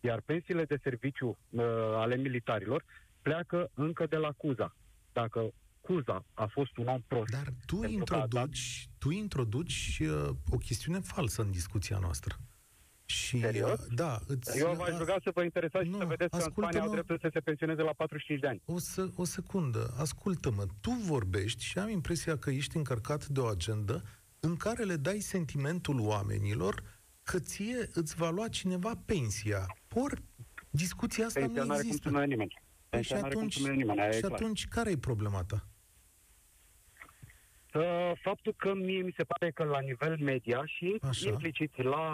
Iar 0.00 0.20
pensiile 0.20 0.64
de 0.64 0.78
serviciu 0.82 1.38
uh, 1.50 1.62
ale 1.94 2.16
militarilor 2.16 2.84
pleacă 3.22 3.70
încă 3.74 4.06
de 4.06 4.16
la 4.16 4.32
CUZA. 4.32 4.76
Dacă 5.12 5.52
CUZA 5.80 6.24
a 6.34 6.46
fost 6.46 6.76
un 6.76 6.86
om 6.86 7.02
prost. 7.06 7.30
Dar 7.30 7.52
tu 7.66 7.84
introduci, 7.84 8.88
dat... 8.88 8.98
tu 8.98 9.10
introduci 9.10 10.00
uh, 10.00 10.28
o 10.50 10.56
chestiune 10.56 11.00
falsă 11.00 11.42
în 11.42 11.50
discuția 11.50 11.98
noastră. 12.00 12.36
Și, 13.04 13.38
Serios? 13.38 13.80
Uh, 13.80 13.86
da, 13.94 14.18
îți, 14.26 14.58
Eu 14.58 14.74
v-aș 14.74 14.98
ruga 14.98 15.16
să 15.22 15.30
vă 15.34 15.42
interesați 15.42 15.86
nu, 15.86 15.92
și 15.92 15.98
să 15.98 16.06
vedeți 16.06 16.30
că 16.30 16.36
în 16.44 16.50
Spania 16.50 16.80
au 16.80 16.90
dreptul 16.90 17.18
să 17.18 17.28
se 17.32 17.40
pensioneze 17.40 17.82
la 17.82 17.92
45 17.96 18.40
de 18.40 18.46
ani. 18.46 18.62
O, 18.64 18.78
să, 18.78 19.08
o 19.16 19.24
secundă, 19.24 19.94
ascultă-mă. 19.98 20.66
Tu 20.80 20.90
vorbești 20.90 21.64
și 21.64 21.78
am 21.78 21.88
impresia 21.88 22.36
că 22.38 22.50
ești 22.50 22.76
încărcat 22.76 23.26
de 23.26 23.40
o 23.40 23.46
agendă 23.46 24.02
în 24.40 24.56
care 24.56 24.82
le 24.82 24.96
dai 24.96 25.18
sentimentul 25.18 26.00
oamenilor 26.00 26.82
că 27.30 27.38
ție 27.38 27.88
îți 27.94 28.14
va 28.16 28.30
lua 28.30 28.48
cineva 28.48 28.92
pensia. 29.06 29.66
Or, 29.94 30.12
discuția 30.70 31.26
asta 31.26 31.40
pensia 31.40 31.64
nu 31.64 31.74
există. 31.74 32.10
Cum 32.10 32.22
nimeni. 32.22 32.54
Păi 32.88 33.02
și 33.02 33.12
atunci, 33.12 33.66
nimeni, 33.68 34.12
și 34.12 34.24
atunci 34.24 34.66
care 34.68 34.90
e 34.90 34.96
problema 34.96 35.42
ta? 35.44 35.66
Uh, 37.74 38.12
faptul 38.22 38.54
că 38.56 38.74
mie 38.74 39.02
mi 39.02 39.14
se 39.16 39.24
pare 39.24 39.50
că 39.50 39.64
la 39.64 39.80
nivel 39.80 40.16
media 40.20 40.62
și 40.66 40.96
Așa. 41.00 41.28
implicit 41.28 41.82
la, 41.82 42.06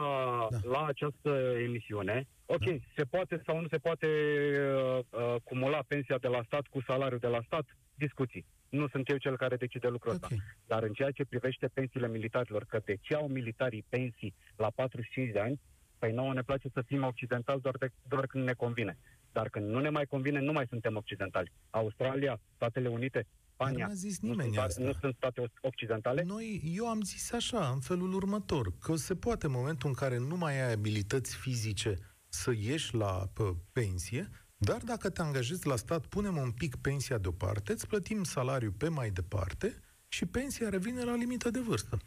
da. 0.50 0.58
la 0.62 0.84
această 0.86 1.30
emisiune, 1.66 2.26
ok, 2.46 2.64
da. 2.64 2.76
se 2.96 3.04
poate 3.04 3.42
sau 3.46 3.60
nu 3.60 3.68
se 3.68 3.78
poate 3.78 4.06
uh, 4.06 4.98
uh, 5.10 5.34
cumula 5.44 5.82
pensia 5.86 6.18
de 6.18 6.28
la 6.28 6.42
stat 6.46 6.66
cu 6.66 6.82
salariul 6.86 7.18
de 7.18 7.26
la 7.26 7.42
stat, 7.46 7.66
discuții. 8.06 8.44
Nu 8.68 8.88
sunt 8.88 9.08
eu 9.08 9.16
cel 9.16 9.36
care 9.36 9.56
decide 9.56 9.88
lucrul 9.88 10.14
okay. 10.14 10.28
ăsta. 10.32 10.44
Dar 10.72 10.82
în 10.82 10.92
ceea 10.92 11.10
ce 11.10 11.24
privește 11.24 11.66
pensiile 11.78 12.08
militarilor, 12.08 12.64
că 12.64 12.78
de 12.84 12.96
ce 13.00 13.14
au 13.14 13.26
militarii 13.28 13.84
pensii 13.88 14.34
la 14.56 14.70
45 14.70 15.32
de 15.32 15.40
ani, 15.40 15.60
păi 15.98 16.12
nouă 16.12 16.32
ne 16.32 16.42
place 16.42 16.68
să 16.76 16.82
fim 16.86 17.02
occidentali 17.04 17.60
doar, 17.60 17.76
de, 17.76 17.88
doar 18.08 18.26
când 18.26 18.44
ne 18.44 18.52
convine. 18.52 18.98
Dar 19.32 19.48
când 19.48 19.66
nu 19.74 19.80
ne 19.80 19.88
mai 19.88 20.06
convine, 20.06 20.40
nu 20.40 20.52
mai 20.52 20.66
suntem 20.68 20.96
occidentali. 20.96 21.52
Australia, 21.70 22.40
Statele 22.54 22.88
Unite, 22.88 23.26
Spania. 23.52 23.86
Nu 23.86 23.92
a 23.92 23.94
zis 23.94 24.20
nimeni 24.20 24.48
nu 24.48 24.54
sunt, 24.54 24.66
asta. 24.66 24.82
Nu 24.82 24.92
sunt 24.92 25.14
state 25.14 25.42
occidentale? 25.60 26.22
Noi, 26.22 26.62
eu 26.64 26.86
am 26.88 27.00
zis 27.00 27.32
așa, 27.32 27.70
în 27.74 27.80
felul 27.80 28.14
următor, 28.14 28.72
că 28.80 28.94
se 28.94 29.14
poate 29.14 29.46
în 29.46 29.52
momentul 29.52 29.88
în 29.88 29.94
care 29.94 30.18
nu 30.18 30.36
mai 30.36 30.62
ai 30.62 30.72
abilități 30.72 31.36
fizice 31.36 31.94
să 32.28 32.52
ieși 32.56 32.94
la 32.94 33.26
pe, 33.34 33.42
pensie, 33.72 34.28
Dar 34.64 34.80
dacă 34.84 35.10
te 35.10 35.22
angajezi 35.22 35.66
la 35.66 35.76
stat, 35.76 36.06
punem 36.06 36.36
un 36.36 36.50
pic 36.50 36.76
pensia 36.76 37.18
deoparte, 37.18 37.72
îți 37.72 37.86
plătim 37.86 38.24
salariul 38.24 38.72
pe 38.72 38.88
mai 38.88 39.10
departe 39.10 39.80
și 40.08 40.26
pensia 40.26 40.68
revine 40.68 41.02
la 41.04 41.14
limită 41.14 41.50
de 41.50 41.60
vârstă. 41.60 41.98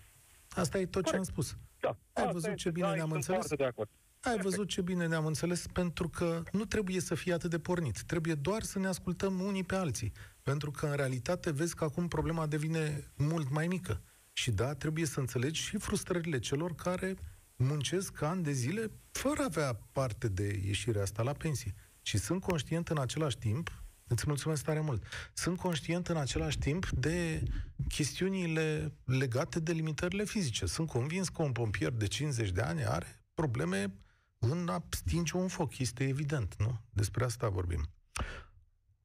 Asta 0.49 0.79
e 0.79 0.85
tot 0.85 1.03
Corect. 1.03 1.09
ce 1.11 1.15
am 1.17 1.23
spus. 1.23 1.57
Da. 1.79 1.87
Ai 1.87 1.97
Asta 2.13 2.31
văzut 2.31 2.49
este, 2.49 2.61
ce 2.61 2.69
bine 2.69 2.87
da, 2.87 2.93
ne-am 2.93 3.09
sunt 3.09 3.15
înțeles? 3.15 3.39
foarte 3.39 3.63
De 3.63 3.69
acord. 3.69 3.89
Ai 4.21 4.37
văzut 4.37 4.67
ce 4.67 4.81
bine 4.81 5.07
ne-am 5.07 5.25
înțeles? 5.25 5.65
Pentru 5.73 6.09
că 6.09 6.43
nu 6.51 6.65
trebuie 6.65 6.99
să 6.99 7.15
fie 7.15 7.33
atât 7.33 7.49
de 7.49 7.59
pornit. 7.59 8.01
Trebuie 8.01 8.33
doar 8.33 8.63
să 8.63 8.79
ne 8.79 8.87
ascultăm 8.87 9.39
unii 9.39 9.63
pe 9.63 9.75
alții. 9.75 10.11
Pentru 10.41 10.71
că, 10.71 10.85
în 10.85 10.95
realitate, 10.95 11.51
vezi 11.51 11.75
că 11.75 11.83
acum 11.83 12.07
problema 12.07 12.47
devine 12.47 13.11
mult 13.15 13.49
mai 13.49 13.67
mică. 13.67 14.01
Și 14.33 14.51
da, 14.51 14.73
trebuie 14.73 15.05
să 15.05 15.19
înțelegi 15.19 15.61
și 15.61 15.77
frustrările 15.77 16.39
celor 16.39 16.75
care 16.75 17.15
muncesc 17.55 18.21
ani 18.21 18.43
de 18.43 18.51
zile 18.51 18.91
fără 19.11 19.41
a 19.41 19.45
avea 19.45 19.73
parte 19.91 20.27
de 20.27 20.61
ieșirea 20.65 21.01
asta 21.01 21.23
la 21.23 21.33
pensie. 21.33 21.73
Și 22.07 22.17
sunt 22.17 22.41
conștient 22.41 22.89
în 22.89 22.97
același 22.97 23.37
timp, 23.37 23.83
îți 24.07 24.23
mulțumesc 24.27 24.63
tare 24.63 24.79
mult, 24.79 25.03
sunt 25.33 25.57
conștient 25.57 26.07
în 26.07 26.17
același 26.17 26.57
timp 26.57 26.89
de 26.89 27.43
chestiunile 27.87 28.93
legate 29.05 29.59
de 29.59 29.71
limitările 29.71 30.23
fizice. 30.23 30.65
Sunt 30.65 30.87
convins 30.87 31.29
că 31.29 31.41
un 31.41 31.51
pompier 31.51 31.91
de 31.91 32.07
50 32.07 32.49
de 32.49 32.61
ani 32.61 32.85
are 32.85 33.23
probleme 33.33 33.93
în 34.39 34.67
a 34.69 34.83
stinge 34.89 35.37
un 35.37 35.47
foc. 35.47 35.77
Este 35.77 36.07
evident, 36.07 36.55
nu? 36.57 36.79
Despre 36.89 37.23
asta 37.23 37.49
vorbim. 37.49 37.85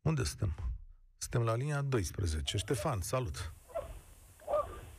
Unde 0.01 0.25
suntem? 0.25 0.55
Suntem 1.19 1.43
la 1.43 1.55
linia 1.55 1.83
12. 1.83 2.57
Ștefan, 2.57 3.01
salut! 3.01 3.55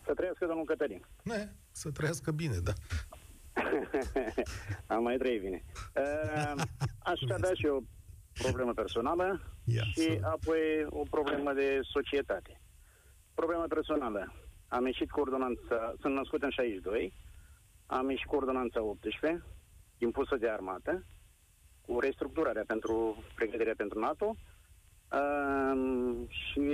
Să 0.05 0.13
trăiască 0.13 0.45
domnul 0.45 0.65
Cătălin. 0.65 1.05
Ne, 1.23 1.49
să 1.71 1.91
trăiască 1.91 2.31
bine, 2.31 2.57
da. 2.57 2.73
Am 4.93 5.03
mai 5.03 5.17
trăit 5.17 5.41
bine. 5.41 5.63
Uh, 5.95 6.63
aș 6.99 7.21
avea 7.33 7.53
și 7.53 7.65
o 7.65 7.79
problemă 8.41 8.73
personală 8.73 9.39
Ia, 9.65 9.83
și 9.83 10.01
salut. 10.01 10.23
apoi 10.23 10.85
o 10.89 11.03
problemă 11.09 11.53
de 11.53 11.79
societate. 11.83 12.61
Problema 13.33 13.65
personală. 13.69 14.33
Am 14.67 14.85
ieșit 14.85 15.11
cu 15.11 15.19
ordonanța, 15.19 15.93
sunt 15.99 16.13
născut 16.13 16.43
în 16.43 16.49
62, 16.49 17.13
am 17.85 18.09
ieșit 18.09 18.27
cu 18.27 18.35
ordonanța 18.35 18.81
18, 18.81 19.43
impusă 19.97 20.35
de 20.35 20.49
armată, 20.49 21.05
cu 21.81 21.99
restructurarea 21.99 22.63
pentru 22.67 23.23
pregătirea 23.35 23.73
pentru 23.77 23.99
NATO 23.99 24.35
uh, 25.11 26.27
și 26.27 26.71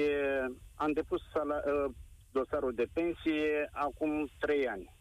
am 0.76 0.92
depus 0.92 1.22
sala, 1.34 1.56
uh, 1.56 1.92
dosarul 2.32 2.74
de 2.74 2.88
pensie 2.94 3.70
acum 3.72 4.30
3 4.40 4.68
ani. 4.68 4.97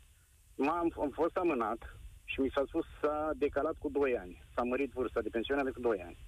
M-am, 0.57 0.92
am 1.00 1.11
fost 1.11 1.36
amânat 1.36 1.96
și 2.24 2.40
mi 2.40 2.50
s-a 2.54 2.62
spus 2.66 2.84
s-a 3.00 3.30
decalat 3.36 3.74
cu 3.78 3.88
2 3.88 4.16
ani. 4.18 4.44
S-a 4.54 4.62
mărit 4.62 4.90
vârsta 4.92 5.20
de 5.20 5.28
pensionare 5.28 5.70
cu 5.70 5.80
2 5.80 6.02
ani. 6.07 6.18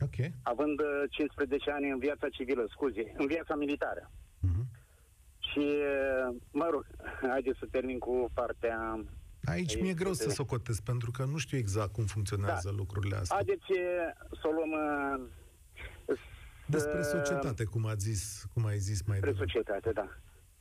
Ok. 0.00 0.30
Având 0.42 0.80
uh, 0.80 0.86
15 1.10 1.70
ani 1.70 1.90
în 1.90 1.98
viața 1.98 2.28
civilă, 2.28 2.66
scuze, 2.70 3.12
în 3.16 3.26
viața 3.26 3.54
militară. 3.54 4.10
Mhm. 4.40 4.66
Și, 5.38 5.58
uh, 5.58 6.36
mă 6.50 6.68
rog, 6.70 6.86
haideți 7.30 7.58
să 7.58 7.66
termin 7.70 7.98
cu 7.98 8.30
partea... 8.34 9.04
Aici 9.44 9.80
mi-e 9.80 9.92
greu 9.94 10.12
să 10.12 10.28
socotez, 10.30 10.80
pentru 10.80 11.10
că 11.10 11.24
nu 11.24 11.36
știu 11.36 11.58
exact 11.58 11.92
cum 11.92 12.04
funcționează 12.04 12.68
Da. 12.70 12.76
lucrurile 12.76 13.16
astea. 13.16 13.36
Haideți 13.36 13.70
uh, 13.70 13.78
să 14.40 14.48
o 14.48 14.50
luăm... 14.50 14.70
uh, 16.06 16.18
Despre 16.66 17.02
să- 17.02 17.16
societate, 17.16 17.64
cum, 17.64 17.86
a 17.86 17.94
zis, 17.94 18.44
cum 18.54 18.66
ai 18.66 18.78
zis 18.78 19.02
mai 19.02 19.16
Spre 19.16 19.30
devreme. 19.30 19.50
societate, 19.52 19.92
da. 19.92 20.08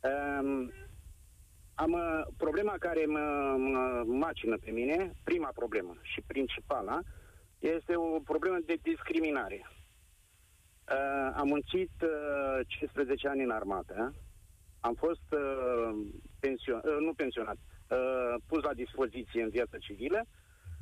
Um, 0.09 0.71
am 1.83 1.91
uh, 1.91 2.21
problema 2.37 2.75
care 2.79 3.05
mă, 3.05 3.55
mă 3.57 4.03
macină 4.07 4.57
pe 4.57 4.71
mine, 4.71 5.11
prima 5.23 5.51
problemă 5.55 5.93
și 6.01 6.21
principala, 6.21 6.99
este 7.59 7.95
o 7.95 8.19
problemă 8.19 8.57
de 8.65 8.77
discriminare. 8.81 9.59
Uh, 9.65 11.31
am 11.35 11.47
muncit 11.47 11.91
uh, 12.01 12.65
15 12.67 13.27
ani 13.27 13.43
în 13.43 13.51
armată, 13.51 14.13
am 14.79 14.93
fost 14.93 15.27
uh, 15.31 15.89
pension, 16.39 16.81
uh, 16.83 16.97
nu 16.99 17.13
pensionat, 17.13 17.57
uh, 17.89 18.35
pus 18.45 18.61
la 18.63 18.73
dispoziție 18.73 19.43
în 19.43 19.49
viața 19.49 19.77
civilă 19.77 20.25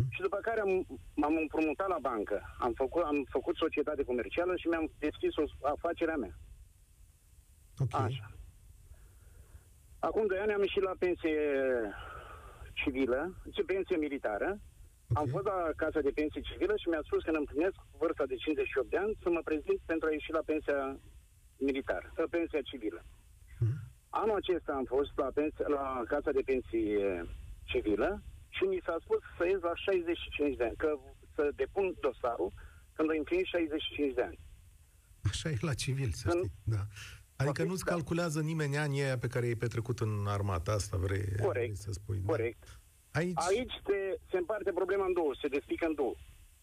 și 0.09 0.21
după 0.21 0.37
care 0.37 0.59
am, 0.59 0.85
m-am 1.15 1.35
împrumutat 1.35 1.87
la 1.87 1.97
bancă. 2.01 2.55
Am 2.59 2.73
făcut, 2.73 3.03
am 3.03 3.25
făcut 3.29 3.55
societate 3.55 4.03
comercială 4.03 4.55
și 4.55 4.67
mi-am 4.67 4.91
deschis 4.99 5.35
o 5.35 5.43
afacerea 5.61 6.15
mea. 6.15 6.35
Ok. 7.77 7.93
Așa. 7.93 8.38
Acum 9.99 10.25
doi 10.27 10.37
ani 10.39 10.53
am 10.53 10.61
ieșit 10.67 10.83
la 10.89 10.95
pensie 10.99 11.37
civilă, 12.73 13.19
ce 13.55 13.61
pensie 13.63 13.97
militară. 13.97 14.49
Ok. 15.09 15.17
Am 15.17 15.27
fost 15.35 15.45
la 15.45 15.59
casa 15.75 15.99
de 16.07 16.11
pensie 16.19 16.41
civilă 16.49 16.73
și 16.81 16.87
mi-a 16.89 17.03
spus 17.07 17.23
că 17.23 17.29
îmi 17.29 17.37
împlinesc 17.43 17.77
vârsta 18.01 18.25
de 18.25 18.35
58 18.35 18.89
de 18.89 18.97
ani 18.97 19.17
să 19.21 19.29
mă 19.29 19.41
prezint 19.49 19.79
pentru 19.91 20.07
a 20.07 20.11
ieși 20.11 20.31
la 20.31 20.43
pensia 20.51 20.79
militară, 21.67 22.07
uh, 22.17 22.25
pensia 22.29 22.61
civilă. 22.69 23.01
Mhm. 23.59 23.77
Anul 24.09 24.35
acesta 24.41 24.71
am 24.73 24.85
fost 24.95 25.11
la, 25.23 25.29
pensie, 25.39 25.65
la 25.77 25.85
casa 26.13 26.31
de 26.31 26.43
pensie 26.51 27.25
civilă 27.71 28.09
și 28.55 28.63
mi 28.63 28.81
s-a 28.85 28.95
spus 29.03 29.19
să 29.37 29.43
ies 29.45 29.61
la 29.69 29.75
65 29.75 30.55
de 30.57 30.63
ani, 30.63 30.75
că 30.83 30.89
să 31.35 31.43
depun 31.55 31.85
dosarul 32.05 32.51
când 32.95 33.09
îi 33.09 33.17
împlin 33.17 33.43
65 33.43 34.13
de 34.13 34.21
ani. 34.29 34.39
Așa 35.29 35.49
e 35.49 35.57
la 35.69 35.73
civil, 35.73 36.09
să 36.21 36.29
În- 36.31 36.37
știi. 36.37 36.51
Da. 36.63 36.81
Adică 37.41 37.61
Ok, 37.61 37.67
nu-ți 37.69 37.83
da. 37.85 37.91
calculează 37.91 38.39
nimeni 38.41 38.77
anii 38.77 39.01
aia 39.03 39.17
pe 39.17 39.27
care 39.33 39.45
i-ai 39.45 39.55
petrecut 39.65 39.99
în 39.99 40.13
armată. 40.27 40.71
Asta 40.71 40.97
vrei, 40.97 41.23
Corect, 41.25 41.47
vrei 41.49 41.75
să 41.85 41.89
spui. 41.91 42.17
da. 42.23 42.31
Corect. 42.31 42.63
Aici, 43.11 43.37
Aici 43.49 43.75
se, 43.87 43.97
se 44.31 44.37
împarte 44.37 44.71
problema 44.71 45.05
în 45.05 45.13
două, 45.13 45.31
se 45.41 45.47
despică 45.47 45.85
în 45.87 45.95
două. 46.01 46.15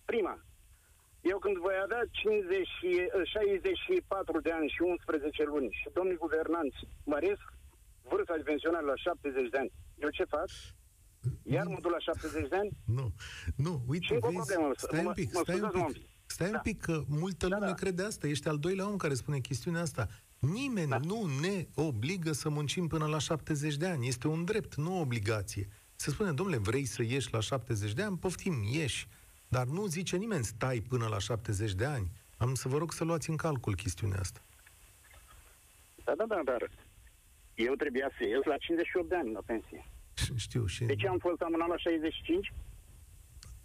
Prima, 0.05 0.35
eu 1.33 1.39
când 1.45 1.57
voi 1.67 1.77
avea 1.85 2.03
50, 2.11 2.67
și- 2.77 3.09
64 3.33 4.41
de 4.47 4.51
ani 4.59 4.69
și 4.75 4.81
11 4.83 5.45
luni 5.53 5.71
și 5.81 5.87
domnii 5.99 6.17
guvernanți 6.25 6.79
măresc 7.13 7.45
vârsta 8.11 8.35
de 8.37 8.43
pensionare 8.51 8.87
la 8.93 8.97
70 8.97 9.49
de 9.55 9.59
ani, 9.63 9.73
eu 10.05 10.09
ce 10.19 10.25
fac? 10.35 10.49
Iar 11.55 11.67
mă 11.67 11.79
duc 11.83 11.91
la 11.97 11.99
70 11.99 12.49
de 12.53 12.57
ani? 12.63 12.71
nu, 12.99 13.07
nu, 13.65 13.73
uite, 13.93 14.05
Și 14.07 14.13
încă 14.13 14.27
o 14.27 14.31
vezi, 14.31 14.41
problemă, 14.47 14.73
stai 14.77 15.03
mă- 15.03 15.09
un 15.09 15.15
pic, 15.21 15.29
mă 15.35 15.41
stai 15.43 15.55
un 15.55 15.61
scuzați, 15.61 15.77
mă, 15.81 15.87
un 15.87 15.93
pic. 15.93 16.03
pic. 16.03 16.15
Stai 16.35 16.47
un 16.47 16.53
Da. 16.53 16.65
pic, 16.69 16.79
că 16.87 16.95
multă 17.23 17.47
Da, 17.49 17.55
lume 17.57 17.71
da. 17.75 17.81
crede 17.83 18.03
asta. 18.03 18.27
Ești 18.27 18.49
al 18.53 18.59
doilea 18.59 18.87
om 18.91 18.97
care 18.97 19.15
spune 19.15 19.39
chestiunea 19.39 19.81
asta. 19.81 20.09
Nimeni 20.39 20.89
Da. 20.89 20.99
nu 20.99 21.27
ne 21.41 21.67
obligă 21.75 22.33
să 22.33 22.49
muncim 22.49 22.87
până 22.87 23.07
la 23.07 23.19
70 23.19 23.77
de 23.77 23.87
ani. 23.87 24.07
Este 24.09 24.29
un 24.29 24.45
drept, 24.45 24.75
nu 24.75 24.97
o 24.97 25.01
obligație. 25.01 25.69
Se 25.97 26.11
spune, 26.11 26.33
domnule, 26.33 26.59
vrei 26.59 26.85
să 26.85 27.03
ieși 27.03 27.33
la 27.33 27.41
70 27.41 27.93
de 27.93 28.03
ani? 28.03 28.17
Poftim, 28.19 28.63
ieși. 28.73 29.07
Dar 29.49 29.67
nu 29.67 29.87
zice 29.87 30.17
nimeni 30.17 30.45
stai 30.45 30.81
până 30.89 31.07
la 31.07 31.19
70 31.19 31.73
de 31.73 31.85
ani. 31.85 32.11
Am 32.37 32.55
să 32.55 32.69
vă 32.69 32.79
rog 32.79 32.93
să 32.93 33.05
luați 33.05 33.31
în 33.31 33.37
calcul 33.37 33.75
chestiunea 33.75 34.19
asta. 34.21 34.41
Da, 36.05 36.13
da, 36.17 36.25
da, 36.29 36.41
dar 36.45 36.71
eu 37.55 37.75
trebuia 37.75 38.11
să 38.19 38.25
ies 38.27 38.45
la 38.45 38.57
58 38.57 39.09
de 39.09 39.15
ani 39.17 39.33
la 39.33 39.41
pensie. 39.47 39.85
Știu 40.37 40.67
și... 40.67 40.85
De 40.85 40.95
ce 40.95 41.09
am 41.09 41.19
fost 41.19 41.41
amânat 41.41 41.69
la 41.69 41.77
65? 41.77 42.53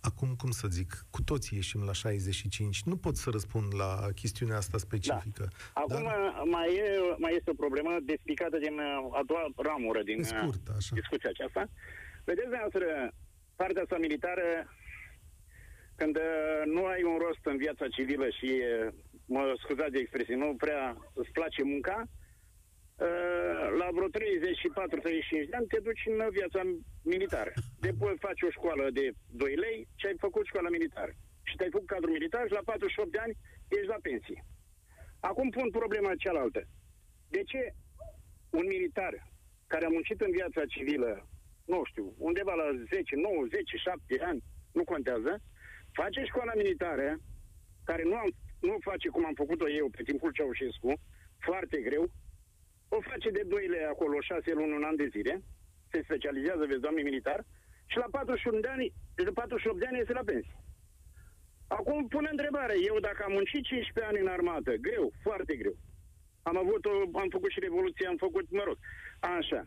Acum, 0.01 0.35
cum 0.35 0.51
să 0.51 0.67
zic, 0.67 1.05
cu 1.09 1.21
toții 1.23 1.57
ieșim 1.57 1.83
la 1.83 1.93
65. 1.93 2.83
Nu 2.83 2.97
pot 2.97 3.15
să 3.15 3.29
răspund 3.29 3.75
la 3.75 4.07
chestiunea 4.15 4.57
asta 4.57 4.77
specifică. 4.77 5.47
Acum 5.73 6.03
Dar, 6.03 6.41
mai, 6.45 6.75
e, 6.75 7.15
mai 7.17 7.35
este 7.35 7.49
o 7.49 7.61
problemă 7.63 7.97
despicată 8.03 8.57
din 8.57 8.73
uh, 8.79 9.19
a 9.19 9.21
doua 9.25 9.45
ramură 9.55 10.01
din 10.03 10.17
pe 10.17 10.23
scurt, 10.23 10.67
uh, 10.67 10.73
așa. 10.77 10.95
discuția 10.95 11.29
aceasta. 11.29 11.69
Vedeți, 12.23 12.47
dumneavoastră, 12.47 12.85
partea 13.55 13.81
asta 13.81 13.97
militară, 13.99 14.47
când 15.95 16.15
uh, 16.15 16.61
nu 16.65 16.85
ai 16.85 17.03
un 17.03 17.17
rost 17.17 17.43
în 17.43 17.57
viața 17.57 17.87
civilă 17.87 18.29
și, 18.29 18.51
uh, 18.61 18.93
mă 19.25 19.53
scuzați 19.63 19.91
de 19.91 19.99
expresie, 19.99 20.35
nu 20.35 20.55
prea 20.57 20.97
îți 21.13 21.31
place 21.31 21.63
munca, 21.63 21.97
uh, 22.03 22.20
la 23.79 23.87
vreo 23.95 24.09
34-35 24.09 25.49
de 25.49 25.55
ani 25.55 25.67
te 25.67 25.79
duci 25.87 26.03
în 26.05 26.29
viața 26.29 26.61
militară. 27.03 27.51
Depoi 27.79 28.13
faci 28.19 28.41
o 28.41 28.49
școală 28.49 28.89
de 28.89 29.11
2 29.29 29.55
lei 29.55 29.87
și 29.95 30.05
ai 30.05 30.15
făcut 30.25 30.45
școala 30.45 30.69
militară. 30.69 31.13
Și 31.43 31.55
te-ai 31.55 31.69
făcut 31.75 31.87
cadru 31.87 32.11
militar 32.11 32.43
și 32.47 32.57
la 32.59 32.63
48 32.65 33.11
de 33.11 33.17
ani 33.17 33.37
ești 33.67 33.93
la 33.93 33.99
pensie. 34.01 34.39
Acum 35.19 35.49
pun 35.49 35.69
problema 35.69 36.21
cealaltă. 36.23 36.61
De 37.35 37.41
ce 37.43 37.61
un 38.49 38.65
militar 38.75 39.13
care 39.67 39.85
a 39.85 39.95
muncit 39.95 40.21
în 40.21 40.31
viața 40.31 40.61
civilă, 40.65 41.11
nu 41.65 41.81
știu, 41.89 42.05
undeva 42.17 42.53
la 42.53 42.67
10, 42.89 43.15
9, 43.15 43.45
10, 43.49 43.77
7 43.77 44.23
ani, 44.29 44.43
nu 44.77 44.83
contează, 44.83 45.31
face 45.99 46.21
școala 46.23 46.53
militară, 46.55 47.07
care 47.83 48.03
nu, 48.03 48.15
am, 48.15 48.29
nu 48.59 48.75
face 48.89 49.07
cum 49.09 49.25
am 49.25 49.33
făcut-o 49.33 49.69
eu 49.69 49.87
pe 49.89 50.03
timpul 50.03 50.31
Ceaușescu, 50.31 50.91
foarte 51.47 51.77
greu, 51.87 52.03
o 52.95 52.97
face 53.09 53.29
de 53.37 53.43
2 53.47 53.67
lei 53.67 53.85
acolo, 53.93 54.15
6 54.21 54.53
luni, 54.53 54.77
un 54.79 54.83
an 54.89 54.95
de 54.95 55.07
zile, 55.15 55.33
se 55.91 55.99
specializează, 56.07 56.63
vezi, 56.65 56.85
doamne 56.85 57.01
militar, 57.01 57.39
și 57.91 57.97
la 58.03 58.07
41 58.11 58.59
de 58.59 58.67
ani, 58.67 58.93
de 59.15 59.31
48 59.31 59.79
de 59.79 59.85
ani 59.89 59.99
este 59.99 60.13
la 60.19 60.29
pensie. 60.31 60.55
Acum 61.67 62.07
pun 62.07 62.25
întrebare, 62.31 62.75
eu 62.89 62.97
dacă 63.07 63.21
am 63.23 63.31
muncit 63.31 63.63
15 63.63 64.09
ani 64.09 64.19
în 64.23 64.33
armată, 64.37 64.71
greu, 64.87 65.05
foarte 65.25 65.53
greu, 65.61 65.75
am 66.49 66.57
avut 66.57 66.85
o, 66.85 66.93
am 67.23 67.29
făcut 67.35 67.51
și 67.51 67.65
revoluție, 67.67 68.07
am 68.07 68.19
făcut, 68.25 68.45
mă 68.51 68.63
rog, 68.65 68.77
așa, 69.37 69.61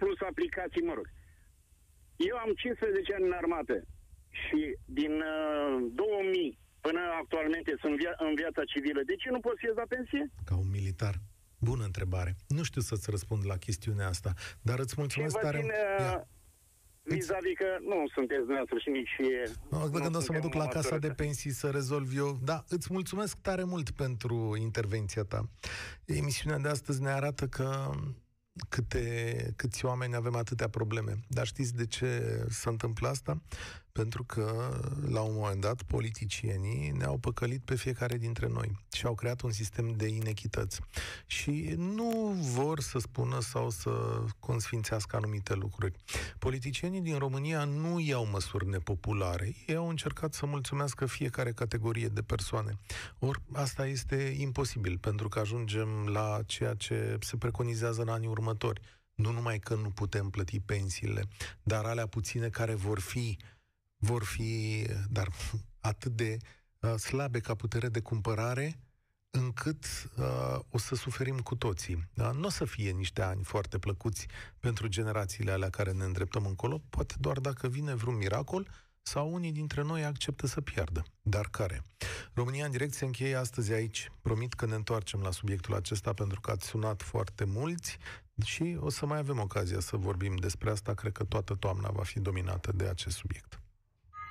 plus 0.00 0.18
aplicații, 0.30 0.88
mă 0.90 0.94
rog. 0.98 1.06
Eu 2.30 2.36
am 2.36 2.52
15 2.54 3.14
ani 3.14 3.24
în 3.30 3.32
armată 3.42 3.76
și 4.42 4.60
din 4.98 5.12
uh, 5.12 6.54
până 6.86 7.00
actualmente 7.22 7.72
sunt 7.82 7.94
via- 8.00 8.18
în 8.28 8.34
viața 8.34 8.62
civilă, 8.72 9.00
de 9.10 9.14
ce 9.22 9.28
nu 9.30 9.40
poți 9.40 9.60
să 9.60 9.66
ies 9.66 9.76
la 9.82 9.92
pensie? 9.94 10.22
Ca 10.48 10.54
un 10.64 10.70
militar. 10.78 11.14
Bună 11.58 11.84
întrebare. 11.84 12.36
Nu 12.48 12.62
știu 12.62 12.80
să-ți 12.80 13.10
răspund 13.10 13.46
la 13.46 13.56
chestiunea 13.56 14.08
asta, 14.08 14.32
dar 14.60 14.78
îți 14.78 14.92
Și 14.92 14.98
mulțumesc 14.98 15.34
vă 15.34 15.40
tare 15.40 15.58
țin 15.58 15.70
Ia. 15.98 16.16
uh, 16.16 16.22
vis-a-vis 17.02 17.56
că 17.56 17.66
nu 17.80 18.04
sunteți 18.14 18.38
dumneavoastră 18.38 18.78
și 18.78 18.88
nici... 18.90 19.16
Nu, 19.70 19.78
nu 19.84 19.90
când 19.90 19.94
o 19.94 20.00
să 20.00 20.10
mă 20.10 20.20
suntem 20.20 20.40
duc 20.40 20.54
la 20.54 20.64
o 20.64 20.68
casa 20.68 20.88
de 20.88 20.94
autoritate. 20.94 21.22
pensii 21.22 21.50
să 21.50 21.70
rezolv 21.70 22.16
eu. 22.16 22.38
Da, 22.44 22.64
îți 22.68 22.92
mulțumesc 22.92 23.36
tare 23.40 23.64
mult 23.64 23.90
pentru 23.90 24.56
intervenția 24.60 25.22
ta. 25.22 25.48
Emisiunea 26.04 26.58
de 26.58 26.68
astăzi 26.68 27.02
ne 27.02 27.10
arată 27.10 27.46
că 27.46 27.90
câte, 28.68 29.52
câți 29.56 29.84
oameni 29.84 30.14
avem 30.14 30.34
atâtea 30.34 30.68
probleme. 30.68 31.14
Dar 31.28 31.46
știți 31.46 31.74
de 31.74 31.86
ce 31.86 32.40
se 32.48 32.68
întâmplă 32.68 33.08
asta? 33.08 33.42
Pentru 33.96 34.24
că, 34.24 34.78
la 35.08 35.20
un 35.20 35.34
moment 35.34 35.60
dat, 35.60 35.82
politicienii 35.82 36.90
ne-au 36.90 37.18
păcălit 37.18 37.62
pe 37.64 37.74
fiecare 37.74 38.16
dintre 38.16 38.48
noi 38.48 38.78
și 38.92 39.06
au 39.06 39.14
creat 39.14 39.40
un 39.40 39.50
sistem 39.50 39.92
de 39.96 40.06
inechități. 40.06 40.80
Și 41.26 41.74
nu 41.76 42.36
vor 42.40 42.80
să 42.80 42.98
spună 42.98 43.40
sau 43.40 43.70
să 43.70 44.24
consfințească 44.38 45.16
anumite 45.16 45.54
lucruri. 45.54 45.96
Politicienii 46.38 47.00
din 47.00 47.18
România 47.18 47.64
nu 47.64 48.00
iau 48.00 48.26
măsuri 48.26 48.68
nepopulare. 48.68 49.54
Ei 49.66 49.74
au 49.74 49.88
încercat 49.88 50.34
să 50.34 50.46
mulțumească 50.46 51.06
fiecare 51.06 51.52
categorie 51.52 52.08
de 52.08 52.22
persoane. 52.22 52.78
Ori 53.18 53.42
asta 53.52 53.86
este 53.86 54.36
imposibil, 54.38 54.98
pentru 54.98 55.28
că 55.28 55.38
ajungem 55.38 55.88
la 56.06 56.40
ceea 56.46 56.74
ce 56.74 57.18
se 57.20 57.36
preconizează 57.36 58.02
în 58.02 58.08
anii 58.08 58.28
următori. 58.28 58.80
Nu 59.14 59.30
numai 59.30 59.58
că 59.58 59.74
nu 59.74 59.90
putem 59.90 60.30
plăti 60.30 60.60
pensiile, 60.60 61.22
dar 61.62 61.84
alea 61.84 62.06
puține 62.06 62.48
care 62.48 62.74
vor 62.74 63.00
fi 63.00 63.36
vor 64.06 64.24
fi, 64.24 64.86
dar 65.08 65.28
atât 65.80 66.12
de 66.12 66.36
uh, 66.80 66.94
slabe 66.94 67.40
ca 67.40 67.54
putere 67.54 67.88
de 67.88 68.00
cumpărare, 68.00 68.78
încât 69.30 69.84
uh, 70.16 70.58
o 70.70 70.78
să 70.78 70.94
suferim 70.94 71.38
cu 71.38 71.54
toții. 71.54 72.08
Da? 72.14 72.30
Nu 72.30 72.46
o 72.46 72.50
să 72.50 72.64
fie 72.64 72.90
niște 72.90 73.22
ani 73.22 73.42
foarte 73.42 73.78
plăcuți 73.78 74.26
pentru 74.60 74.88
generațiile 74.88 75.50
alea 75.50 75.70
care 75.70 75.92
ne 75.92 76.04
îndreptăm 76.04 76.46
încolo, 76.46 76.82
poate 76.88 77.14
doar 77.18 77.38
dacă 77.38 77.68
vine 77.68 77.94
vreun 77.94 78.16
miracol 78.16 78.68
sau 79.02 79.32
unii 79.32 79.52
dintre 79.52 79.82
noi 79.82 80.04
acceptă 80.04 80.46
să 80.46 80.60
piardă. 80.60 81.02
Dar 81.22 81.48
care? 81.50 81.82
România 82.34 82.64
în 82.64 82.70
direct 82.70 82.94
se 82.94 83.04
încheie 83.04 83.34
astăzi 83.34 83.72
aici. 83.72 84.10
Promit 84.22 84.54
că 84.54 84.66
ne 84.66 84.74
întoarcem 84.74 85.20
la 85.20 85.30
subiectul 85.30 85.74
acesta 85.74 86.12
pentru 86.12 86.40
că 86.40 86.50
ați 86.50 86.66
sunat 86.66 87.02
foarte 87.02 87.44
mulți 87.44 87.98
și 88.44 88.76
o 88.80 88.90
să 88.90 89.06
mai 89.06 89.18
avem 89.18 89.38
ocazia 89.40 89.80
să 89.80 89.96
vorbim 89.96 90.36
despre 90.36 90.70
asta. 90.70 90.94
Cred 90.94 91.12
că 91.12 91.24
toată 91.24 91.54
toamna 91.54 91.90
va 91.90 92.02
fi 92.02 92.20
dominată 92.20 92.72
de 92.72 92.86
acest 92.86 93.16
subiect. 93.16 93.60